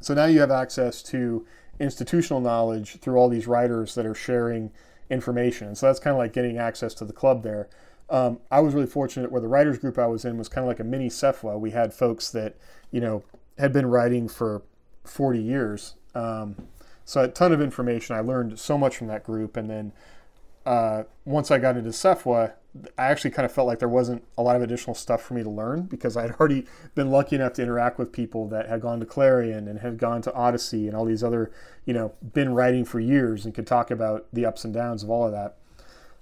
So 0.00 0.14
now 0.14 0.24
you 0.26 0.40
have 0.40 0.50
access 0.50 1.02
to 1.04 1.44
institutional 1.80 2.40
knowledge 2.40 3.00
through 3.00 3.16
all 3.16 3.28
these 3.28 3.46
writers 3.46 3.94
that 3.96 4.06
are 4.06 4.14
sharing 4.14 4.70
information. 5.10 5.74
So 5.74 5.86
that's 5.86 5.98
kind 5.98 6.14
of 6.14 6.18
like 6.18 6.32
getting 6.32 6.56
access 6.56 6.94
to 6.94 7.04
the 7.04 7.12
club 7.12 7.42
there. 7.42 7.68
Um, 8.08 8.38
I 8.50 8.60
was 8.60 8.74
really 8.74 8.86
fortunate 8.86 9.32
where 9.32 9.40
the 9.40 9.48
writers 9.48 9.78
group 9.78 9.98
I 9.98 10.06
was 10.06 10.24
in 10.24 10.38
was 10.38 10.48
kind 10.48 10.64
of 10.64 10.68
like 10.68 10.80
a 10.80 10.84
mini 10.84 11.08
SFWA. 11.08 11.58
We 11.58 11.72
had 11.72 11.92
folks 11.92 12.30
that 12.30 12.56
you 12.90 13.00
know 13.00 13.24
had 13.58 13.72
been 13.72 13.86
writing 13.86 14.28
for 14.28 14.62
40 15.04 15.40
years. 15.40 15.94
Um, 16.14 16.56
so 17.04 17.22
a 17.22 17.28
ton 17.28 17.52
of 17.52 17.60
information. 17.60 18.16
I 18.16 18.20
learned 18.20 18.58
so 18.58 18.78
much 18.78 18.96
from 18.96 19.08
that 19.08 19.24
group. 19.24 19.56
And 19.56 19.68
then 19.68 19.92
uh, 20.64 21.04
once 21.24 21.50
I 21.50 21.58
got 21.58 21.76
into 21.76 21.90
SFWA, 21.90 22.54
I 22.98 23.04
actually 23.04 23.30
kind 23.30 23.46
of 23.46 23.52
felt 23.52 23.68
like 23.68 23.78
there 23.78 23.88
wasn't 23.88 24.24
a 24.36 24.42
lot 24.42 24.56
of 24.56 24.62
additional 24.62 24.94
stuff 24.94 25.22
for 25.22 25.34
me 25.34 25.42
to 25.42 25.50
learn 25.50 25.82
because 25.82 26.16
I'd 26.16 26.30
already 26.40 26.66
been 26.94 27.10
lucky 27.10 27.36
enough 27.36 27.52
to 27.54 27.62
interact 27.62 27.98
with 27.98 28.10
people 28.10 28.48
that 28.48 28.68
had 28.68 28.80
gone 28.80 29.00
to 29.00 29.06
Clarion 29.06 29.68
and 29.68 29.78
had 29.78 29.98
gone 29.98 30.22
to 30.22 30.32
Odyssey 30.32 30.88
and 30.88 30.96
all 30.96 31.04
these 31.04 31.22
other, 31.22 31.52
you 31.84 31.94
know, 31.94 32.14
been 32.32 32.54
writing 32.54 32.84
for 32.84 32.98
years 32.98 33.44
and 33.44 33.54
could 33.54 33.66
talk 33.66 33.90
about 33.90 34.26
the 34.32 34.46
ups 34.46 34.64
and 34.64 34.74
downs 34.74 35.02
of 35.02 35.10
all 35.10 35.26
of 35.26 35.32
that. 35.32 35.56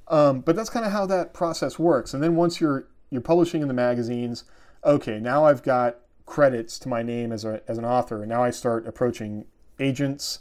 Um, 0.08 0.40
but 0.40 0.56
that's 0.56 0.68
kind 0.68 0.84
of 0.84 0.92
how 0.92 1.06
that 1.06 1.32
process 1.32 1.78
works. 1.78 2.12
And 2.12 2.22
then 2.22 2.36
once 2.36 2.60
you're 2.60 2.86
you're 3.10 3.20
publishing 3.20 3.62
in 3.62 3.68
the 3.68 3.74
magazines, 3.74 4.44
okay, 4.84 5.20
now 5.20 5.44
I've 5.44 5.62
got 5.62 5.98
credits 6.26 6.78
to 6.80 6.88
my 6.88 7.02
name 7.02 7.32
as, 7.32 7.44
a, 7.44 7.62
as 7.68 7.78
an 7.78 7.84
author. 7.84 8.20
And 8.22 8.28
now 8.28 8.42
I 8.42 8.50
start 8.50 8.86
approaching 8.86 9.44
agents. 9.78 10.40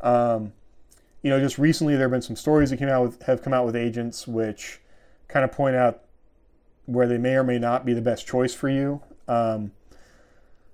Um, 0.00 0.52
you 1.22 1.30
know, 1.30 1.38
just 1.40 1.58
recently 1.58 1.94
there 1.94 2.04
have 2.04 2.10
been 2.10 2.22
some 2.22 2.36
stories 2.36 2.70
that 2.70 2.78
came 2.78 2.88
out 2.88 3.02
with, 3.02 3.22
have 3.22 3.42
come 3.42 3.52
out 3.52 3.64
with 3.64 3.76
agents 3.76 4.26
which 4.26 4.80
kind 5.28 5.44
of 5.44 5.52
point 5.52 5.76
out 5.76 6.02
where 6.86 7.06
they 7.06 7.18
may 7.18 7.34
or 7.34 7.44
may 7.44 7.58
not 7.58 7.86
be 7.86 7.94
the 7.94 8.02
best 8.02 8.26
choice 8.26 8.54
for 8.54 8.68
you. 8.68 9.00
Um, 9.28 9.72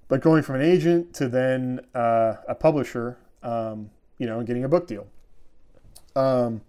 but 0.08 0.22
going 0.22 0.42
from 0.42 0.56
an 0.56 0.62
agent 0.62 1.14
to 1.14 1.28
then 1.28 1.80
uh, 1.94 2.36
a 2.48 2.54
publisher, 2.54 3.18
um, 3.42 3.90
you 4.16 4.26
know, 4.26 4.38
and 4.38 4.46
getting 4.46 4.64
a 4.64 4.68
book 4.68 4.86
deal. 4.86 5.06
Um, 6.16 6.62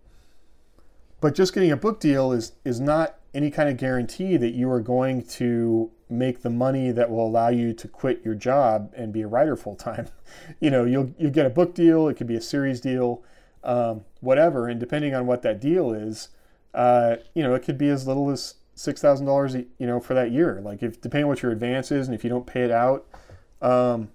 but 1.21 1.35
just 1.35 1.53
getting 1.53 1.71
a 1.71 1.77
book 1.77 1.99
deal 1.99 2.31
is 2.31 2.53
is 2.63 2.79
not 2.79 3.18
any 3.33 3.51
kind 3.51 3.69
of 3.69 3.77
guarantee 3.77 4.37
that 4.37 4.51
you 4.51 4.69
are 4.69 4.79
going 4.79 5.23
to 5.23 5.91
make 6.09 6.41
the 6.41 6.49
money 6.49 6.91
that 6.91 7.09
will 7.09 7.25
allow 7.25 7.49
you 7.49 7.73
to 7.73 7.87
quit 7.87 8.21
your 8.25 8.33
job 8.33 8.91
and 8.95 9.13
be 9.13 9.21
a 9.21 9.27
writer 9.27 9.55
full 9.55 9.75
time. 9.75 10.07
you 10.59 10.71
know, 10.71 10.85
you'll 10.85 11.13
you'll 11.17 11.31
get 11.31 11.45
a 11.45 11.49
book 11.49 11.75
deal, 11.75 12.07
it 12.07 12.15
could 12.15 12.27
be 12.27 12.35
a 12.35 12.41
series 12.41 12.81
deal, 12.81 13.23
um, 13.63 14.03
whatever, 14.21 14.67
and 14.67 14.79
depending 14.79 15.13
on 15.13 15.27
what 15.27 15.41
that 15.43 15.59
deal 15.61 15.91
is, 15.91 16.29
uh, 16.73 17.17
you 17.33 17.43
know, 17.43 17.53
it 17.53 17.63
could 17.63 17.77
be 17.77 17.89
as 17.89 18.07
little 18.07 18.29
as 18.29 18.55
six 18.73 19.01
thousand 19.01 19.25
dollars, 19.25 19.55
you 19.55 19.67
know, 19.79 19.99
for 19.99 20.13
that 20.13 20.31
year. 20.31 20.61
Like 20.63 20.81
if 20.81 20.99
depending 20.99 21.25
on 21.25 21.29
what 21.29 21.41
your 21.41 21.51
advance 21.51 21.91
is, 21.91 22.07
and 22.07 22.15
if 22.15 22.23
you 22.23 22.29
don't 22.29 22.47
pay 22.47 22.63
it 22.63 22.71
out, 22.71 23.05
um, 23.61 24.09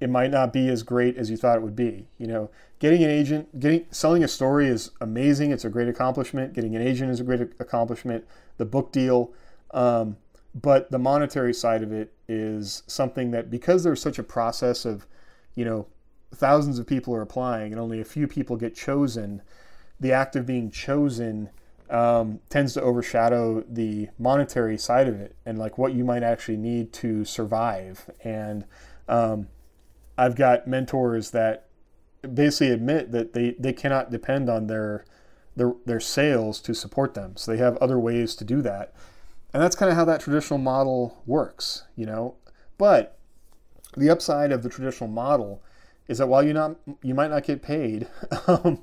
it 0.00 0.08
might 0.08 0.30
not 0.30 0.52
be 0.52 0.68
as 0.68 0.82
great 0.82 1.16
as 1.16 1.30
you 1.30 1.36
thought 1.36 1.56
it 1.56 1.62
would 1.62 1.76
be. 1.76 2.06
You 2.18 2.26
know, 2.26 2.50
getting 2.78 3.02
an 3.02 3.10
agent, 3.10 3.58
getting 3.58 3.86
selling 3.90 4.22
a 4.22 4.28
story 4.28 4.68
is 4.68 4.90
amazing. 5.00 5.50
It's 5.50 5.64
a 5.64 5.70
great 5.70 5.88
accomplishment. 5.88 6.52
Getting 6.52 6.76
an 6.76 6.82
agent 6.82 7.10
is 7.10 7.20
a 7.20 7.24
great 7.24 7.40
accomplishment. 7.58 8.24
The 8.58 8.64
book 8.64 8.92
deal, 8.92 9.32
um, 9.72 10.16
but 10.54 10.90
the 10.90 10.98
monetary 10.98 11.54
side 11.54 11.82
of 11.82 11.92
it 11.92 12.12
is 12.28 12.82
something 12.86 13.30
that 13.32 13.50
because 13.50 13.84
there's 13.84 14.00
such 14.00 14.18
a 14.18 14.22
process 14.22 14.84
of, 14.84 15.06
you 15.54 15.64
know, 15.64 15.86
thousands 16.34 16.78
of 16.78 16.86
people 16.86 17.14
are 17.14 17.22
applying 17.22 17.72
and 17.72 17.80
only 17.80 18.00
a 18.00 18.04
few 18.04 18.26
people 18.26 18.56
get 18.56 18.74
chosen. 18.74 19.42
The 20.00 20.12
act 20.12 20.36
of 20.36 20.46
being 20.46 20.70
chosen 20.70 21.50
um, 21.90 22.40
tends 22.50 22.74
to 22.74 22.82
overshadow 22.82 23.64
the 23.68 24.08
monetary 24.18 24.78
side 24.78 25.08
of 25.08 25.20
it 25.20 25.34
and 25.46 25.58
like 25.58 25.78
what 25.78 25.94
you 25.94 26.04
might 26.04 26.22
actually 26.22 26.58
need 26.58 26.92
to 26.94 27.24
survive 27.24 28.10
and 28.22 28.64
um, 29.08 29.48
I've 30.18 30.34
got 30.34 30.66
mentors 30.66 31.30
that 31.30 31.68
basically 32.34 32.72
admit 32.72 33.12
that 33.12 33.32
they, 33.32 33.54
they 33.58 33.72
cannot 33.72 34.10
depend 34.10 34.50
on 34.50 34.66
their, 34.66 35.04
their 35.56 35.74
their 35.86 36.00
sales 36.00 36.60
to 36.62 36.74
support 36.74 37.14
them. 37.14 37.36
So 37.36 37.52
they 37.52 37.58
have 37.58 37.76
other 37.76 37.98
ways 37.98 38.34
to 38.36 38.44
do 38.44 38.60
that. 38.62 38.92
And 39.54 39.62
that's 39.62 39.76
kind 39.76 39.90
of 39.90 39.96
how 39.96 40.04
that 40.06 40.20
traditional 40.20 40.58
model 40.58 41.22
works, 41.24 41.84
you 41.96 42.04
know. 42.04 42.34
But 42.76 43.18
the 43.96 44.10
upside 44.10 44.52
of 44.52 44.62
the 44.62 44.68
traditional 44.68 45.08
model 45.08 45.62
is 46.06 46.18
that 46.18 46.26
while 46.26 46.42
you 46.42 46.52
not 46.52 46.76
you 47.02 47.14
might 47.14 47.30
not 47.30 47.44
get 47.44 47.62
paid, 47.62 48.08
um, 48.46 48.82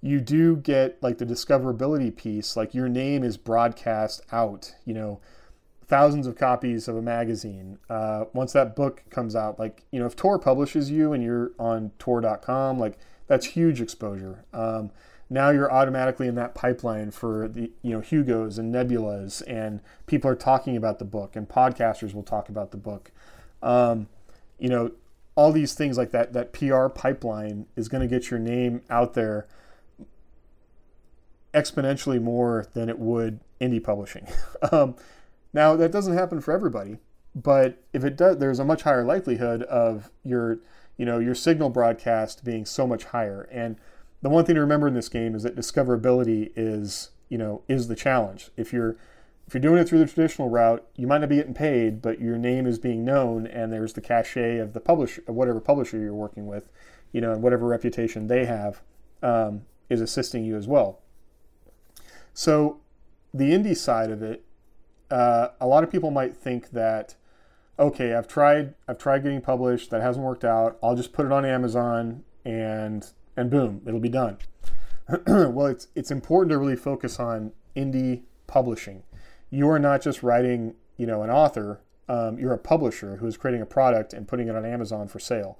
you 0.00 0.20
do 0.20 0.56
get 0.56 1.02
like 1.02 1.18
the 1.18 1.26
discoverability 1.26 2.14
piece. 2.14 2.56
Like 2.56 2.74
your 2.74 2.88
name 2.88 3.24
is 3.24 3.36
broadcast 3.36 4.22
out, 4.30 4.74
you 4.84 4.94
know, 4.94 5.20
thousands 5.88 6.26
of 6.26 6.36
copies 6.36 6.88
of 6.88 6.96
a 6.96 7.02
magazine. 7.02 7.78
Uh, 7.88 8.24
once 8.32 8.52
that 8.52 8.74
book 8.74 9.04
comes 9.10 9.36
out, 9.36 9.58
like, 9.58 9.84
you 9.90 10.00
know, 10.00 10.06
if 10.06 10.16
Tor 10.16 10.38
publishes 10.38 10.90
you 10.90 11.12
and 11.12 11.22
you're 11.22 11.52
on 11.58 11.92
Tor.com, 11.98 12.78
like, 12.78 12.98
that's 13.28 13.46
huge 13.46 13.80
exposure. 13.80 14.44
Um, 14.52 14.90
now 15.28 15.50
you're 15.50 15.72
automatically 15.72 16.28
in 16.28 16.34
that 16.36 16.54
pipeline 16.54 17.10
for 17.10 17.48
the, 17.48 17.70
you 17.82 17.92
know, 17.92 18.00
Hugos 18.00 18.58
and 18.58 18.74
Nebulas, 18.74 19.42
and 19.46 19.80
people 20.06 20.30
are 20.30 20.36
talking 20.36 20.76
about 20.76 20.98
the 20.98 21.04
book, 21.04 21.34
and 21.34 21.48
podcasters 21.48 22.14
will 22.14 22.22
talk 22.22 22.48
about 22.48 22.70
the 22.70 22.76
book. 22.76 23.10
Um, 23.62 24.08
you 24.58 24.68
know, 24.68 24.92
all 25.34 25.52
these 25.52 25.74
things 25.74 25.98
like 25.98 26.12
that, 26.12 26.32
that 26.32 26.52
PR 26.52 26.88
pipeline 26.88 27.66
is 27.76 27.88
going 27.88 28.00
to 28.00 28.08
get 28.08 28.30
your 28.30 28.40
name 28.40 28.82
out 28.88 29.14
there 29.14 29.46
exponentially 31.52 32.20
more 32.20 32.66
than 32.74 32.88
it 32.88 32.98
would 32.98 33.40
indie 33.60 33.82
publishing. 33.82 34.26
um, 34.72 34.94
now 35.52 35.76
that 35.76 35.92
doesn't 35.92 36.14
happen 36.14 36.40
for 36.40 36.52
everybody, 36.52 36.98
but 37.34 37.82
if 37.92 38.04
it 38.04 38.16
does, 38.16 38.38
there's 38.38 38.58
a 38.58 38.64
much 38.64 38.82
higher 38.82 39.04
likelihood 39.04 39.62
of 39.64 40.10
your, 40.24 40.58
you 40.96 41.04
know, 41.04 41.18
your 41.18 41.34
signal 41.34 41.70
broadcast 41.70 42.44
being 42.44 42.64
so 42.64 42.86
much 42.86 43.04
higher. 43.04 43.48
And 43.50 43.76
the 44.22 44.30
one 44.30 44.44
thing 44.44 44.54
to 44.54 44.60
remember 44.60 44.88
in 44.88 44.94
this 44.94 45.08
game 45.08 45.34
is 45.34 45.42
that 45.42 45.56
discoverability 45.56 46.50
is, 46.56 47.10
you 47.28 47.38
know, 47.38 47.62
is 47.68 47.88
the 47.88 47.96
challenge. 47.96 48.50
If 48.56 48.72
you're 48.72 48.96
if 49.46 49.54
you're 49.54 49.60
doing 49.60 49.78
it 49.78 49.88
through 49.88 50.00
the 50.00 50.06
traditional 50.06 50.48
route, 50.48 50.84
you 50.96 51.06
might 51.06 51.18
not 51.18 51.28
be 51.28 51.36
getting 51.36 51.54
paid, 51.54 52.02
but 52.02 52.20
your 52.20 52.36
name 52.36 52.66
is 52.66 52.80
being 52.80 53.04
known, 53.04 53.46
and 53.46 53.72
there's 53.72 53.92
the 53.92 54.00
cachet 54.00 54.58
of 54.58 54.72
the 54.72 54.80
publisher, 54.80 55.22
whatever 55.26 55.60
publisher 55.60 55.98
you're 55.98 56.14
working 56.14 56.48
with, 56.48 56.68
you 57.12 57.20
know, 57.20 57.32
and 57.32 57.42
whatever 57.42 57.66
reputation 57.66 58.26
they 58.26 58.44
have 58.44 58.82
um, 59.22 59.62
is 59.88 60.00
assisting 60.00 60.44
you 60.44 60.56
as 60.56 60.66
well. 60.66 61.00
So, 62.34 62.80
the 63.32 63.52
indie 63.52 63.76
side 63.76 64.10
of 64.10 64.20
it, 64.20 64.44
uh, 65.10 65.48
a 65.60 65.66
lot 65.66 65.84
of 65.84 65.90
people 65.90 66.10
might 66.10 66.36
think 66.36 66.70
that 66.70 67.14
okay, 67.78 68.14
I've 68.14 68.28
tried 68.28 68.74
I've 68.88 68.98
tried 68.98 69.22
getting 69.22 69.40
published, 69.40 69.90
that 69.90 70.02
hasn't 70.02 70.24
worked 70.24 70.44
out. 70.44 70.78
I'll 70.82 70.96
just 70.96 71.12
put 71.12 71.26
it 71.26 71.32
on 71.32 71.44
Amazon 71.44 72.24
and 72.44 73.06
and 73.36 73.50
boom, 73.50 73.82
it'll 73.86 74.00
be 74.00 74.08
done. 74.08 74.38
well, 75.26 75.66
it's 75.66 75.88
it's 75.94 76.10
important 76.10 76.50
to 76.50 76.58
really 76.58 76.76
focus 76.76 77.20
on 77.20 77.52
indie 77.76 78.22
publishing. 78.46 79.02
You 79.50 79.68
are 79.70 79.78
not 79.78 80.02
just 80.02 80.22
writing, 80.22 80.74
you 80.96 81.06
know, 81.06 81.22
an 81.22 81.30
author. 81.30 81.80
Um, 82.08 82.38
you're 82.38 82.52
a 82.52 82.58
publisher 82.58 83.16
who 83.16 83.26
is 83.26 83.36
creating 83.36 83.62
a 83.62 83.66
product 83.66 84.12
and 84.12 84.28
putting 84.28 84.48
it 84.48 84.54
on 84.54 84.64
Amazon 84.64 85.08
for 85.08 85.18
sale. 85.18 85.58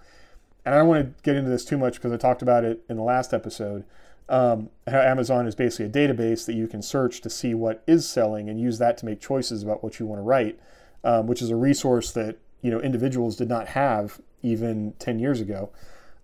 And 0.64 0.74
I 0.74 0.78
don't 0.78 0.88
want 0.88 1.05
to 1.05 1.22
get 1.22 1.36
into 1.36 1.51
this 1.51 1.64
too 1.64 1.78
much 1.78 1.94
because 1.94 2.12
I 2.12 2.16
talked 2.16 2.42
about 2.42 2.64
it 2.64 2.84
in 2.88 2.97
the 2.97 3.03
last 3.03 3.34
episode. 3.34 3.84
Um, 4.28 4.70
how 4.88 5.00
Amazon 5.00 5.46
is 5.46 5.54
basically 5.54 5.86
a 5.86 5.88
database 5.88 6.46
that 6.46 6.54
you 6.54 6.66
can 6.66 6.82
search 6.82 7.20
to 7.20 7.30
see 7.30 7.54
what 7.54 7.84
is 7.86 8.08
selling 8.08 8.48
and 8.48 8.60
use 8.60 8.78
that 8.78 8.98
to 8.98 9.06
make 9.06 9.20
choices 9.20 9.62
about 9.62 9.84
what 9.84 10.00
you 10.00 10.06
want 10.06 10.18
to 10.18 10.24
write 10.24 10.58
um, 11.06 11.28
which 11.28 11.40
is 11.40 11.50
a 11.50 11.56
resource 11.56 12.10
that 12.12 12.36
you 12.60 12.70
know 12.70 12.80
individuals 12.80 13.36
did 13.36 13.48
not 13.48 13.68
have 13.68 14.20
even 14.42 14.92
10 14.98 15.18
years 15.18 15.40
ago. 15.40 15.70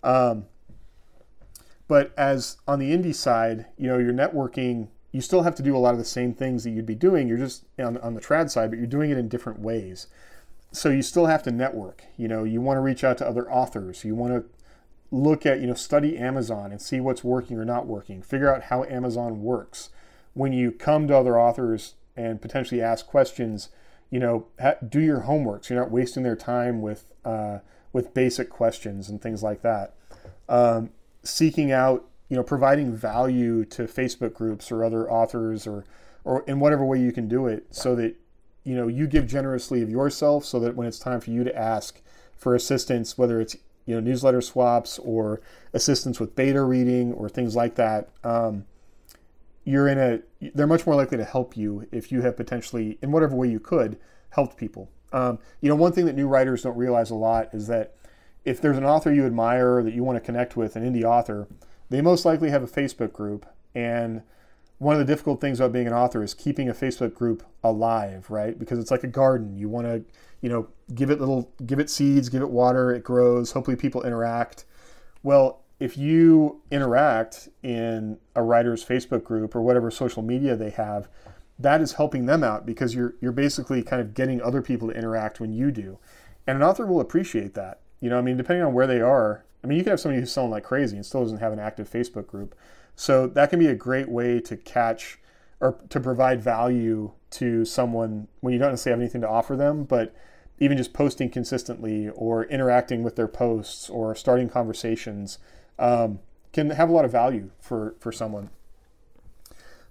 Um, 0.02 0.46
but 1.88 2.12
as 2.16 2.58
on 2.66 2.78
the 2.78 2.90
indie 2.90 3.14
side, 3.14 3.66
you 3.78 3.86
know, 3.86 3.98
your 3.98 4.12
networking, 4.12 4.88
you 5.12 5.20
still 5.20 5.42
have 5.42 5.54
to 5.56 5.62
do 5.62 5.76
a 5.76 5.78
lot 5.78 5.92
of 5.92 5.98
the 5.98 6.04
same 6.04 6.34
things 6.34 6.64
that 6.64 6.70
you'd 6.70 6.86
be 6.86 6.94
doing. 6.94 7.28
You're 7.28 7.38
just 7.38 7.64
on, 7.78 7.96
on 7.98 8.14
the 8.14 8.20
trad 8.20 8.50
side, 8.50 8.70
but 8.70 8.78
you're 8.78 8.86
doing 8.86 9.10
it 9.10 9.18
in 9.18 9.28
different 9.28 9.60
ways. 9.60 10.08
So 10.72 10.88
you 10.88 11.02
still 11.02 11.26
have 11.26 11.42
to 11.44 11.50
network. 11.50 12.04
You 12.16 12.28
know, 12.28 12.44
you 12.44 12.60
want 12.60 12.76
to 12.76 12.80
reach 12.80 13.04
out 13.04 13.18
to 13.18 13.28
other 13.28 13.50
authors. 13.50 14.04
You 14.04 14.14
want 14.14 14.32
to 14.32 14.44
look 15.12 15.44
at, 15.44 15.60
you 15.60 15.66
know, 15.66 15.74
study 15.74 16.18
Amazon 16.18 16.72
and 16.72 16.80
see 16.80 16.98
what's 16.98 17.22
working 17.22 17.58
or 17.58 17.64
not 17.64 17.86
working. 17.86 18.22
Figure 18.22 18.52
out 18.52 18.64
how 18.64 18.82
Amazon 18.84 19.42
works. 19.42 19.90
When 20.32 20.54
you 20.54 20.72
come 20.72 21.06
to 21.08 21.16
other 21.16 21.38
authors 21.38 21.94
and 22.16 22.40
potentially 22.40 22.80
ask 22.80 23.06
questions, 23.06 23.68
you 24.10 24.18
know, 24.18 24.46
do 24.88 25.00
your 25.00 25.20
homework 25.20 25.64
so 25.64 25.74
you're 25.74 25.82
not 25.82 25.92
wasting 25.92 26.22
their 26.22 26.36
time 26.36 26.80
with 26.80 27.12
uh, 27.24 27.58
with 27.92 28.14
basic 28.14 28.48
questions 28.48 29.10
and 29.10 29.20
things 29.20 29.42
like 29.42 29.60
that. 29.60 29.94
Um, 30.48 30.90
seeking 31.22 31.70
out, 31.70 32.06
you 32.30 32.36
know, 32.36 32.42
providing 32.42 32.96
value 32.96 33.66
to 33.66 33.82
Facebook 33.82 34.32
groups 34.32 34.72
or 34.72 34.82
other 34.82 35.10
authors 35.10 35.66
or 35.66 35.84
or 36.24 36.42
in 36.46 36.58
whatever 36.58 36.84
way 36.84 36.98
you 36.98 37.12
can 37.12 37.28
do 37.28 37.46
it, 37.46 37.66
so 37.70 37.94
that 37.96 38.16
you 38.64 38.74
know 38.74 38.86
you 38.86 39.06
give 39.06 39.26
generously 39.26 39.82
of 39.82 39.90
yourself, 39.90 40.46
so 40.46 40.58
that 40.60 40.74
when 40.74 40.86
it's 40.86 40.98
time 40.98 41.20
for 41.20 41.30
you 41.30 41.44
to 41.44 41.54
ask 41.54 42.00
for 42.34 42.54
assistance, 42.54 43.18
whether 43.18 43.40
it's 43.40 43.56
you 43.86 43.94
know 43.94 44.00
newsletter 44.00 44.40
swaps 44.40 44.98
or 44.98 45.40
assistance 45.72 46.20
with 46.20 46.34
beta 46.34 46.62
reading 46.62 47.12
or 47.12 47.28
things 47.28 47.56
like 47.56 47.74
that. 47.76 48.08
Um, 48.24 48.64
you're 49.64 49.88
in 49.88 49.98
a 49.98 50.20
they're 50.54 50.66
much 50.66 50.86
more 50.86 50.96
likely 50.96 51.16
to 51.18 51.24
help 51.24 51.56
you 51.56 51.86
if 51.92 52.10
you 52.10 52.22
have 52.22 52.36
potentially 52.36 52.98
in 53.02 53.12
whatever 53.12 53.34
way 53.36 53.48
you 53.48 53.60
could 53.60 53.98
helped 54.30 54.56
people. 54.56 54.90
Um, 55.12 55.38
you 55.60 55.68
know 55.68 55.76
one 55.76 55.92
thing 55.92 56.06
that 56.06 56.16
new 56.16 56.26
writers 56.26 56.62
don't 56.62 56.76
realize 56.76 57.10
a 57.10 57.14
lot 57.14 57.48
is 57.52 57.66
that 57.68 57.94
if 58.44 58.60
there's 58.60 58.78
an 58.78 58.84
author 58.84 59.12
you 59.12 59.26
admire 59.26 59.82
that 59.82 59.94
you 59.94 60.02
want 60.02 60.16
to 60.16 60.20
connect 60.20 60.56
with 60.56 60.74
an 60.74 60.84
indie 60.84 61.04
author 61.04 61.46
they 61.90 62.00
most 62.00 62.24
likely 62.24 62.50
have 62.50 62.62
a 62.62 62.66
facebook 62.66 63.12
group. 63.12 63.46
And 63.74 64.22
one 64.78 64.94
of 64.94 64.98
the 64.98 65.04
difficult 65.04 65.40
things 65.40 65.60
about 65.60 65.72
being 65.72 65.86
an 65.86 65.92
author 65.92 66.22
is 66.22 66.34
keeping 66.34 66.68
a 66.68 66.74
facebook 66.74 67.14
group 67.14 67.44
alive 67.62 68.30
right? 68.30 68.58
Because 68.58 68.78
it's 68.78 68.90
like 68.90 69.04
a 69.04 69.08
garden. 69.08 69.56
You 69.56 69.68
want 69.68 69.86
to 69.86 70.02
you 70.40 70.48
know 70.48 70.68
give 70.94 71.10
it 71.10 71.20
little 71.20 71.52
give 71.64 71.78
it 71.78 71.90
seeds 71.90 72.28
give 72.28 72.42
it 72.42 72.50
water 72.50 72.92
it 72.92 73.02
grows 73.02 73.52
hopefully 73.52 73.76
people 73.76 74.02
interact 74.02 74.64
well 75.22 75.62
if 75.82 75.98
you 75.98 76.62
interact 76.70 77.48
in 77.64 78.16
a 78.36 78.42
writer's 78.42 78.84
Facebook 78.84 79.24
group 79.24 79.56
or 79.56 79.62
whatever 79.62 79.90
social 79.90 80.22
media 80.22 80.54
they 80.54 80.70
have, 80.70 81.08
that 81.58 81.80
is 81.80 81.94
helping 81.94 82.26
them 82.26 82.44
out 82.44 82.64
because 82.64 82.94
you're 82.94 83.16
you're 83.20 83.32
basically 83.32 83.82
kind 83.82 84.00
of 84.00 84.14
getting 84.14 84.40
other 84.40 84.62
people 84.62 84.88
to 84.88 84.94
interact 84.94 85.40
when 85.40 85.52
you 85.52 85.72
do. 85.72 85.98
And 86.46 86.56
an 86.56 86.62
author 86.62 86.86
will 86.86 87.00
appreciate 87.00 87.54
that. 87.54 87.80
You 88.00 88.10
know, 88.10 88.18
I 88.18 88.22
mean, 88.22 88.36
depending 88.36 88.64
on 88.64 88.74
where 88.74 88.86
they 88.86 89.00
are, 89.00 89.44
I 89.64 89.66
mean, 89.66 89.76
you 89.76 89.82
can 89.82 89.90
have 89.90 89.98
somebody 89.98 90.20
who's 90.20 90.30
selling 90.30 90.52
like 90.52 90.62
crazy 90.62 90.94
and 90.94 91.04
still 91.04 91.22
doesn't 91.22 91.38
have 91.38 91.52
an 91.52 91.58
active 91.58 91.90
Facebook 91.90 92.28
group. 92.28 92.54
So 92.94 93.26
that 93.26 93.50
can 93.50 93.58
be 93.58 93.66
a 93.66 93.74
great 93.74 94.08
way 94.08 94.38
to 94.38 94.56
catch 94.56 95.18
or 95.58 95.80
to 95.88 95.98
provide 95.98 96.40
value 96.40 97.10
to 97.30 97.64
someone 97.64 98.28
when 98.38 98.52
you 98.52 98.60
don't 98.60 98.70
necessarily 98.70 99.00
have 99.00 99.02
anything 99.02 99.20
to 99.22 99.28
offer 99.28 99.56
them, 99.56 99.82
but 99.82 100.14
even 100.62 100.76
just 100.76 100.92
posting 100.92 101.28
consistently 101.28 102.08
or 102.10 102.44
interacting 102.44 103.02
with 103.02 103.16
their 103.16 103.26
posts 103.26 103.90
or 103.90 104.14
starting 104.14 104.48
conversations 104.48 105.38
um, 105.76 106.20
can 106.52 106.70
have 106.70 106.88
a 106.88 106.92
lot 106.92 107.04
of 107.04 107.10
value 107.10 107.50
for 107.60 107.96
for 107.98 108.12
someone. 108.12 108.48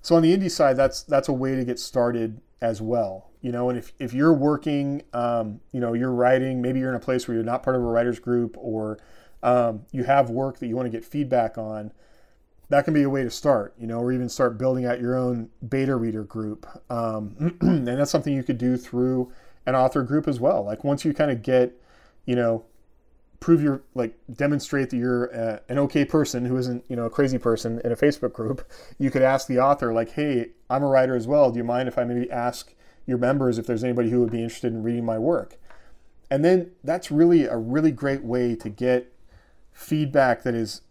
So 0.01 0.15
on 0.15 0.21
the 0.21 0.35
indie 0.35 0.49
side, 0.49 0.77
that's 0.77 1.03
that's 1.03 1.27
a 1.27 1.33
way 1.33 1.55
to 1.55 1.65
get 1.65 1.77
started 1.77 2.39
as 2.61 2.81
well. 2.81 3.27
You 3.41 3.51
know, 3.51 3.69
and 3.69 3.77
if, 3.77 3.91
if 3.99 4.13
you're 4.13 4.33
working, 4.33 5.03
um, 5.11 5.59
you 5.73 5.81
know, 5.81 5.93
you're 5.93 6.13
writing, 6.13 6.61
maybe 6.61 6.79
you're 6.79 6.91
in 6.91 6.95
a 6.95 6.99
place 6.99 7.27
where 7.27 7.35
you're 7.35 7.43
not 7.43 7.63
part 7.63 7.75
of 7.75 7.81
a 7.81 7.85
writer's 7.85 8.19
group 8.19 8.55
or 8.57 8.97
um, 9.43 9.85
you 9.91 10.05
have 10.05 10.29
work 10.29 10.59
that 10.59 10.67
you 10.67 10.77
want 10.77 10.85
to 10.85 10.91
get 10.91 11.03
feedback 11.03 11.57
on, 11.57 11.91
that 12.69 12.85
can 12.85 12.93
be 12.93 13.01
a 13.01 13.09
way 13.09 13.23
to 13.23 13.31
start, 13.31 13.73
you 13.77 13.87
know, 13.87 13.99
or 13.99 14.13
even 14.13 14.29
start 14.29 14.57
building 14.57 14.85
out 14.85 15.01
your 15.01 15.17
own 15.17 15.49
beta 15.67 15.95
reader 15.95 16.23
group. 16.23 16.65
Um, 16.89 17.57
and 17.61 17.87
that's 17.87 18.11
something 18.11 18.33
you 18.33 18.43
could 18.43 18.59
do 18.59 18.77
through 18.77 19.31
an 19.65 19.75
author 19.75 20.03
group 20.03 20.27
as 20.27 20.39
well. 20.39 20.63
Like 20.63 20.83
once 20.83 21.05
you 21.05 21.13
kind 21.13 21.31
of 21.31 21.41
get, 21.41 21.79
you 22.25 22.35
know, 22.35 22.65
prove 23.39 23.61
your 23.61 23.81
like 23.95 24.15
demonstrate 24.31 24.91
that 24.91 24.97
you're 24.97 25.35
uh, 25.35 25.59
an 25.67 25.79
okay 25.79 26.05
person 26.05 26.45
who 26.45 26.55
isn't 26.57 26.85
you 26.87 26.95
know 26.95 27.05
a 27.05 27.09
crazy 27.09 27.39
person 27.39 27.81
in 27.83 27.91
a 27.91 27.95
facebook 27.95 28.31
group 28.31 28.71
you 28.99 29.09
could 29.09 29.23
ask 29.23 29.47
the 29.47 29.57
author 29.57 29.91
like 29.91 30.11
hey 30.11 30.51
i'm 30.69 30.83
a 30.83 30.87
writer 30.87 31.15
as 31.15 31.27
well. 31.27 31.51
Do 31.51 31.57
you 31.57 31.63
mind 31.63 31.87
if 31.87 31.97
i 31.97 32.03
maybe 32.03 32.31
ask 32.31 32.73
your 33.05 33.17
members 33.17 33.57
if 33.57 33.67
there's 33.67 33.83
anybody 33.83 34.09
who 34.09 34.21
would 34.21 34.31
be 34.31 34.41
interested 34.41 34.71
in 34.71 34.83
reading 34.83 35.05
my 35.05 35.19
work? 35.19 35.57
And 36.29 36.45
then 36.45 36.71
that's 36.83 37.11
really 37.11 37.43
a 37.43 37.57
really 37.57 37.91
great 37.91 38.23
way 38.23 38.55
to 38.55 38.69
get 38.69 39.13
feedback 39.73 40.43
that 40.43 40.55
is 40.55 40.81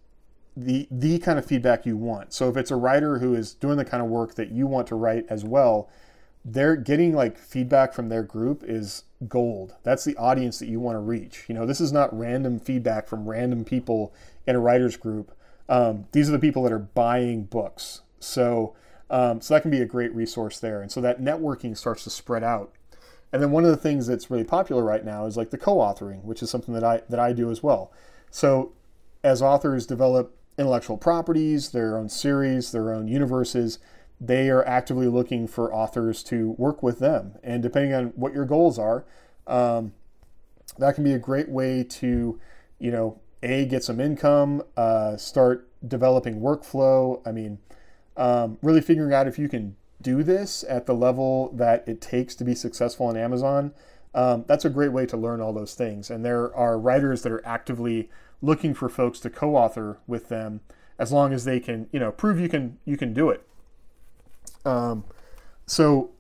the 0.56 0.86
the 0.90 1.18
kind 1.18 1.38
of 1.38 1.46
feedback 1.46 1.86
you 1.86 1.96
want. 1.96 2.32
So 2.32 2.48
if 2.50 2.56
it's 2.56 2.70
a 2.70 2.76
writer 2.76 3.18
who 3.18 3.34
is 3.34 3.54
doing 3.54 3.78
the 3.78 3.84
kind 3.84 4.02
of 4.02 4.10
work 4.10 4.34
that 4.34 4.50
you 4.50 4.66
want 4.66 4.86
to 4.88 4.96
write 4.96 5.24
as 5.30 5.44
well 5.44 5.88
they're 6.45 6.76
getting 6.76 7.14
like 7.14 7.38
feedback 7.38 7.93
from 7.93 8.09
their 8.09 8.22
group 8.22 8.64
is 8.66 9.05
gold. 9.28 9.74
That's 9.82 10.05
the 10.05 10.16
audience 10.16 10.59
that 10.59 10.68
you 10.68 10.80
want 10.80 10.97
to 10.97 11.01
reach. 11.01 11.45
You 11.49 11.55
know, 11.55 11.66
this 11.66 11.80
is 11.80 11.93
not 11.93 12.16
random 12.16 12.59
feedback 12.59 13.07
from 13.07 13.28
random 13.28 13.64
people 13.64 14.14
in 14.47 14.57
a 14.57 14.61
writers 14.61 14.97
group. 14.97 15.32
Um, 15.68 16.07
these 16.12 16.28
are 16.28 16.32
the 16.32 16.38
people 16.38 16.62
that 16.64 16.72
are 16.72 16.78
buying 16.78 17.45
books. 17.45 18.01
So, 18.18 18.74
um, 19.11 19.41
so 19.41 19.55
that 19.55 19.62
can 19.62 19.70
be 19.70 19.82
a 19.82 19.86
great 19.86 20.14
resource 20.14 20.59
there. 20.59 20.80
And 20.80 20.91
so 20.91 21.01
that 21.01 21.20
networking 21.20 21.76
starts 21.76 22.05
to 22.05 22.11
spread 22.11 22.43
out. 22.43 22.72
And 23.32 23.41
then 23.41 23.51
one 23.51 23.64
of 23.64 23.70
the 23.70 23.76
things 23.76 24.07
that's 24.07 24.30
really 24.30 24.45
popular 24.45 24.82
right 24.82 25.05
now 25.05 25.26
is 25.26 25.36
like 25.36 25.51
the 25.51 25.59
co-authoring, 25.59 26.24
which 26.24 26.43
is 26.43 26.51
something 26.51 26.74
that 26.74 26.82
I 26.82 27.03
that 27.09 27.20
I 27.20 27.32
do 27.32 27.51
as 27.51 27.62
well. 27.62 27.93
So, 28.30 28.72
as 29.22 29.41
authors 29.41 29.86
develop 29.86 30.36
intellectual 30.59 30.97
properties, 30.97 31.70
their 31.70 31.97
own 31.97 32.09
series, 32.09 32.72
their 32.72 32.93
own 32.93 33.07
universes, 33.07 33.78
they 34.20 34.50
are 34.50 34.64
actively 34.66 35.06
looking 35.06 35.46
for 35.46 35.72
authors 35.72 36.22
to 36.24 36.50
work 36.58 36.82
with 36.82 36.98
them. 36.98 37.36
And 37.42 37.62
depending 37.62 37.94
on 37.94 38.06
what 38.16 38.34
your 38.34 38.44
goals 38.44 38.78
are, 38.78 39.04
um, 39.46 39.92
that 40.78 40.94
can 40.94 41.04
be 41.04 41.14
a 41.14 41.18
great 41.18 41.48
way 41.48 41.82
to, 41.84 42.38
you 42.78 42.90
know, 42.90 43.18
a 43.42 43.64
get 43.64 43.82
some 43.82 43.98
income, 44.00 44.62
uh, 44.76 45.16
start 45.16 45.68
developing 45.86 46.40
workflow. 46.40 47.26
I 47.26 47.32
mean, 47.32 47.58
um, 48.16 48.58
really 48.62 48.82
figuring 48.82 49.14
out 49.14 49.26
if 49.26 49.38
you 49.38 49.48
can 49.48 49.76
do 50.02 50.22
this 50.22 50.64
at 50.68 50.86
the 50.86 50.94
level 50.94 51.50
that 51.54 51.86
it 51.88 52.00
takes 52.00 52.34
to 52.36 52.44
be 52.44 52.54
successful 52.54 53.06
on 53.06 53.16
Amazon. 53.16 53.72
Um, 54.14 54.44
that's 54.46 54.64
a 54.64 54.70
great 54.70 54.92
way 54.92 55.06
to 55.06 55.16
learn 55.16 55.40
all 55.40 55.52
those 55.52 55.74
things. 55.74 56.10
And 56.10 56.24
there 56.24 56.54
are 56.54 56.78
writers 56.78 57.22
that 57.22 57.32
are 57.32 57.46
actively 57.46 58.10
looking 58.42 58.74
for 58.74 58.88
folks 58.88 59.20
to 59.20 59.30
co-author 59.30 59.98
with 60.06 60.28
them, 60.28 60.60
as 60.98 61.12
long 61.12 61.32
as 61.32 61.44
they 61.44 61.60
can, 61.60 61.88
you 61.92 62.00
know, 62.00 62.10
prove 62.10 62.40
you 62.40 62.48
can 62.48 62.78
you 62.84 62.96
can 62.96 63.14
do 63.14 63.30
it. 63.30 63.46
Um, 64.64 65.04
so, 65.66 66.11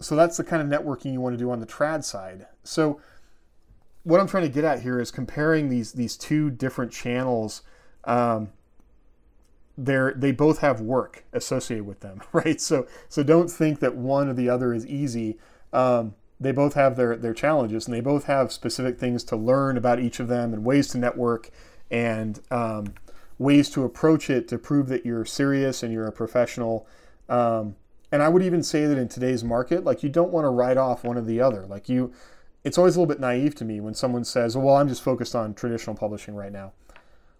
so 0.00 0.16
that's 0.16 0.36
the 0.36 0.44
kind 0.44 0.62
of 0.62 0.80
networking 0.80 1.12
you 1.12 1.20
want 1.20 1.34
to 1.34 1.38
do 1.38 1.50
on 1.50 1.60
the 1.60 1.66
trad 1.66 2.04
side. 2.04 2.46
So, 2.64 3.00
what 4.04 4.20
I'm 4.20 4.26
trying 4.26 4.44
to 4.44 4.48
get 4.48 4.64
at 4.64 4.82
here 4.82 4.98
is 5.00 5.10
comparing 5.10 5.68
these 5.68 5.92
these 5.92 6.16
two 6.16 6.50
different 6.50 6.92
channels. 6.92 7.62
Um, 8.04 8.50
they're 9.78 10.12
they 10.14 10.32
both 10.32 10.58
have 10.58 10.80
work 10.80 11.24
associated 11.32 11.86
with 11.86 12.00
them, 12.00 12.22
right? 12.32 12.60
So 12.60 12.86
so 13.08 13.22
don't 13.22 13.50
think 13.50 13.80
that 13.80 13.96
one 13.96 14.28
or 14.28 14.34
the 14.34 14.48
other 14.48 14.72
is 14.72 14.86
easy. 14.86 15.38
Um, 15.72 16.14
they 16.40 16.52
both 16.52 16.74
have 16.74 16.96
their 16.96 17.16
their 17.16 17.34
challenges, 17.34 17.86
and 17.86 17.94
they 17.94 18.00
both 18.00 18.24
have 18.24 18.52
specific 18.52 18.98
things 18.98 19.24
to 19.24 19.36
learn 19.36 19.76
about 19.76 20.00
each 20.00 20.20
of 20.20 20.28
them, 20.28 20.52
and 20.52 20.64
ways 20.64 20.88
to 20.88 20.98
network, 20.98 21.50
and 21.90 22.40
um, 22.50 22.94
ways 23.38 23.70
to 23.70 23.84
approach 23.84 24.28
it 24.28 24.48
to 24.48 24.58
prove 24.58 24.88
that 24.88 25.06
you're 25.06 25.24
serious 25.24 25.82
and 25.82 25.92
you're 25.92 26.06
a 26.06 26.12
professional. 26.12 26.86
Um, 27.28 27.76
and 28.10 28.22
I 28.22 28.28
would 28.28 28.42
even 28.42 28.62
say 28.62 28.86
that 28.86 28.98
in 28.98 29.08
today's 29.08 29.42
market, 29.42 29.84
like 29.84 30.02
you 30.02 30.08
don't 30.08 30.32
want 30.32 30.44
to 30.44 30.50
write 30.50 30.76
off 30.76 31.04
one 31.04 31.16
or 31.16 31.22
the 31.22 31.40
other. 31.40 31.66
Like 31.66 31.88
you, 31.88 32.12
it's 32.64 32.76
always 32.76 32.96
a 32.96 33.00
little 33.00 33.12
bit 33.12 33.20
naive 33.20 33.54
to 33.56 33.64
me 33.64 33.80
when 33.80 33.94
someone 33.94 34.24
says, 34.24 34.56
"Well, 34.56 34.76
I'm 34.76 34.88
just 34.88 35.02
focused 35.02 35.34
on 35.34 35.54
traditional 35.54 35.96
publishing 35.96 36.34
right 36.34 36.52
now." 36.52 36.72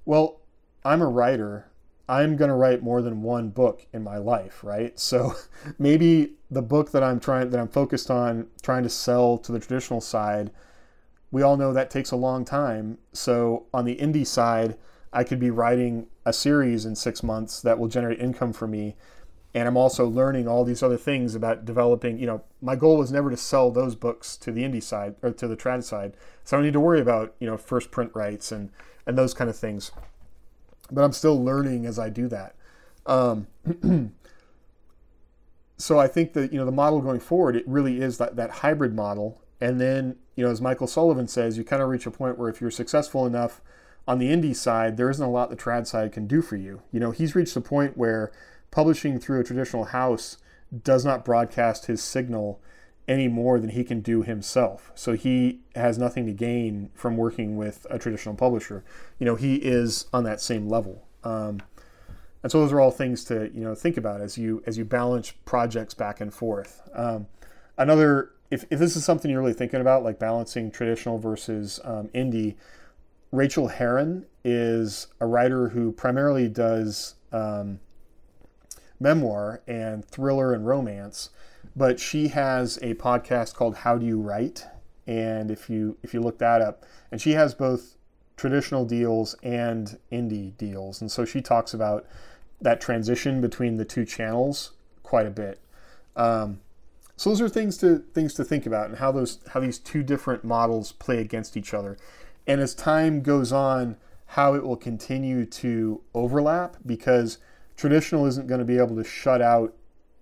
Well, 0.04 0.40
I'm 0.84 1.02
a 1.02 1.06
writer 1.08 1.72
I'm 2.08 2.36
going 2.36 2.48
to 2.48 2.54
write 2.54 2.82
more 2.82 3.00
than 3.00 3.22
one 3.22 3.50
book 3.50 3.86
in 3.92 4.02
my 4.02 4.18
life, 4.18 4.62
right? 4.62 4.98
So 5.12 5.34
maybe 5.78 6.34
the 6.50 6.62
book 6.62 6.90
that 6.92 7.02
I'm 7.02 7.20
trying 7.20 7.50
that 7.50 7.60
I'm 7.60 7.68
focused 7.68 8.10
on 8.10 8.48
trying 8.62 8.82
to 8.82 8.88
sell 8.90 9.38
to 9.38 9.52
the 9.52 9.58
traditional 9.58 10.00
side, 10.00 10.50
we 11.30 11.42
all 11.42 11.56
know 11.56 11.72
that 11.72 11.90
takes 11.90 12.10
a 12.10 12.16
long 12.16 12.44
time. 12.44 12.98
So 13.12 13.66
on 13.72 13.84
the 13.84 13.96
indie 13.96 14.26
side, 14.26 14.76
I 15.12 15.24
could 15.24 15.38
be 15.40 15.50
writing 15.50 16.06
a 16.24 16.32
series 16.32 16.84
in 16.84 16.94
6 16.96 17.22
months 17.22 17.62
that 17.62 17.78
will 17.78 17.88
generate 17.88 18.20
income 18.20 18.52
for 18.52 18.66
me. 18.66 18.96
And 19.54 19.68
I'm 19.68 19.76
also 19.76 20.06
learning 20.06 20.48
all 20.48 20.64
these 20.64 20.82
other 20.82 20.96
things 20.96 21.34
about 21.34 21.64
developing, 21.64 22.18
you 22.18 22.26
know, 22.26 22.42
my 22.62 22.74
goal 22.74 22.96
was 22.96 23.12
never 23.12 23.28
to 23.28 23.36
sell 23.36 23.70
those 23.70 23.94
books 23.94 24.36
to 24.38 24.50
the 24.50 24.62
indie 24.62 24.82
side 24.82 25.16
or 25.22 25.30
to 25.32 25.46
the 25.46 25.56
trad 25.56 25.84
side. 25.84 26.16
So 26.44 26.56
I 26.56 26.58
don't 26.58 26.64
need 26.64 26.72
to 26.72 26.80
worry 26.80 27.00
about, 27.00 27.34
you 27.38 27.46
know, 27.46 27.58
first 27.58 27.90
print 27.90 28.12
rights 28.14 28.50
and 28.50 28.70
and 29.04 29.18
those 29.18 29.34
kind 29.34 29.50
of 29.50 29.56
things 29.56 29.90
but 30.92 31.02
I'm 31.02 31.12
still 31.12 31.42
learning 31.42 31.86
as 31.86 31.98
I 31.98 32.10
do 32.10 32.28
that. 32.28 32.54
Um, 33.06 33.46
so 35.76 35.98
I 35.98 36.06
think 36.06 36.34
that 36.34 36.52
you 36.52 36.58
know 36.58 36.66
the 36.66 36.70
model 36.70 37.00
going 37.00 37.20
forward, 37.20 37.56
it 37.56 37.66
really 37.66 38.00
is 38.00 38.18
that, 38.18 38.36
that 38.36 38.50
hybrid 38.50 38.94
model. 38.94 39.40
And 39.60 39.80
then 39.80 40.16
you 40.36 40.44
know, 40.44 40.50
as 40.50 40.60
Michael 40.60 40.86
Sullivan 40.86 41.28
says, 41.28 41.56
you 41.56 41.64
kind 41.64 41.82
of 41.82 41.88
reach 41.88 42.06
a 42.06 42.10
point 42.10 42.38
where 42.38 42.48
if 42.48 42.60
you're 42.60 42.70
successful 42.70 43.26
enough 43.26 43.60
on 44.06 44.18
the 44.18 44.28
indie 44.28 44.54
side, 44.54 44.96
there 44.96 45.10
isn't 45.10 45.24
a 45.24 45.30
lot 45.30 45.50
the 45.50 45.56
trad 45.56 45.86
side 45.86 46.12
can 46.12 46.26
do 46.26 46.42
for 46.42 46.56
you. 46.56 46.82
You 46.92 47.00
know, 47.00 47.10
he's 47.10 47.34
reached 47.34 47.56
a 47.56 47.60
point 47.60 47.96
where 47.96 48.30
publishing 48.72 49.20
through 49.20 49.38
a 49.38 49.44
traditional 49.44 49.84
house 49.84 50.38
does 50.82 51.04
not 51.04 51.24
broadcast 51.24 51.86
his 51.86 52.02
signal 52.02 52.60
any 53.06 53.28
more 53.28 53.60
than 53.60 53.70
he 53.70 53.84
can 53.84 54.00
do 54.00 54.22
himself. 54.22 54.90
So 54.94 55.12
he 55.12 55.60
has 55.76 55.98
nothing 55.98 56.26
to 56.26 56.32
gain 56.32 56.90
from 56.94 57.16
working 57.16 57.56
with 57.56 57.86
a 57.90 57.98
traditional 57.98 58.34
publisher. 58.34 58.82
You 59.18 59.26
know, 59.26 59.36
he 59.36 59.56
is 59.56 60.06
on 60.12 60.24
that 60.24 60.40
same 60.40 60.68
level. 60.68 61.06
Um, 61.22 61.62
and 62.42 62.50
so 62.50 62.60
those 62.60 62.72
are 62.72 62.80
all 62.80 62.90
things 62.90 63.22
to 63.24 63.50
you 63.54 63.62
know 63.62 63.74
think 63.74 63.96
about 63.96 64.20
as 64.20 64.36
you 64.36 64.62
as 64.66 64.76
you 64.76 64.84
balance 64.84 65.30
projects 65.44 65.94
back 65.94 66.20
and 66.20 66.34
forth. 66.34 66.82
Um, 66.92 67.26
another, 67.78 68.32
if, 68.50 68.64
if 68.70 68.78
this 68.78 68.96
is 68.96 69.04
something 69.04 69.30
you're 69.30 69.40
really 69.40 69.52
thinking 69.52 69.80
about, 69.80 70.02
like 70.02 70.18
balancing 70.18 70.70
traditional 70.70 71.18
versus 71.18 71.78
um, 71.84 72.08
indie, 72.08 72.56
Rachael 73.30 73.68
Herron 73.68 74.26
is 74.44 75.06
a 75.20 75.26
writer 75.26 75.68
who 75.68 75.92
primarily 75.92 76.48
does 76.48 77.14
um, 77.32 77.78
memoir 79.02 79.60
and 79.66 80.04
thriller 80.04 80.54
and 80.54 80.66
romance 80.66 81.30
but 81.74 81.98
she 81.98 82.28
has 82.28 82.76
a 82.78 82.94
podcast 82.94 83.54
called 83.54 83.76
How 83.76 83.96
Do 83.96 84.06
You 84.06 84.20
Write? 84.20 84.66
And 85.06 85.50
if 85.50 85.68
you 85.68 85.96
if 86.02 86.14
you 86.14 86.20
look 86.20 86.38
that 86.38 86.60
up, 86.60 86.84
and 87.10 87.20
she 87.20 87.32
has 87.32 87.54
both 87.54 87.96
traditional 88.36 88.84
deals 88.84 89.34
and 89.42 89.98
indie 90.10 90.56
deals, 90.56 91.00
and 91.00 91.10
so 91.10 91.24
she 91.24 91.40
talks 91.40 91.74
about 91.74 92.06
that 92.60 92.80
transition 92.80 93.40
between 93.40 93.76
the 93.76 93.84
two 93.84 94.04
channels 94.04 94.72
quite 95.02 95.26
a 95.26 95.30
bit. 95.30 95.60
Um, 96.14 96.60
so 97.16 97.30
those 97.30 97.40
are 97.40 97.48
things 97.48 97.78
to 97.78 97.98
things 97.98 98.34
to 98.34 98.44
think 98.44 98.64
about, 98.66 98.90
and 98.90 98.98
how 98.98 99.10
those 99.10 99.40
how 99.52 99.60
these 99.60 99.78
two 99.78 100.02
different 100.02 100.44
models 100.44 100.92
play 100.92 101.18
against 101.18 101.56
each 101.56 101.74
other. 101.74 101.96
And 102.46 102.60
as 102.60 102.74
time 102.74 103.22
goes 103.22 103.52
on, 103.52 103.96
how 104.26 104.54
it 104.54 104.64
will 104.64 104.76
continue 104.76 105.46
to 105.46 106.00
overlap 106.14 106.76
because 106.84 107.38
traditional 107.76 108.26
isn't 108.26 108.46
going 108.46 108.60
to 108.60 108.64
be 108.64 108.78
able 108.78 108.96
to 108.96 109.04
shut 109.04 109.42
out 109.42 109.74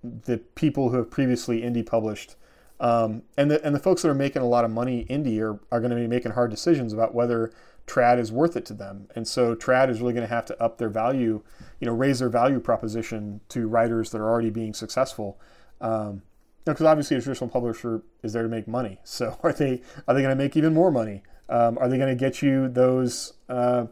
the 0.03 0.39
people 0.39 0.91
who 0.91 0.97
have 0.97 1.11
previously 1.11 1.63
indie 1.63 1.85
published. 1.85 2.37
Um, 2.79 3.23
and 3.37 3.51
the 3.51 3.65
and 3.65 3.75
the 3.75 3.79
folks 3.79 4.03
that 4.03 4.09
are 4.09 4.15
making 4.15 4.41
a 4.41 4.49
lot 4.49 4.65
of 4.65 4.71
money 4.71 5.07
indie 5.11 5.41
are, 5.41 5.61
are 5.71 5.81
going 5.81 5.91
to 5.91 5.97
be 5.97 6.07
making 6.07 6.33
hard 6.33 6.51
decisions 6.51 6.95
about 6.95 7.15
whether 7.15 7.53
trad 7.87 8.19
is 8.19 8.33
worth 8.33 8.57
it 8.57 8.65
to 8.67 8.75
them. 8.75 9.09
And 9.15 9.29
so 9.29 9.55
trad 9.55 9.91
is 9.91 10.01
really 10.01 10.15
going 10.15 10.27
to 10.27 10.35
have 10.35 10.47
to 10.47 10.63
up 10.63 10.79
their 10.79 10.89
value, 10.89 11.43
you 11.81 11.87
know, 11.87 11.93
raise 11.93 12.21
their 12.21 12.31
value 12.31 12.61
proposition 12.61 13.41
to 13.51 13.69
writers 13.69 14.11
that 14.11 14.19
are 14.19 14.31
already 14.31 14.51
being 14.51 14.73
successful. 14.73 15.39
Um, 15.81 16.23
because 16.65 16.87
obviously 16.87 17.17
a 17.17 17.21
traditional 17.21 17.49
publisher 17.49 18.03
is 18.23 18.33
there 18.33 18.43
to 18.43 18.49
make 18.49 18.69
money. 18.69 18.99
So 19.05 19.39
are 19.43 19.53
they 19.53 19.83
are 20.07 20.15
they 20.15 20.23
going 20.23 20.37
to 20.37 20.43
make 20.43 20.57
even 20.57 20.73
more 20.73 20.91
money? 20.91 21.23
Um, 21.49 21.79
are 21.79 21.89
they 21.89 21.99
going 21.99 22.17
to 22.17 22.19
get 22.19 22.43
you 22.43 22.69
those 22.69 23.35
uh, 23.49 23.87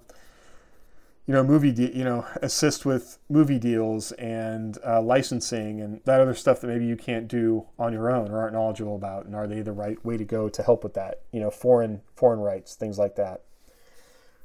you 1.29 1.35
know, 1.35 1.45
movie, 1.45 1.73
de- 1.73 1.95
you 1.95 2.05
know, 2.05 2.27
assist 2.41 2.87
with 2.87 3.19
movie 3.29 3.59
deals 3.59 4.13
and 4.13 4.79
uh, 4.85 5.01
licensing 5.03 5.79
and 5.79 6.01
that 6.07 6.23
other 6.23 6.33
stuff 6.33 6.63
that 6.63 6.69
maybe 6.69 6.87
you 6.87 6.97
can't 6.97 7.29
do 7.29 7.67
on 7.79 7.93
your 7.93 8.11
own 8.11 8.31
or 8.31 8.41
aren't 8.41 8.55
knowledgeable 8.55 8.97
about, 8.97 9.27
and 9.27 9.37
are 9.37 9.47
they 9.47 9.61
the 9.61 9.73
right 9.73 10.03
way 10.03 10.17
to 10.17 10.25
go 10.25 10.49
to 10.49 10.63
help 10.63 10.83
with 10.83 10.95
that? 10.95 11.21
You 11.31 11.41
know, 11.41 11.51
foreign 11.51 12.01
foreign 12.17 12.41
rights, 12.41 12.75
things 12.75 12.99
like 12.99 13.15
that. 13.17 13.43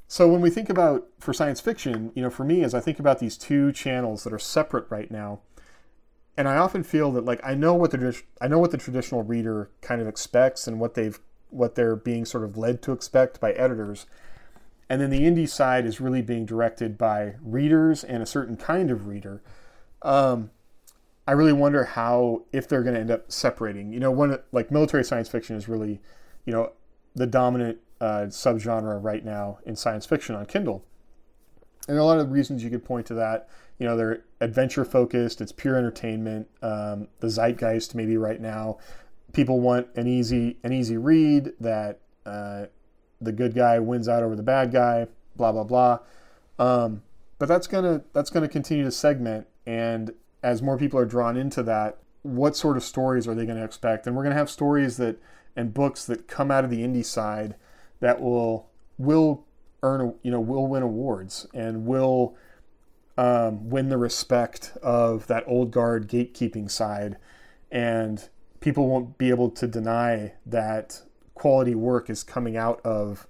So 0.10 0.28
when 0.28 0.42
we 0.42 0.50
think 0.50 0.70
about 0.70 1.08
for 1.20 1.34
science 1.34 1.62
fiction, 1.62 2.12
you 2.16 2.22
know, 2.22 2.30
for 2.30 2.44
me, 2.44 2.66
as 2.66 2.74
I 2.74 2.82
think 2.82 3.00
about 3.00 3.20
these 3.20 3.38
two 3.38 3.72
channels 3.72 4.26
that 4.26 4.34
are 4.34 4.38
separate 4.38 4.92
right 4.92 5.10
now, 5.10 5.40
and 6.36 6.50
I 6.50 6.58
often 6.58 6.84
feel 6.84 7.14
that 7.14 7.24
like 7.24 7.40
I 7.46 7.54
know 7.54 7.74
what 7.76 7.92
the 7.92 8.22
I 8.42 8.50
know 8.50 8.60
what 8.60 8.72
the 8.72 8.78
traditional 8.78 9.24
reader 9.24 9.72
kind 9.80 10.02
of 10.02 10.08
expects 10.10 10.68
and 10.68 10.82
what 10.82 10.96
they've 10.96 11.18
what 11.50 11.76
they're 11.76 11.96
being 11.96 12.26
sort 12.26 12.44
of 12.44 12.58
led 12.58 12.82
to 12.82 12.92
expect 12.92 13.40
by 13.40 13.54
editors 13.54 14.06
and 14.90 15.02
then 15.02 15.10
the 15.10 15.22
indie 15.22 15.50
side 15.50 15.86
is 15.86 16.02
really 16.02 16.22
being 16.22 16.46
directed 16.46 16.98
by 16.98 17.36
readers 17.42 18.04
and 18.04 18.22
a 18.22 18.26
certain 18.26 18.58
kind 18.58 18.92
of 18.92 19.08
reader. 19.08 19.42
Um, 20.02 20.52
I 21.28 21.32
really 21.32 21.54
wonder 21.54 21.86
how 21.86 22.44
if 22.52 22.68
they're 22.68 22.84
going 22.84 22.96
to 22.96 23.00
end 23.00 23.12
up 23.12 23.32
separating. 23.32 23.94
You 23.94 24.00
know, 24.00 24.12
one 24.12 24.40
like 24.52 24.72
military 24.72 25.04
science 25.04 25.30
fiction 25.30 25.56
is 25.56 25.70
really, 25.70 26.02
you 26.46 26.52
know, 26.52 26.74
the 27.16 27.26
dominant 27.26 27.80
uh, 28.02 28.26
subgenre 28.28 29.02
right 29.02 29.24
now 29.24 29.60
in 29.66 29.76
science 29.76 30.06
fiction 30.06 30.36
on 30.36 30.46
Kindle. 30.46 30.84
And 31.88 31.98
a 31.98 32.04
lot 32.04 32.20
of 32.20 32.32
reasons 32.32 32.64
you 32.64 32.70
could 32.70 32.84
point 32.84 33.06
to 33.08 33.14
that. 33.16 33.50
You 33.80 33.88
know, 33.88 33.96
they're 33.96 34.24
adventure 34.42 34.86
focused. 34.86 35.42
It's 35.42 35.52
pure 35.52 35.78
entertainment. 35.78 36.48
Um, 36.62 37.08
the 37.20 37.30
zeitgeist 37.30 37.96
maybe 37.96 38.18
right 38.18 38.40
now, 38.40 38.78
people 39.32 39.60
want 39.60 39.88
an 39.96 40.08
easy 40.08 40.58
an 40.64 40.74
easy 40.74 40.98
read 40.98 41.54
that 41.60 42.00
uh, 42.26 42.66
the 43.24 43.32
good 43.32 43.54
guy 43.54 43.80
wins 43.80 44.08
out 44.08 44.24
over 44.24 44.36
the 44.36 44.44
bad 44.44 44.72
guy, 44.72 45.08
blah 45.36 45.52
blah 45.52 45.64
blah. 45.64 46.00
Um, 46.60 47.04
but 47.40 47.48
that's 47.48 47.68
gonna 47.68 48.04
that's 48.14 48.30
gonna 48.30 48.48
continue 48.48 48.84
to 48.84 48.92
segment, 48.92 49.48
and 49.66 50.14
as 50.44 50.62
more 50.62 50.78
people 50.78 51.00
are 51.00 51.06
drawn 51.06 51.38
into 51.38 51.64
that, 51.64 51.98
what 52.24 52.56
sort 52.56 52.78
of 52.78 52.84
stories 52.84 53.28
are 53.28 53.36
they 53.36 53.46
going 53.46 53.58
to 53.58 53.64
expect? 53.64 54.06
And 54.06 54.16
we're 54.16 54.24
going 54.24 54.34
to 54.34 54.38
have 54.38 54.50
stories 54.50 54.98
that 54.98 55.22
and 55.56 55.74
books 55.74 56.06
that 56.06 56.28
come 56.28 56.50
out 56.50 56.64
of 56.64 56.70
the 56.70 56.80
indie 56.80 57.06
side 57.06 57.56
that 58.00 58.20
will 58.20 58.70
will 58.98 59.46
earn 59.84 60.16
you 60.24 60.32
know 60.32 60.40
will 60.40 60.68
win 60.68 60.82
awards 60.82 61.46
and 61.54 61.86
will 61.86 62.36
um, 63.18 63.70
win 63.70 63.90
the 63.90 63.98
respect 63.98 64.76
of 64.82 65.28
that 65.28 65.44
old 65.46 65.72
guard 65.72 66.08
gatekeeping 66.10 66.70
side, 66.72 67.18
and 67.72 68.30
people 68.60 68.88
won't 68.88 69.18
be 69.18 69.30
able 69.30 69.52
to 69.52 69.68
deny 69.68 70.34
that 70.46 71.02
quality 71.44 71.76
work 71.76 72.10
is 72.10 72.24
coming 72.24 72.56
out 72.56 72.80
of 72.86 73.28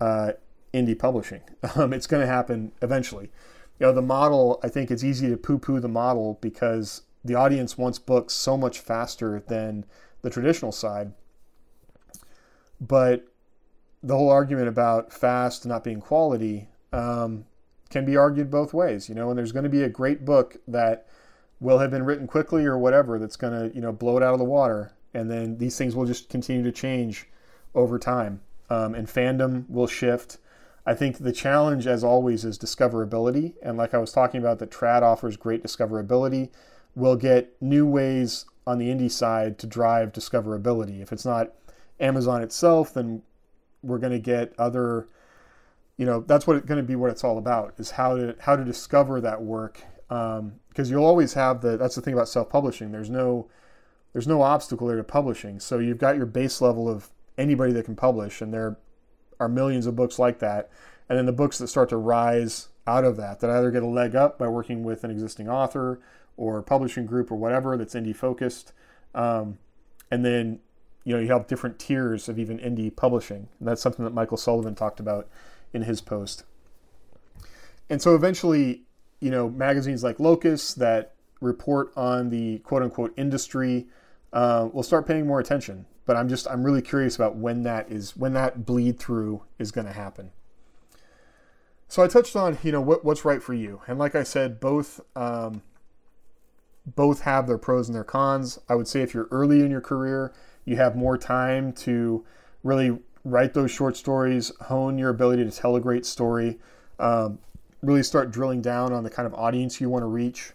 uh, 0.00 0.32
indie 0.72 0.98
publishing. 0.98 1.42
Um, 1.74 1.92
it's 1.92 2.06
going 2.06 2.22
to 2.22 2.26
happen 2.26 2.72
eventually. 2.80 3.30
You 3.78 3.86
know, 3.86 3.92
the 3.92 4.00
model, 4.00 4.58
I 4.62 4.68
think 4.68 4.90
it's 4.90 5.04
easy 5.04 5.28
to 5.28 5.36
poo 5.36 5.58
poo 5.58 5.78
the 5.78 5.88
model 5.88 6.38
because 6.40 7.02
the 7.22 7.34
audience 7.34 7.76
wants 7.76 7.98
books 7.98 8.32
so 8.32 8.56
much 8.56 8.78
faster 8.78 9.42
than 9.48 9.84
the 10.22 10.30
traditional 10.30 10.72
side. 10.72 11.12
But 12.80 13.26
the 14.02 14.16
whole 14.16 14.30
argument 14.30 14.68
about 14.68 15.12
fast 15.12 15.66
not 15.66 15.84
being 15.84 16.00
quality 16.00 16.68
um, 16.90 17.44
can 17.90 18.06
be 18.06 18.16
argued 18.16 18.50
both 18.50 18.72
ways, 18.72 19.10
you 19.10 19.14
know, 19.14 19.28
and 19.28 19.36
there's 19.36 19.52
going 19.52 19.64
to 19.64 19.76
be 19.78 19.82
a 19.82 19.90
great 19.90 20.24
book 20.24 20.56
that 20.66 21.06
will 21.60 21.80
have 21.80 21.90
been 21.90 22.04
written 22.04 22.26
quickly 22.26 22.64
or 22.64 22.78
whatever 22.78 23.18
that's 23.18 23.36
going 23.36 23.52
to, 23.52 23.76
you 23.76 23.82
know, 23.82 23.92
blow 23.92 24.16
it 24.16 24.22
out 24.22 24.32
of 24.32 24.38
the 24.38 24.44
water 24.46 24.95
and 25.16 25.30
then 25.30 25.56
these 25.56 25.78
things 25.78 25.96
will 25.96 26.04
just 26.04 26.28
continue 26.28 26.62
to 26.62 26.70
change 26.70 27.26
over 27.74 27.98
time. 27.98 28.40
Um, 28.68 28.94
and 28.94 29.06
fandom 29.08 29.68
will 29.68 29.86
shift. 29.86 30.38
I 30.84 30.94
think 30.94 31.18
the 31.18 31.32
challenge, 31.32 31.86
as 31.86 32.04
always, 32.04 32.44
is 32.44 32.58
discoverability. 32.58 33.54
And 33.62 33.78
like 33.78 33.94
I 33.94 33.98
was 33.98 34.12
talking 34.12 34.40
about, 34.40 34.58
that 34.58 34.70
trad 34.70 35.02
offers 35.02 35.36
great 35.36 35.62
discoverability. 35.62 36.50
We'll 36.94 37.16
get 37.16 37.56
new 37.60 37.86
ways 37.86 38.44
on 38.66 38.78
the 38.78 38.88
indie 38.88 39.10
side 39.10 39.58
to 39.60 39.66
drive 39.66 40.12
discoverability. 40.12 41.00
If 41.00 41.12
it's 41.12 41.24
not 41.24 41.52
Amazon 41.98 42.42
itself, 42.42 42.92
then 42.92 43.22
we're 43.82 43.98
going 43.98 44.12
to 44.12 44.18
get 44.18 44.52
other 44.58 45.08
you 45.96 46.04
know 46.04 46.20
that's 46.20 46.46
what 46.46 46.56
it's 46.56 46.66
going 46.66 46.76
to 46.80 46.86
be 46.86 46.96
what 46.96 47.10
it's 47.10 47.24
all 47.24 47.38
about 47.38 47.72
is 47.78 47.92
how 47.92 48.16
to 48.16 48.36
how 48.40 48.54
to 48.54 48.64
discover 48.64 49.20
that 49.20 49.40
work 49.40 49.82
because 50.08 50.38
um, 50.38 50.60
you'll 50.84 51.04
always 51.04 51.32
have 51.32 51.62
the 51.62 51.76
that's 51.78 51.94
the 51.94 52.02
thing 52.02 52.12
about 52.12 52.28
self-publishing 52.28 52.92
there's 52.92 53.08
no 53.08 53.48
there's 54.16 54.26
no 54.26 54.40
obstacle 54.40 54.86
there 54.86 54.96
to 54.96 55.04
publishing. 55.04 55.60
So 55.60 55.78
you've 55.78 55.98
got 55.98 56.16
your 56.16 56.24
base 56.24 56.62
level 56.62 56.88
of 56.88 57.10
anybody 57.36 57.74
that 57.74 57.84
can 57.84 57.94
publish 57.94 58.40
and 58.40 58.50
there 58.50 58.78
are 59.38 59.46
millions 59.46 59.84
of 59.84 59.94
books 59.94 60.18
like 60.18 60.38
that. 60.38 60.70
And 61.06 61.18
then 61.18 61.26
the 61.26 61.32
books 61.32 61.58
that 61.58 61.68
start 61.68 61.90
to 61.90 61.98
rise 61.98 62.68
out 62.86 63.04
of 63.04 63.18
that 63.18 63.40
that 63.40 63.50
either 63.50 63.70
get 63.70 63.82
a 63.82 63.86
leg 63.86 64.16
up 64.16 64.38
by 64.38 64.48
working 64.48 64.84
with 64.84 65.04
an 65.04 65.10
existing 65.10 65.50
author 65.50 66.00
or 66.38 66.62
publishing 66.62 67.04
group 67.04 67.30
or 67.30 67.34
whatever 67.34 67.76
that's 67.76 67.94
indie 67.94 68.16
focused 68.16 68.72
um, 69.14 69.58
and 70.10 70.24
then 70.24 70.60
you 71.04 71.14
know 71.14 71.20
you 71.20 71.30
have 71.30 71.46
different 71.46 71.78
tiers 71.78 72.26
of 72.26 72.38
even 72.38 72.58
indie 72.58 72.96
publishing. 72.96 73.48
And 73.58 73.68
that's 73.68 73.82
something 73.82 74.02
that 74.02 74.14
michael 74.14 74.38
sullivan 74.38 74.74
talked 74.74 74.98
about 74.98 75.28
in 75.74 75.82
his 75.82 76.00
post. 76.00 76.42
And 77.90 78.00
so 78.00 78.14
eventually, 78.14 78.84
you 79.20 79.30
know, 79.30 79.50
magazines 79.50 80.02
like 80.02 80.18
Locus 80.18 80.72
that 80.72 81.12
report 81.42 81.92
on 81.98 82.30
the 82.30 82.60
quote 82.60 82.82
unquote 82.82 83.12
industry 83.18 83.88
uh, 84.36 84.68
will 84.70 84.82
start 84.82 85.06
paying 85.06 85.26
more 85.26 85.40
attention. 85.40 85.86
But 86.04 86.16
I'm 86.16 86.28
just 86.28 86.46
I'm 86.48 86.62
really 86.62 86.82
curious 86.82 87.16
about 87.16 87.36
when 87.36 87.62
that 87.62 87.90
is 87.90 88.16
when 88.16 88.34
that 88.34 88.66
bleed 88.66 88.98
through 88.98 89.42
is 89.58 89.72
going 89.72 89.86
to 89.86 89.92
happen. 89.94 90.30
So 91.88 92.02
I 92.02 92.06
touched 92.06 92.36
on 92.36 92.58
you 92.62 92.70
know 92.70 92.82
what, 92.82 93.04
what's 93.04 93.24
right 93.24 93.42
for 93.42 93.54
you, 93.54 93.80
and 93.88 93.98
like 93.98 94.14
I 94.14 94.22
said, 94.22 94.60
both 94.60 95.00
um, 95.16 95.62
both 96.84 97.22
have 97.22 97.46
their 97.46 97.56
pros 97.56 97.88
and 97.88 97.96
their 97.96 98.04
cons. 98.04 98.60
I 98.68 98.74
would 98.74 98.86
say 98.86 99.00
if 99.00 99.14
you're 99.14 99.28
early 99.30 99.62
in 99.62 99.70
your 99.70 99.80
career, 99.80 100.34
you 100.66 100.76
have 100.76 100.94
more 100.94 101.16
time 101.16 101.72
to 101.72 102.24
really 102.62 102.98
write 103.24 103.54
those 103.54 103.70
short 103.70 103.96
stories, 103.96 104.52
hone 104.66 104.98
your 104.98 105.08
ability 105.08 105.44
to 105.44 105.50
tell 105.50 105.76
a 105.76 105.80
great 105.80 106.04
story, 106.04 106.58
um, 107.00 107.38
really 107.82 108.02
start 108.02 108.30
drilling 108.30 108.60
down 108.60 108.92
on 108.92 109.02
the 109.02 109.10
kind 109.10 109.26
of 109.26 109.32
audience 109.34 109.80
you 109.80 109.88
want 109.88 110.02
to 110.02 110.08
reach. 110.08 110.52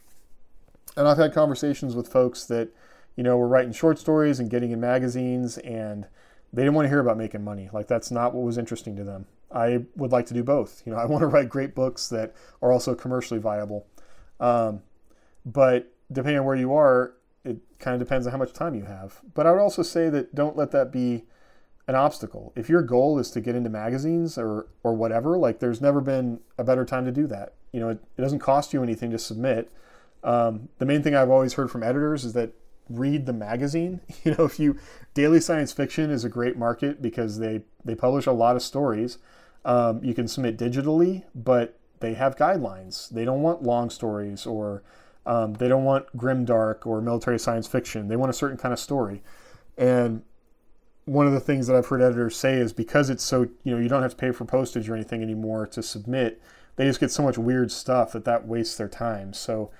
And 0.95 1.07
I've 1.07 1.17
had 1.17 1.33
conversations 1.33 1.95
with 1.95 2.07
folks 2.07 2.45
that, 2.45 2.69
you 3.15 3.23
know, 3.23 3.37
were 3.37 3.47
writing 3.47 3.73
short 3.73 3.99
stories 3.99 4.39
and 4.39 4.49
getting 4.49 4.71
in 4.71 4.79
magazines 4.79 5.57
and 5.59 6.07
they 6.53 6.63
didn't 6.63 6.75
want 6.75 6.85
to 6.85 6.89
hear 6.89 6.99
about 6.99 7.17
making 7.17 7.43
money. 7.43 7.69
Like 7.71 7.87
that's 7.87 8.11
not 8.11 8.33
what 8.33 8.43
was 8.43 8.57
interesting 8.57 8.95
to 8.97 9.03
them. 9.03 9.25
I 9.53 9.85
would 9.95 10.11
like 10.11 10.25
to 10.27 10.33
do 10.33 10.43
both. 10.43 10.81
You 10.85 10.93
know, 10.93 10.97
I 10.97 11.05
want 11.07 11.21
to 11.21 11.27
write 11.27 11.49
great 11.49 11.75
books 11.75 12.07
that 12.09 12.33
are 12.61 12.71
also 12.71 12.95
commercially 12.95 13.39
viable. 13.39 13.87
Um, 14.39 14.81
but 15.45 15.93
depending 16.11 16.39
on 16.39 16.45
where 16.45 16.55
you 16.55 16.73
are, 16.73 17.13
it 17.43 17.57
kind 17.79 17.99
of 17.99 17.99
depends 17.99 18.27
on 18.27 18.31
how 18.31 18.37
much 18.37 18.53
time 18.53 18.75
you 18.75 18.85
have. 18.85 19.21
But 19.33 19.47
I 19.47 19.51
would 19.51 19.61
also 19.61 19.81
say 19.81 20.09
that 20.09 20.35
don't 20.35 20.55
let 20.55 20.71
that 20.71 20.91
be 20.91 21.23
an 21.87 21.95
obstacle. 21.95 22.53
If 22.55 22.69
your 22.69 22.81
goal 22.81 23.17
is 23.17 23.31
to 23.31 23.41
get 23.41 23.55
into 23.55 23.69
magazines 23.69 24.37
or 24.37 24.67
or 24.83 24.93
whatever, 24.93 25.37
like 25.37 25.59
there's 25.59 25.81
never 25.81 26.01
been 26.01 26.39
a 26.57 26.63
better 26.63 26.85
time 26.85 27.05
to 27.05 27.11
do 27.11 27.27
that. 27.27 27.53
You 27.71 27.79
know, 27.79 27.89
it, 27.89 28.03
it 28.17 28.21
doesn't 28.21 28.39
cost 28.39 28.73
you 28.73 28.83
anything 28.83 29.11
to 29.11 29.19
submit. 29.19 29.71
Um, 30.23 30.69
the 30.77 30.85
main 30.85 31.01
thing 31.01 31.15
I've 31.15 31.31
always 31.31 31.53
heard 31.53 31.71
from 31.71 31.81
editors 31.81 32.23
is 32.23 32.33
that 32.33 32.53
read 32.89 33.25
the 33.25 33.33
magazine. 33.33 34.01
You 34.23 34.35
know, 34.35 34.45
if 34.45 34.59
you 34.59 34.77
daily 35.13 35.41
science 35.41 35.71
fiction 35.71 36.11
is 36.11 36.23
a 36.23 36.29
great 36.29 36.57
market 36.57 37.01
because 37.01 37.39
they 37.39 37.61
they 37.83 37.95
publish 37.95 38.25
a 38.25 38.31
lot 38.31 38.55
of 38.55 38.61
stories. 38.61 39.17
Um, 39.63 40.03
you 40.03 40.13
can 40.13 40.27
submit 40.27 40.57
digitally, 40.57 41.23
but 41.35 41.77
they 41.99 42.15
have 42.15 42.35
guidelines. 42.35 43.09
They 43.09 43.25
don't 43.25 43.41
want 43.41 43.63
long 43.63 43.89
stories 43.89 44.45
or 44.45 44.83
um, 45.25 45.53
they 45.53 45.67
don't 45.67 45.83
want 45.83 46.05
grim 46.17 46.45
dark 46.45 46.85
or 46.85 47.01
military 47.01 47.39
science 47.39 47.67
fiction. 47.67 48.07
They 48.07 48.15
want 48.15 48.31
a 48.31 48.33
certain 48.33 48.57
kind 48.57 48.73
of 48.73 48.79
story, 48.79 49.21
and 49.77 50.23
one 51.05 51.27
of 51.27 51.33
the 51.33 51.39
things 51.39 51.67
that 51.67 51.75
I've 51.75 51.87
heard 51.87 52.01
editors 52.01 52.35
say 52.35 52.55
is 52.55 52.73
because 52.73 53.09
it's 53.09 53.23
so, 53.23 53.47
you 53.63 53.73
know, 53.73 53.81
you 53.81 53.89
don't 53.89 54.01
have 54.01 54.11
to 54.11 54.17
pay 54.17 54.31
for 54.31 54.45
postage 54.45 54.89
or 54.89 54.95
anything 54.95 55.21
anymore 55.21 55.67
to 55.67 55.81
submit, 55.81 56.41
they 56.75 56.85
just 56.85 56.99
get 56.99 57.11
so 57.11 57.23
much 57.23 57.37
weird 57.37 57.71
stuff 57.71 58.11
that 58.13 58.25
that 58.25 58.47
wastes 58.47 58.77
their 58.77 58.87
time. 58.87 59.33
So 59.33 59.71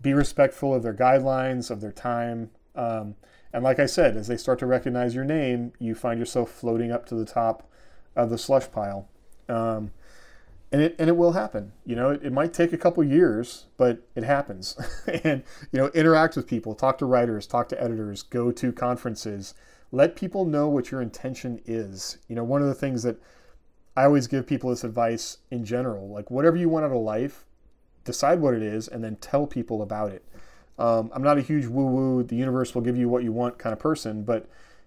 be 0.00 0.14
respectful 0.14 0.74
of 0.74 0.82
their 0.82 0.94
guidelines, 0.94 1.70
of 1.70 1.80
their 1.80 1.92
time. 1.92 2.50
Um, 2.74 3.16
and 3.52 3.64
like 3.64 3.78
I 3.78 3.86
said, 3.86 4.16
as 4.16 4.28
they 4.28 4.36
start 4.36 4.58
to 4.60 4.66
recognize 4.66 5.14
your 5.14 5.24
name, 5.24 5.72
you 5.78 5.94
find 5.94 6.18
yourself 6.18 6.50
floating 6.50 6.90
up 6.90 7.06
to 7.06 7.14
the 7.14 7.24
top 7.24 7.68
of 8.16 8.30
the 8.30 8.38
slush 8.38 8.70
pile. 8.70 9.08
Um, 9.48 9.92
and 10.72 10.80
it, 10.82 10.94
and 10.98 11.08
it 11.08 11.16
will 11.16 11.32
happen. 11.32 11.72
You 11.84 11.96
know, 11.96 12.10
it, 12.10 12.22
it 12.22 12.32
might 12.32 12.52
take 12.52 12.72
a 12.72 12.78
couple 12.78 13.02
years, 13.02 13.66
but 13.76 14.06
it 14.14 14.22
happens. 14.22 14.76
and, 15.24 15.42
you 15.72 15.80
know, 15.80 15.88
interact 15.88 16.36
with 16.36 16.46
people, 16.46 16.74
talk 16.74 16.98
to 16.98 17.06
writers, 17.06 17.46
talk 17.46 17.68
to 17.70 17.82
editors, 17.82 18.22
go 18.22 18.52
to 18.52 18.72
conferences, 18.72 19.54
let 19.90 20.14
people 20.14 20.44
know 20.44 20.68
what 20.68 20.92
your 20.92 21.02
intention 21.02 21.60
is. 21.66 22.18
You 22.28 22.36
know, 22.36 22.44
one 22.44 22.62
of 22.62 22.68
the 22.68 22.74
things 22.74 23.02
that 23.02 23.20
I 23.96 24.04
always 24.04 24.28
give 24.28 24.46
people 24.46 24.70
this 24.70 24.84
advice 24.84 25.38
in 25.50 25.64
general, 25.64 26.08
like 26.08 26.30
whatever 26.30 26.56
you 26.56 26.68
want 26.68 26.84
out 26.84 26.92
of 26.92 27.02
life, 27.02 27.44
decide 28.04 28.40
what 28.40 28.54
it 28.54 28.62
is 28.62 28.88
and 28.88 29.02
then 29.02 29.16
tell 29.16 29.46
people 29.46 29.82
about 29.82 30.10
it. 30.10 30.24
Um, 30.78 31.10
I'm 31.14 31.22
not 31.22 31.38
a 31.38 31.42
huge 31.42 31.66
woo 31.66 31.86
woo, 31.86 32.22
the 32.22 32.36
universe 32.36 32.74
will 32.74 32.82
give 32.82 32.96
you 32.96 33.08
what 33.08 33.22
you 33.22 33.32
want 33.32 33.58
kind 33.58 33.72
of 33.72 33.78
person, 33.78 34.22
but 34.22 34.46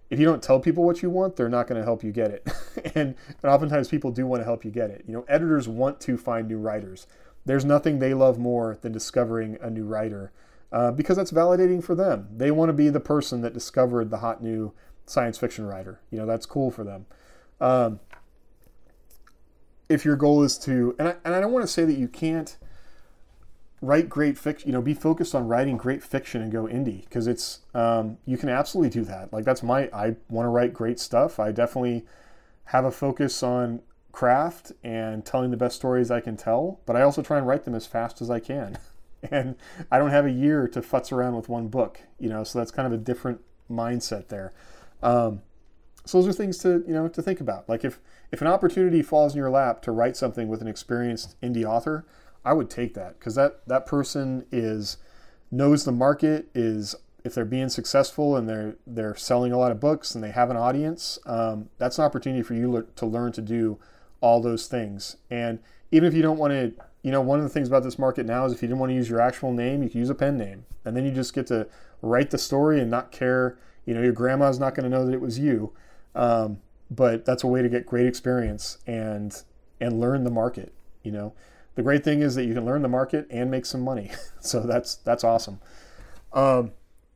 if 0.10 0.20
you 0.20 0.26
don't 0.26 0.44
tell 0.44 0.60
people 0.60 0.84
what 0.84 1.02
you 1.02 1.10
want, 1.10 1.36
they're 1.36 1.50
not 1.50 1.68
going 1.68 1.80
to 1.80 1.86
help 1.86 2.04
you 2.04 2.12
get 2.12 2.32
it. 2.32 2.48
and, 2.96 3.16
and 3.28 3.52
oftentimes 3.52 3.88
people 3.88 4.12
do 4.12 4.28
want 4.28 4.42
to 4.42 4.46
help 4.46 4.64
you 4.64 4.72
get 4.72 4.90
it. 4.90 5.04
You 5.08 5.14
know, 5.14 5.26
editors 5.28 5.68
want 5.68 6.00
to 6.02 6.18
find 6.18 6.48
new 6.48 6.58
writers. 6.58 7.08
There's 7.46 7.66
nothing 7.66 8.00
they 8.00 8.14
love 8.14 8.38
more 8.38 8.78
than 8.82 8.92
discovering 8.92 9.58
a 9.62 9.70
new 9.70 9.86
writer 9.86 10.32
uh, 10.72 10.92
because 10.92 11.18
that's 11.18 11.32
validating 11.32 11.84
for 11.84 11.96
them. 11.96 12.28
They 12.36 12.52
want 12.52 12.70
to 12.70 12.74
be 12.74 12.90
the 12.90 13.00
person 13.00 13.42
that 13.42 13.54
discovered 13.54 14.10
the 14.10 14.18
hot 14.18 14.42
new 14.42 14.74
science 15.06 15.38
fiction 15.38 15.66
writer. 15.66 16.00
You 16.10 16.20
know, 16.20 16.26
that's 16.26 16.46
cool 16.46 16.72
for 16.72 16.84
them. 16.84 17.06
Um, 17.60 18.00
if 19.90 20.06
your 20.06 20.16
goal 20.16 20.44
is 20.44 20.58
to, 20.60 20.96
and 20.98 21.10
I, 21.10 21.16
and 21.26 21.36
I 21.36 21.40
don't 21.40 21.52
want 21.52 21.64
to 21.64 21.72
say 21.72 21.86
that 21.86 21.98
you 21.98 22.08
can't 22.08 22.58
write 23.84 24.08
great 24.08 24.38
fiction, 24.38 24.70
you 24.70 24.74
know, 24.74 24.82
be 24.82 24.94
focused 24.94 25.36
on 25.36 25.46
writing 25.46 25.76
great 25.76 26.02
fiction 26.02 26.42
and 26.42 26.52
go 26.52 26.64
indie 26.64 27.04
because 27.04 27.28
it's, 27.28 27.60
um, 27.74 28.18
you 28.26 28.38
can 28.38 28.48
absolutely 28.48 28.90
do 28.90 29.04
that. 29.04 29.34
Like 29.34 29.44
that's 29.44 29.62
my, 29.62 29.90
I 29.94 30.16
want 30.30 30.46
to 30.46 30.50
write 30.50 30.74
great 30.74 31.00
stuff. 31.00 31.38
I 31.38 31.52
definitely 31.52 32.06
have 32.66 32.86
a 32.86 32.92
focus 32.92 33.44
on 33.44 33.82
craft 34.14 34.72
and 34.86 35.26
telling 35.26 35.52
the 35.52 35.58
best 35.58 35.76
stories 35.76 36.10
I 36.10 36.22
can 36.22 36.38
tell, 36.38 36.80
but 36.86 36.96
I 36.96 37.02
also 37.02 37.22
try 37.22 37.38
and 37.38 37.46
write 37.46 37.66
them 37.66 37.76
as 37.76 37.86
fast 37.86 38.22
as 38.22 38.32
I 38.32 38.40
can. 38.40 38.78
and 39.32 39.56
I 39.92 40.00
don't 40.00 40.12
have 40.12 40.26
a 40.26 40.32
year 40.32 40.66
to 40.70 40.80
futz 40.80 41.12
around 41.12 41.36
with 41.36 41.50
one 41.50 41.68
book, 41.68 42.00
you 42.20 42.30
know, 42.30 42.46
so 42.46 42.60
that's 42.60 42.72
kind 42.72 42.86
of 42.86 42.94
a 42.94 43.04
different 43.04 43.42
mindset 43.70 44.30
there. 44.30 44.54
Um, 45.02 45.42
so 46.06 46.20
those 46.20 46.28
are 46.28 46.34
things 46.34 46.58
to 46.60 46.84
you 46.88 46.94
know 46.94 47.08
to 47.08 47.22
think 47.22 47.40
about. 47.40 47.68
Like 47.70 47.86
if 47.86 48.00
if 48.32 48.42
an 48.42 48.48
opportunity 48.48 49.02
falls 49.02 49.34
in 49.34 49.38
your 49.38 49.50
lap 49.50 49.82
to 49.84 49.92
write 49.92 50.18
something 50.18 50.48
with 50.48 50.62
an 50.62 50.68
experienced 50.68 51.40
indie 51.42 51.64
author, 51.64 52.06
I 52.46 52.54
would 52.54 52.70
take 52.70 52.94
that 52.96 53.20
because 53.20 53.36
that 53.36 53.68
that 53.68 53.86
person 53.86 54.46
is 54.52 54.98
knows 55.52 55.86
the 55.86 55.92
market 55.92 56.48
is 56.54 56.96
if 57.24 57.34
they're 57.34 57.46
being 57.46 57.70
successful 57.70 58.36
and 58.36 58.50
they're 58.50 58.76
they're 58.86 59.16
selling 59.16 59.52
a 59.52 59.58
lot 59.58 59.72
of 59.72 59.80
books 59.80 60.16
and 60.16 60.24
they 60.24 60.32
have 60.32 60.50
an 60.50 60.58
audience, 60.58 61.20
um, 61.26 61.70
that's 61.78 61.98
an 61.98 62.06
opportunity 62.06 62.44
for 62.44 62.54
you 62.54 62.72
le- 62.72 62.84
to 62.84 63.06
learn 63.06 63.32
to 63.34 63.42
do 63.42 63.80
all 64.22 64.42
those 64.42 64.68
things. 64.68 65.18
And 65.30 65.60
even 65.92 66.08
if 66.08 66.14
you 66.14 66.22
don't 66.22 66.38
want 66.38 66.52
to, 66.52 66.74
you 67.02 67.12
know, 67.12 67.22
one 67.22 67.40
of 67.40 67.44
the 67.44 67.50
things 67.50 67.68
about 67.68 67.84
this 67.84 68.00
market 68.00 68.26
now 68.26 68.46
is 68.46 68.54
if 68.54 68.62
you 68.62 68.68
didn't 68.68 68.80
want 68.80 68.90
to 68.90 68.96
use 68.96 69.10
your 69.10 69.22
actual 69.22 69.52
name, 69.52 69.84
you 69.84 69.90
can 69.90 70.00
use 70.00 70.10
a 70.10 70.16
pen 70.16 70.38
name, 70.38 70.66
and 70.86 70.96
then 70.98 71.06
you 71.06 71.12
just 71.12 71.34
get 71.34 71.48
to 71.48 71.68
write 72.02 72.32
the 72.32 72.38
story 72.38 72.80
and 72.80 72.90
not 72.90 73.12
care 73.12 73.58
you 73.86 73.94
know, 73.94 74.02
your 74.02 74.14
grandma's 74.14 74.60
not 74.60 74.76
going 74.76 74.90
to 74.90 74.90
know 74.90 75.06
that 75.06 75.14
it 75.14 75.22
was 75.22 75.40
you, 75.40 75.74
um, 76.16 76.60
but 76.90 77.26
that's 77.26 77.44
a 77.44 77.48
way 77.48 77.62
to 77.62 77.70
get 77.70 77.86
great 77.86 78.06
experience 78.06 78.78
and 78.88 79.44
and 79.80 80.00
learn 80.00 80.24
the 80.24 80.32
market. 80.32 80.74
You 81.04 81.12
know, 81.12 81.34
the 81.76 81.82
great 81.82 82.04
thing 82.04 82.22
is 82.22 82.36
that 82.36 82.46
you 82.46 82.54
can 82.54 82.66
learn 82.66 82.82
the 82.82 82.88
market 82.88 83.28
and 83.30 83.50
make 83.50 83.66
some 83.66 83.82
money. 83.82 84.12
so 84.40 84.62
that's 84.62 84.96
that's 84.96 85.24
awesome. 85.24 85.60
Um, 86.32 86.72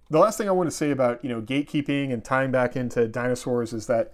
the 0.10 0.20
last 0.20 0.38
thing 0.38 0.48
I 0.48 0.52
want 0.52 0.68
to 0.70 0.76
say 0.76 0.92
about 0.92 1.24
you 1.24 1.30
know 1.30 1.42
gatekeeping 1.42 2.12
and 2.12 2.24
tying 2.24 2.52
back 2.52 2.76
into 2.76 3.08
dinosaurs 3.08 3.74
is 3.74 3.88
that 3.88 4.14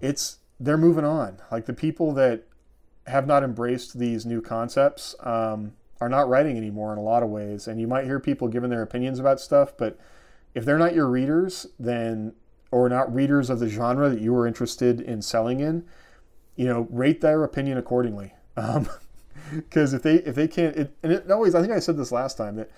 it's 0.00 0.38
they're 0.58 0.78
moving 0.78 1.04
on. 1.04 1.38
Like 1.50 1.66
the 1.66 1.74
people 1.74 2.12
that 2.14 2.44
have 3.06 3.26
not 3.26 3.42
embraced 3.44 3.98
these 3.98 4.26
new 4.26 4.40
concepts 4.40 5.14
um, 5.20 5.74
are 6.00 6.08
not 6.08 6.28
writing 6.28 6.56
anymore 6.56 6.92
in 6.92 6.98
a 6.98 7.02
lot 7.02 7.22
of 7.22 7.28
ways. 7.28 7.68
And 7.68 7.80
you 7.80 7.86
might 7.86 8.04
hear 8.04 8.18
people 8.18 8.48
giving 8.48 8.70
their 8.70 8.82
opinions 8.82 9.18
about 9.18 9.40
stuff, 9.40 9.76
but 9.76 9.98
if 10.54 10.64
they're 10.64 10.78
not 10.78 10.94
your 10.94 11.06
readers, 11.06 11.66
then 11.78 12.34
or 12.70 12.88
not 12.88 13.14
readers 13.14 13.48
of 13.48 13.60
the 13.60 13.68
genre 13.68 14.08
that 14.08 14.20
you 14.20 14.32
were 14.32 14.46
interested 14.46 15.00
in 15.00 15.22
selling 15.22 15.60
in, 15.60 15.84
you 16.56 16.66
know, 16.66 16.88
rate 16.90 17.20
their 17.20 17.44
opinion 17.44 17.78
accordingly. 17.78 18.32
Because 19.54 19.92
if 19.92 20.02
they 20.02 20.16
if 20.16 20.34
they 20.34 20.48
can't, 20.48 20.76
it, 20.76 20.96
and 21.02 21.12
it 21.12 21.30
always, 21.30 21.54
I 21.54 21.60
think 21.60 21.72
I 21.72 21.78
said 21.78 21.96
this 21.96 22.12
last 22.12 22.36
time 22.36 22.56
that 22.56 22.70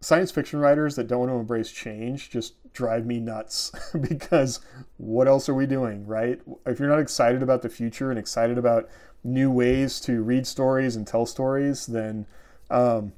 science 0.00 0.30
fiction 0.30 0.58
writers 0.58 0.96
that 0.96 1.06
don't 1.06 1.20
want 1.20 1.30
to 1.30 1.36
embrace 1.36 1.70
change 1.70 2.30
just 2.30 2.54
drive 2.72 3.06
me 3.06 3.20
nuts. 3.20 3.72
because 4.08 4.60
what 4.96 5.28
else 5.28 5.48
are 5.48 5.54
we 5.54 5.66
doing, 5.66 6.06
right? 6.06 6.40
If 6.66 6.78
you're 6.78 6.88
not 6.88 7.00
excited 7.00 7.42
about 7.42 7.62
the 7.62 7.68
future 7.68 8.10
and 8.10 8.18
excited 8.18 8.58
about 8.58 8.88
new 9.22 9.50
ways 9.50 10.00
to 10.00 10.22
read 10.22 10.46
stories 10.46 10.96
and 10.96 11.06
tell 11.06 11.26
stories, 11.26 11.86
then 11.86 12.26
um, 12.70 13.12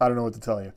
I 0.00 0.08
don't 0.08 0.16
know 0.16 0.24
what 0.24 0.34
to 0.34 0.40
tell 0.40 0.62
you. 0.62 0.72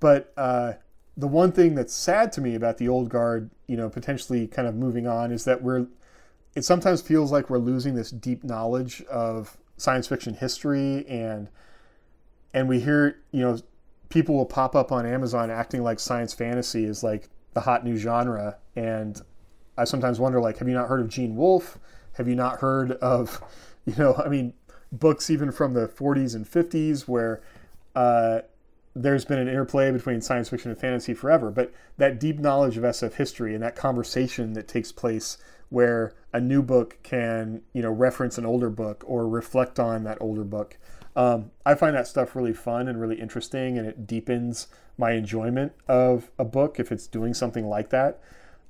But 0.00 0.32
uh, 0.36 0.74
the 1.16 1.28
one 1.28 1.52
thing 1.52 1.74
that's 1.74 1.94
sad 1.94 2.32
to 2.32 2.40
me 2.40 2.54
about 2.54 2.78
the 2.78 2.88
old 2.88 3.08
guard, 3.08 3.50
you 3.66 3.76
know, 3.76 3.88
potentially 3.88 4.46
kind 4.46 4.68
of 4.68 4.74
moving 4.74 5.06
on 5.06 5.32
is 5.32 5.44
that 5.44 5.62
we're 5.62 5.86
it 6.54 6.64
sometimes 6.64 7.00
feels 7.02 7.32
like 7.32 7.50
we're 7.50 7.58
losing 7.58 7.94
this 7.94 8.10
deep 8.10 8.44
knowledge 8.44 9.02
of 9.10 9.56
science 9.76 10.06
fiction 10.06 10.34
history 10.34 11.06
and 11.08 11.48
and 12.52 12.68
we 12.68 12.80
hear 12.80 13.18
you 13.32 13.40
know 13.40 13.58
people 14.08 14.34
will 14.34 14.46
pop 14.46 14.76
up 14.76 14.92
on 14.92 15.06
Amazon 15.06 15.50
acting 15.50 15.82
like 15.82 15.98
science 15.98 16.32
fantasy 16.32 16.84
is 16.84 17.02
like 17.02 17.28
the 17.52 17.60
hot 17.60 17.84
new 17.84 17.96
genre. 17.96 18.56
And 18.76 19.20
I 19.76 19.84
sometimes 19.84 20.20
wonder 20.20 20.40
like 20.40 20.58
have 20.58 20.68
you 20.68 20.74
not 20.74 20.88
heard 20.88 21.00
of 21.00 21.08
Gene 21.08 21.36
Wolfe? 21.36 21.78
Have 22.12 22.28
you 22.28 22.36
not 22.36 22.60
heard 22.60 22.92
of 22.92 23.42
you 23.84 23.94
know 23.96 24.14
I 24.14 24.28
mean 24.28 24.54
books 24.92 25.30
even 25.30 25.50
from 25.50 25.74
the 25.74 25.88
40s 25.88 26.36
and 26.36 26.46
50s 26.46 27.08
where 27.08 27.42
uh, 27.96 28.40
there's 28.94 29.24
been 29.24 29.40
an 29.40 29.48
interplay 29.48 29.90
between 29.90 30.20
science 30.20 30.48
fiction 30.48 30.70
and 30.70 30.80
fantasy 30.80 31.14
forever. 31.14 31.50
But 31.50 31.72
that 31.96 32.20
deep 32.20 32.38
knowledge 32.38 32.76
of 32.76 32.84
SF 32.84 33.14
history 33.14 33.54
and 33.54 33.62
that 33.62 33.74
conversation 33.74 34.52
that 34.52 34.68
takes 34.68 34.92
place 34.92 35.36
where 35.74 36.14
a 36.32 36.40
new 36.40 36.62
book 36.62 36.96
can 37.02 37.60
you 37.72 37.82
know 37.82 37.90
reference 37.90 38.38
an 38.38 38.46
older 38.46 38.70
book 38.70 39.02
or 39.06 39.28
reflect 39.28 39.80
on 39.80 40.04
that 40.04 40.16
older 40.20 40.44
book. 40.44 40.78
Um, 41.16 41.50
i 41.66 41.74
find 41.74 41.94
that 41.96 42.08
stuff 42.08 42.34
really 42.34 42.52
fun 42.52 42.88
and 42.88 43.00
really 43.00 43.20
interesting 43.20 43.76
and 43.76 43.86
it 43.86 44.06
deepens 44.06 44.68
my 44.96 45.12
enjoyment 45.12 45.72
of 45.88 46.30
a 46.38 46.44
book 46.44 46.78
if 46.78 46.90
it's 46.92 47.06
doing 47.08 47.34
something 47.34 47.68
like 47.68 47.90
that. 47.90 48.20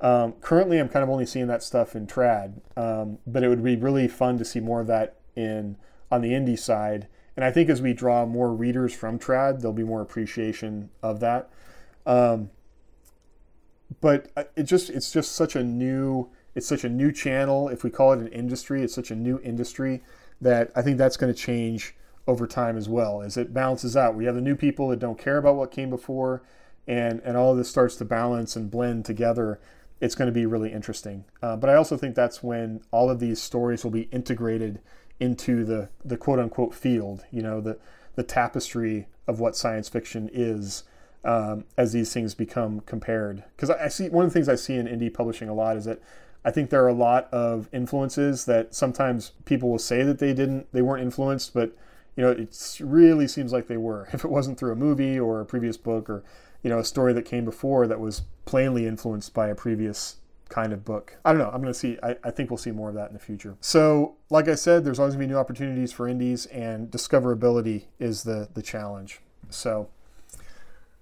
Um, 0.00 0.32
currently 0.40 0.78
i'm 0.78 0.88
kind 0.88 1.02
of 1.02 1.10
only 1.10 1.26
seeing 1.26 1.46
that 1.46 1.62
stuff 1.62 1.94
in 1.94 2.06
trad 2.06 2.60
um, 2.76 3.18
but 3.26 3.44
it 3.44 3.48
would 3.48 3.62
be 3.62 3.76
really 3.76 4.08
fun 4.08 4.38
to 4.38 4.44
see 4.44 4.60
more 4.60 4.80
of 4.80 4.86
that 4.86 5.16
in 5.36 5.76
on 6.10 6.22
the 6.22 6.32
indie 6.32 6.58
side. 6.58 7.06
And 7.36 7.44
i 7.44 7.50
think 7.50 7.68
as 7.68 7.82
we 7.82 7.92
draw 7.92 8.24
more 8.24 8.50
readers 8.52 8.94
from 8.94 9.18
trad 9.18 9.60
there'll 9.60 9.74
be 9.74 9.84
more 9.84 10.00
appreciation 10.00 10.88
of 11.02 11.20
that. 11.20 11.50
Um, 12.06 12.50
but 14.00 14.30
uh, 14.36 14.44
it 14.56 14.64
just 14.64 14.90
it's 14.90 15.12
just 15.12 15.32
such 15.32 15.56
a 15.56 15.62
new 15.62 16.30
it's 16.54 16.66
such 16.66 16.84
a 16.84 16.88
new 16.88 17.10
channel. 17.12 17.68
If 17.68 17.82
we 17.84 17.90
call 17.90 18.12
it 18.12 18.20
an 18.20 18.28
industry, 18.28 18.82
it's 18.82 18.94
such 18.94 19.10
a 19.10 19.16
new 19.16 19.40
industry 19.40 20.02
that 20.40 20.70
I 20.76 20.82
think 20.82 20.98
that's 20.98 21.16
going 21.16 21.32
to 21.32 21.38
change 21.38 21.94
over 22.26 22.46
time 22.46 22.76
as 22.76 22.88
well 22.88 23.22
as 23.22 23.36
it 23.36 23.52
balances 23.52 23.96
out. 23.96 24.14
We 24.14 24.24
have 24.24 24.34
the 24.34 24.40
new 24.40 24.56
people 24.56 24.88
that 24.88 24.98
don't 24.98 25.18
care 25.18 25.36
about 25.36 25.56
what 25.56 25.70
came 25.70 25.90
before, 25.90 26.42
and 26.86 27.20
and 27.24 27.36
all 27.36 27.52
of 27.52 27.58
this 27.58 27.68
starts 27.68 27.96
to 27.96 28.04
balance 28.04 28.56
and 28.56 28.70
blend 28.70 29.04
together. 29.04 29.60
It's 30.00 30.14
going 30.14 30.26
to 30.26 30.32
be 30.32 30.46
really 30.46 30.72
interesting. 30.72 31.24
Uh, 31.42 31.56
but 31.56 31.70
I 31.70 31.74
also 31.74 31.96
think 31.96 32.14
that's 32.14 32.42
when 32.42 32.82
all 32.90 33.10
of 33.10 33.20
these 33.20 33.40
stories 33.40 33.84
will 33.84 33.90
be 33.90 34.08
integrated 34.12 34.80
into 35.20 35.64
the 35.64 35.88
the 36.04 36.16
quote 36.16 36.38
unquote 36.38 36.74
field. 36.74 37.24
You 37.30 37.42
know, 37.42 37.60
the 37.60 37.78
the 38.14 38.22
tapestry 38.22 39.06
of 39.26 39.40
what 39.40 39.56
science 39.56 39.88
fiction 39.88 40.30
is. 40.32 40.84
Um, 41.26 41.64
as 41.78 41.94
these 41.94 42.12
things 42.12 42.34
become 42.34 42.80
compared, 42.80 43.44
because 43.56 43.70
I, 43.70 43.86
I 43.86 43.88
see 43.88 44.10
one 44.10 44.26
of 44.26 44.30
the 44.30 44.34
things 44.34 44.46
I 44.46 44.56
see 44.56 44.74
in 44.74 44.86
indie 44.86 45.10
publishing 45.10 45.48
a 45.48 45.54
lot 45.54 45.78
is 45.78 45.86
that 45.86 46.02
I 46.44 46.50
think 46.50 46.70
there 46.70 46.84
are 46.84 46.88
a 46.88 46.94
lot 46.94 47.32
of 47.32 47.68
influences 47.72 48.44
that 48.44 48.74
sometimes 48.74 49.32
people 49.44 49.70
will 49.70 49.78
say 49.78 50.02
that 50.02 50.18
they 50.18 50.34
didn't, 50.34 50.70
they 50.72 50.82
weren't 50.82 51.02
influenced, 51.02 51.54
but 51.54 51.74
you 52.16 52.22
know, 52.22 52.30
it 52.30 52.78
really 52.80 53.26
seems 53.26 53.52
like 53.52 53.66
they 53.66 53.76
were. 53.76 54.08
If 54.12 54.24
it 54.24 54.30
wasn't 54.30 54.58
through 54.58 54.72
a 54.72 54.76
movie 54.76 55.18
or 55.18 55.40
a 55.40 55.46
previous 55.46 55.76
book 55.76 56.08
or 56.08 56.22
you 56.62 56.70
know 56.70 56.78
a 56.78 56.84
story 56.84 57.12
that 57.12 57.24
came 57.24 57.44
before 57.44 57.86
that 57.86 58.00
was 58.00 58.22
plainly 58.44 58.86
influenced 58.86 59.34
by 59.34 59.48
a 59.48 59.54
previous 59.54 60.16
kind 60.48 60.72
of 60.72 60.84
book. 60.84 61.16
I 61.24 61.32
don't 61.32 61.38
know. 61.38 61.50
I'm 61.50 61.60
going 61.60 61.72
to 61.72 61.78
see. 61.78 61.98
I, 62.02 62.16
I, 62.22 62.30
think 62.30 62.50
we'll 62.50 62.58
see 62.58 62.70
more 62.70 62.88
of 62.88 62.94
that 62.94 63.08
in 63.08 63.14
the 63.14 63.20
future. 63.20 63.56
So, 63.60 64.16
like 64.30 64.48
I 64.48 64.54
said, 64.54 64.84
there's 64.84 64.98
always 64.98 65.14
going 65.14 65.26
to 65.26 65.28
be 65.28 65.32
new 65.34 65.38
opportunities 65.38 65.92
for 65.92 66.06
indies, 66.06 66.46
and 66.46 66.90
discoverability 66.90 67.84
is 67.98 68.22
the 68.22 68.48
the 68.54 68.62
challenge. 68.62 69.20
So, 69.50 69.88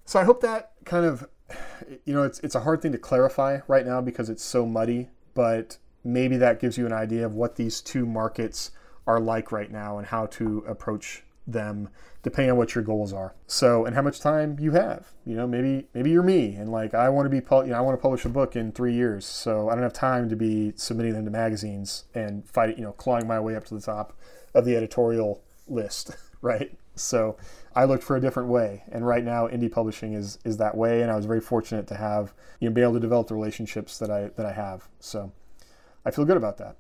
so 0.05 0.21
I 0.21 0.25
hope 0.25 0.41
that 0.41 0.73
kind 0.85 1.05
of, 1.05 1.29
you 2.05 2.15
know, 2.15 2.23
it's 2.23 2.39
it's 2.41 2.55
a 2.55 2.61
hard 2.61 2.81
thing 2.81 2.93
to 2.93 2.99
clarify 2.99 3.61
right 3.69 3.85
now 3.85 4.01
because 4.01 4.31
it's 4.31 4.43
so 4.43 4.65
muddy 4.65 5.11
but 5.35 5.79
maybe 6.05 6.37
that 6.37 6.61
gives 6.61 6.77
you 6.77 6.87
an 6.87 6.93
idea 6.93 7.25
of 7.25 7.35
what 7.35 7.57
these 7.57 7.81
two 7.81 8.07
markets 8.07 8.71
are 9.07 9.21
like 9.21 9.53
right 9.53 9.71
now 9.71 9.99
and 9.99 10.07
how 10.07 10.27
to 10.27 10.65
approach 10.67 11.23
them 11.47 11.89
depending 12.23 12.53
on 12.53 12.57
what 12.57 12.75
your 12.75 12.85
goals 12.85 13.13
are. 13.13 13.35
So, 13.49 13.85
and 13.85 13.97
how 13.97 14.03
much 14.03 14.21
time 14.21 14.57
you 14.61 14.73
have. 14.73 15.09
You 15.27 15.35
know, 15.35 15.47
maybe 15.47 15.89
maybe 15.93 16.11
you're 16.11 16.23
me 16.23 16.55
and 16.55 16.71
like 16.71 16.95
I 16.95 17.09
want 17.09 17.27
to 17.27 17.31
be 17.31 17.39
you 17.39 17.73
know, 17.73 17.77
I 17.77 17.81
want 17.81 17.99
to 17.99 18.03
publish 18.03 18.25
a 18.25 18.29
book 18.29 18.55
in 18.55 18.73
3 18.73 18.95
years. 18.95 19.27
So, 19.27 19.69
I 19.69 19.75
don't 19.75 19.83
have 19.83 19.93
time 19.93 20.29
to 20.29 20.37
be 20.37 20.73
submitting 20.77 21.15
them 21.15 21.25
to 21.25 21.31
magazines 21.31 22.05
and 22.15 22.49
fighting, 22.49 22.79
you 22.79 22.85
know, 22.85 22.93
clawing 22.93 23.27
my 23.27 23.41
way 23.41 23.57
up 23.57 23.65
to 23.67 23.75
the 23.75 23.81
top 23.81 24.17
of 24.55 24.65
the 24.65 24.77
editorial 24.77 25.43
list, 25.67 26.17
right? 26.43 26.77
So, 26.95 27.37
I 27.75 27.85
looked 27.85 28.03
for 28.05 28.17
a 28.17 28.21
different 28.21 28.49
way, 28.49 28.85
and 28.93 29.07
right 29.07 29.25
now, 29.25 29.49
indie 29.49 29.71
publishing 29.71 30.13
is 30.13 30.39
is 30.45 30.59
that 30.59 30.77
way. 30.77 31.03
And 31.03 31.11
I 31.11 31.17
was 31.17 31.27
very 31.27 31.41
fortunate 31.41 31.87
to 31.89 31.95
have 31.95 32.35
you 32.61 32.69
know 32.69 32.75
be 32.75 32.83
able 32.83 32.95
to 32.95 33.01
develop 33.01 33.29
the 33.29 33.35
relationships 33.35 33.99
that 33.99 34.11
I 34.11 34.29
that 34.37 34.47
I 34.47 34.53
have. 34.53 34.89
So 35.01 35.33
I 36.05 36.11
feel 36.11 36.25
good 36.25 36.37
about 36.37 36.59
that. 36.59 36.77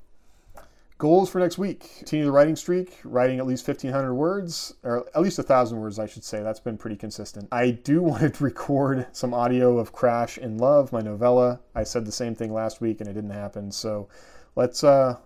Goals 0.98 1.30
for 1.30 1.38
next 1.38 1.58
week: 1.58 1.90
continue 1.98 2.26
the 2.26 2.32
writing 2.32 2.56
streak, 2.56 3.00
writing 3.04 3.38
at 3.38 3.46
least 3.46 3.64
fifteen 3.64 3.90
hundred 3.90 4.14
words, 4.14 4.74
or 4.82 5.06
at 5.14 5.22
least 5.22 5.38
a 5.38 5.42
thousand 5.42 5.80
words, 5.80 5.98
I 5.98 6.06
should 6.06 6.24
say. 6.24 6.42
That's 6.42 6.60
been 6.60 6.76
pretty 6.76 6.96
consistent. 6.96 7.48
I 7.50 7.70
do 7.70 8.02
want 8.02 8.34
to 8.34 8.44
record 8.44 9.06
some 9.12 9.32
audio 9.32 9.78
of 9.78 9.92
Crash 9.92 10.36
in 10.38 10.58
Love, 10.58 10.92
my 10.92 11.00
novella. 11.00 11.60
I 11.74 11.84
said 11.84 12.04
the 12.04 12.12
same 12.12 12.34
thing 12.34 12.52
last 12.52 12.80
week, 12.80 13.00
and 13.00 13.08
it 13.08 13.14
didn't 13.14 13.30
happen. 13.30 13.72
So 13.72 14.08
let's. 14.56 14.84
Uh, 14.84 15.16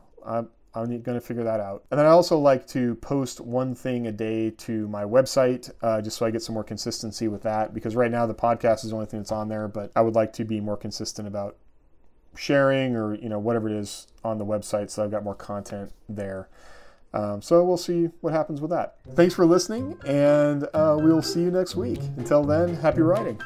I'm 0.77 1.01
going 1.01 1.19
to 1.19 1.21
figure 1.21 1.45
that 1.45 1.59
out. 1.59 1.85
And 1.91 1.99
then 1.99 2.07
I 2.07 2.11
also 2.11 2.39
like 2.39 2.67
to 2.69 2.97
post 2.97 3.41
one 3.41 3.75
thing 3.75 4.07
a 4.07 4.13
day 4.13 4.51
to 4.51 4.87
my 4.89 5.05
website 5.05 5.71
uh, 5.83 6.03
just 6.03 6.19
so 6.19 6.27
I 6.27 6.31
get 6.31 6.43
some 6.43 6.55
more 6.55 6.65
consistency 6.65 7.29
with 7.29 7.43
that 7.43 7.73
because 7.73 7.97
right 7.97 8.11
now 8.11 8.27
the 8.27 8.35
podcast 8.35 8.85
is 8.85 8.91
the 8.91 8.95
only 8.95 9.07
thing 9.07 9.21
that's 9.21 9.33
on 9.33 9.49
there, 9.49 9.69
but 9.69 9.91
I 9.97 10.03
would 10.03 10.15
like 10.15 10.35
to 10.35 10.45
be 10.45 10.61
more 10.61 10.77
consistent 10.77 11.27
about 11.27 11.57
sharing 12.39 12.95
or 12.95 13.15
you 13.15 13.31
know 13.31 13.39
whatever 13.39 13.67
it 13.67 13.75
is 13.75 14.09
on 14.23 14.37
the 14.37 14.45
website 14.45 14.91
so 14.91 15.03
I've 15.03 15.11
got 15.11 15.25
more 15.25 15.35
content 15.35 15.93
there. 16.09 16.49
Um, 17.15 17.41
so 17.41 17.65
we'll 17.65 17.79
see 17.79 18.11
what 18.21 18.35
happens 18.35 18.61
with 18.61 18.71
that. 18.73 18.97
Thanks 19.15 19.35
for 19.35 19.47
listening, 19.47 19.99
and 20.07 20.65
uh, 20.75 20.99
we'll 21.01 21.23
see 21.23 21.41
you 21.41 21.51
next 21.51 21.75
week. 21.75 22.01
Until 22.19 22.45
then, 22.45 22.75
happy 22.75 23.01
writing. 23.01 23.41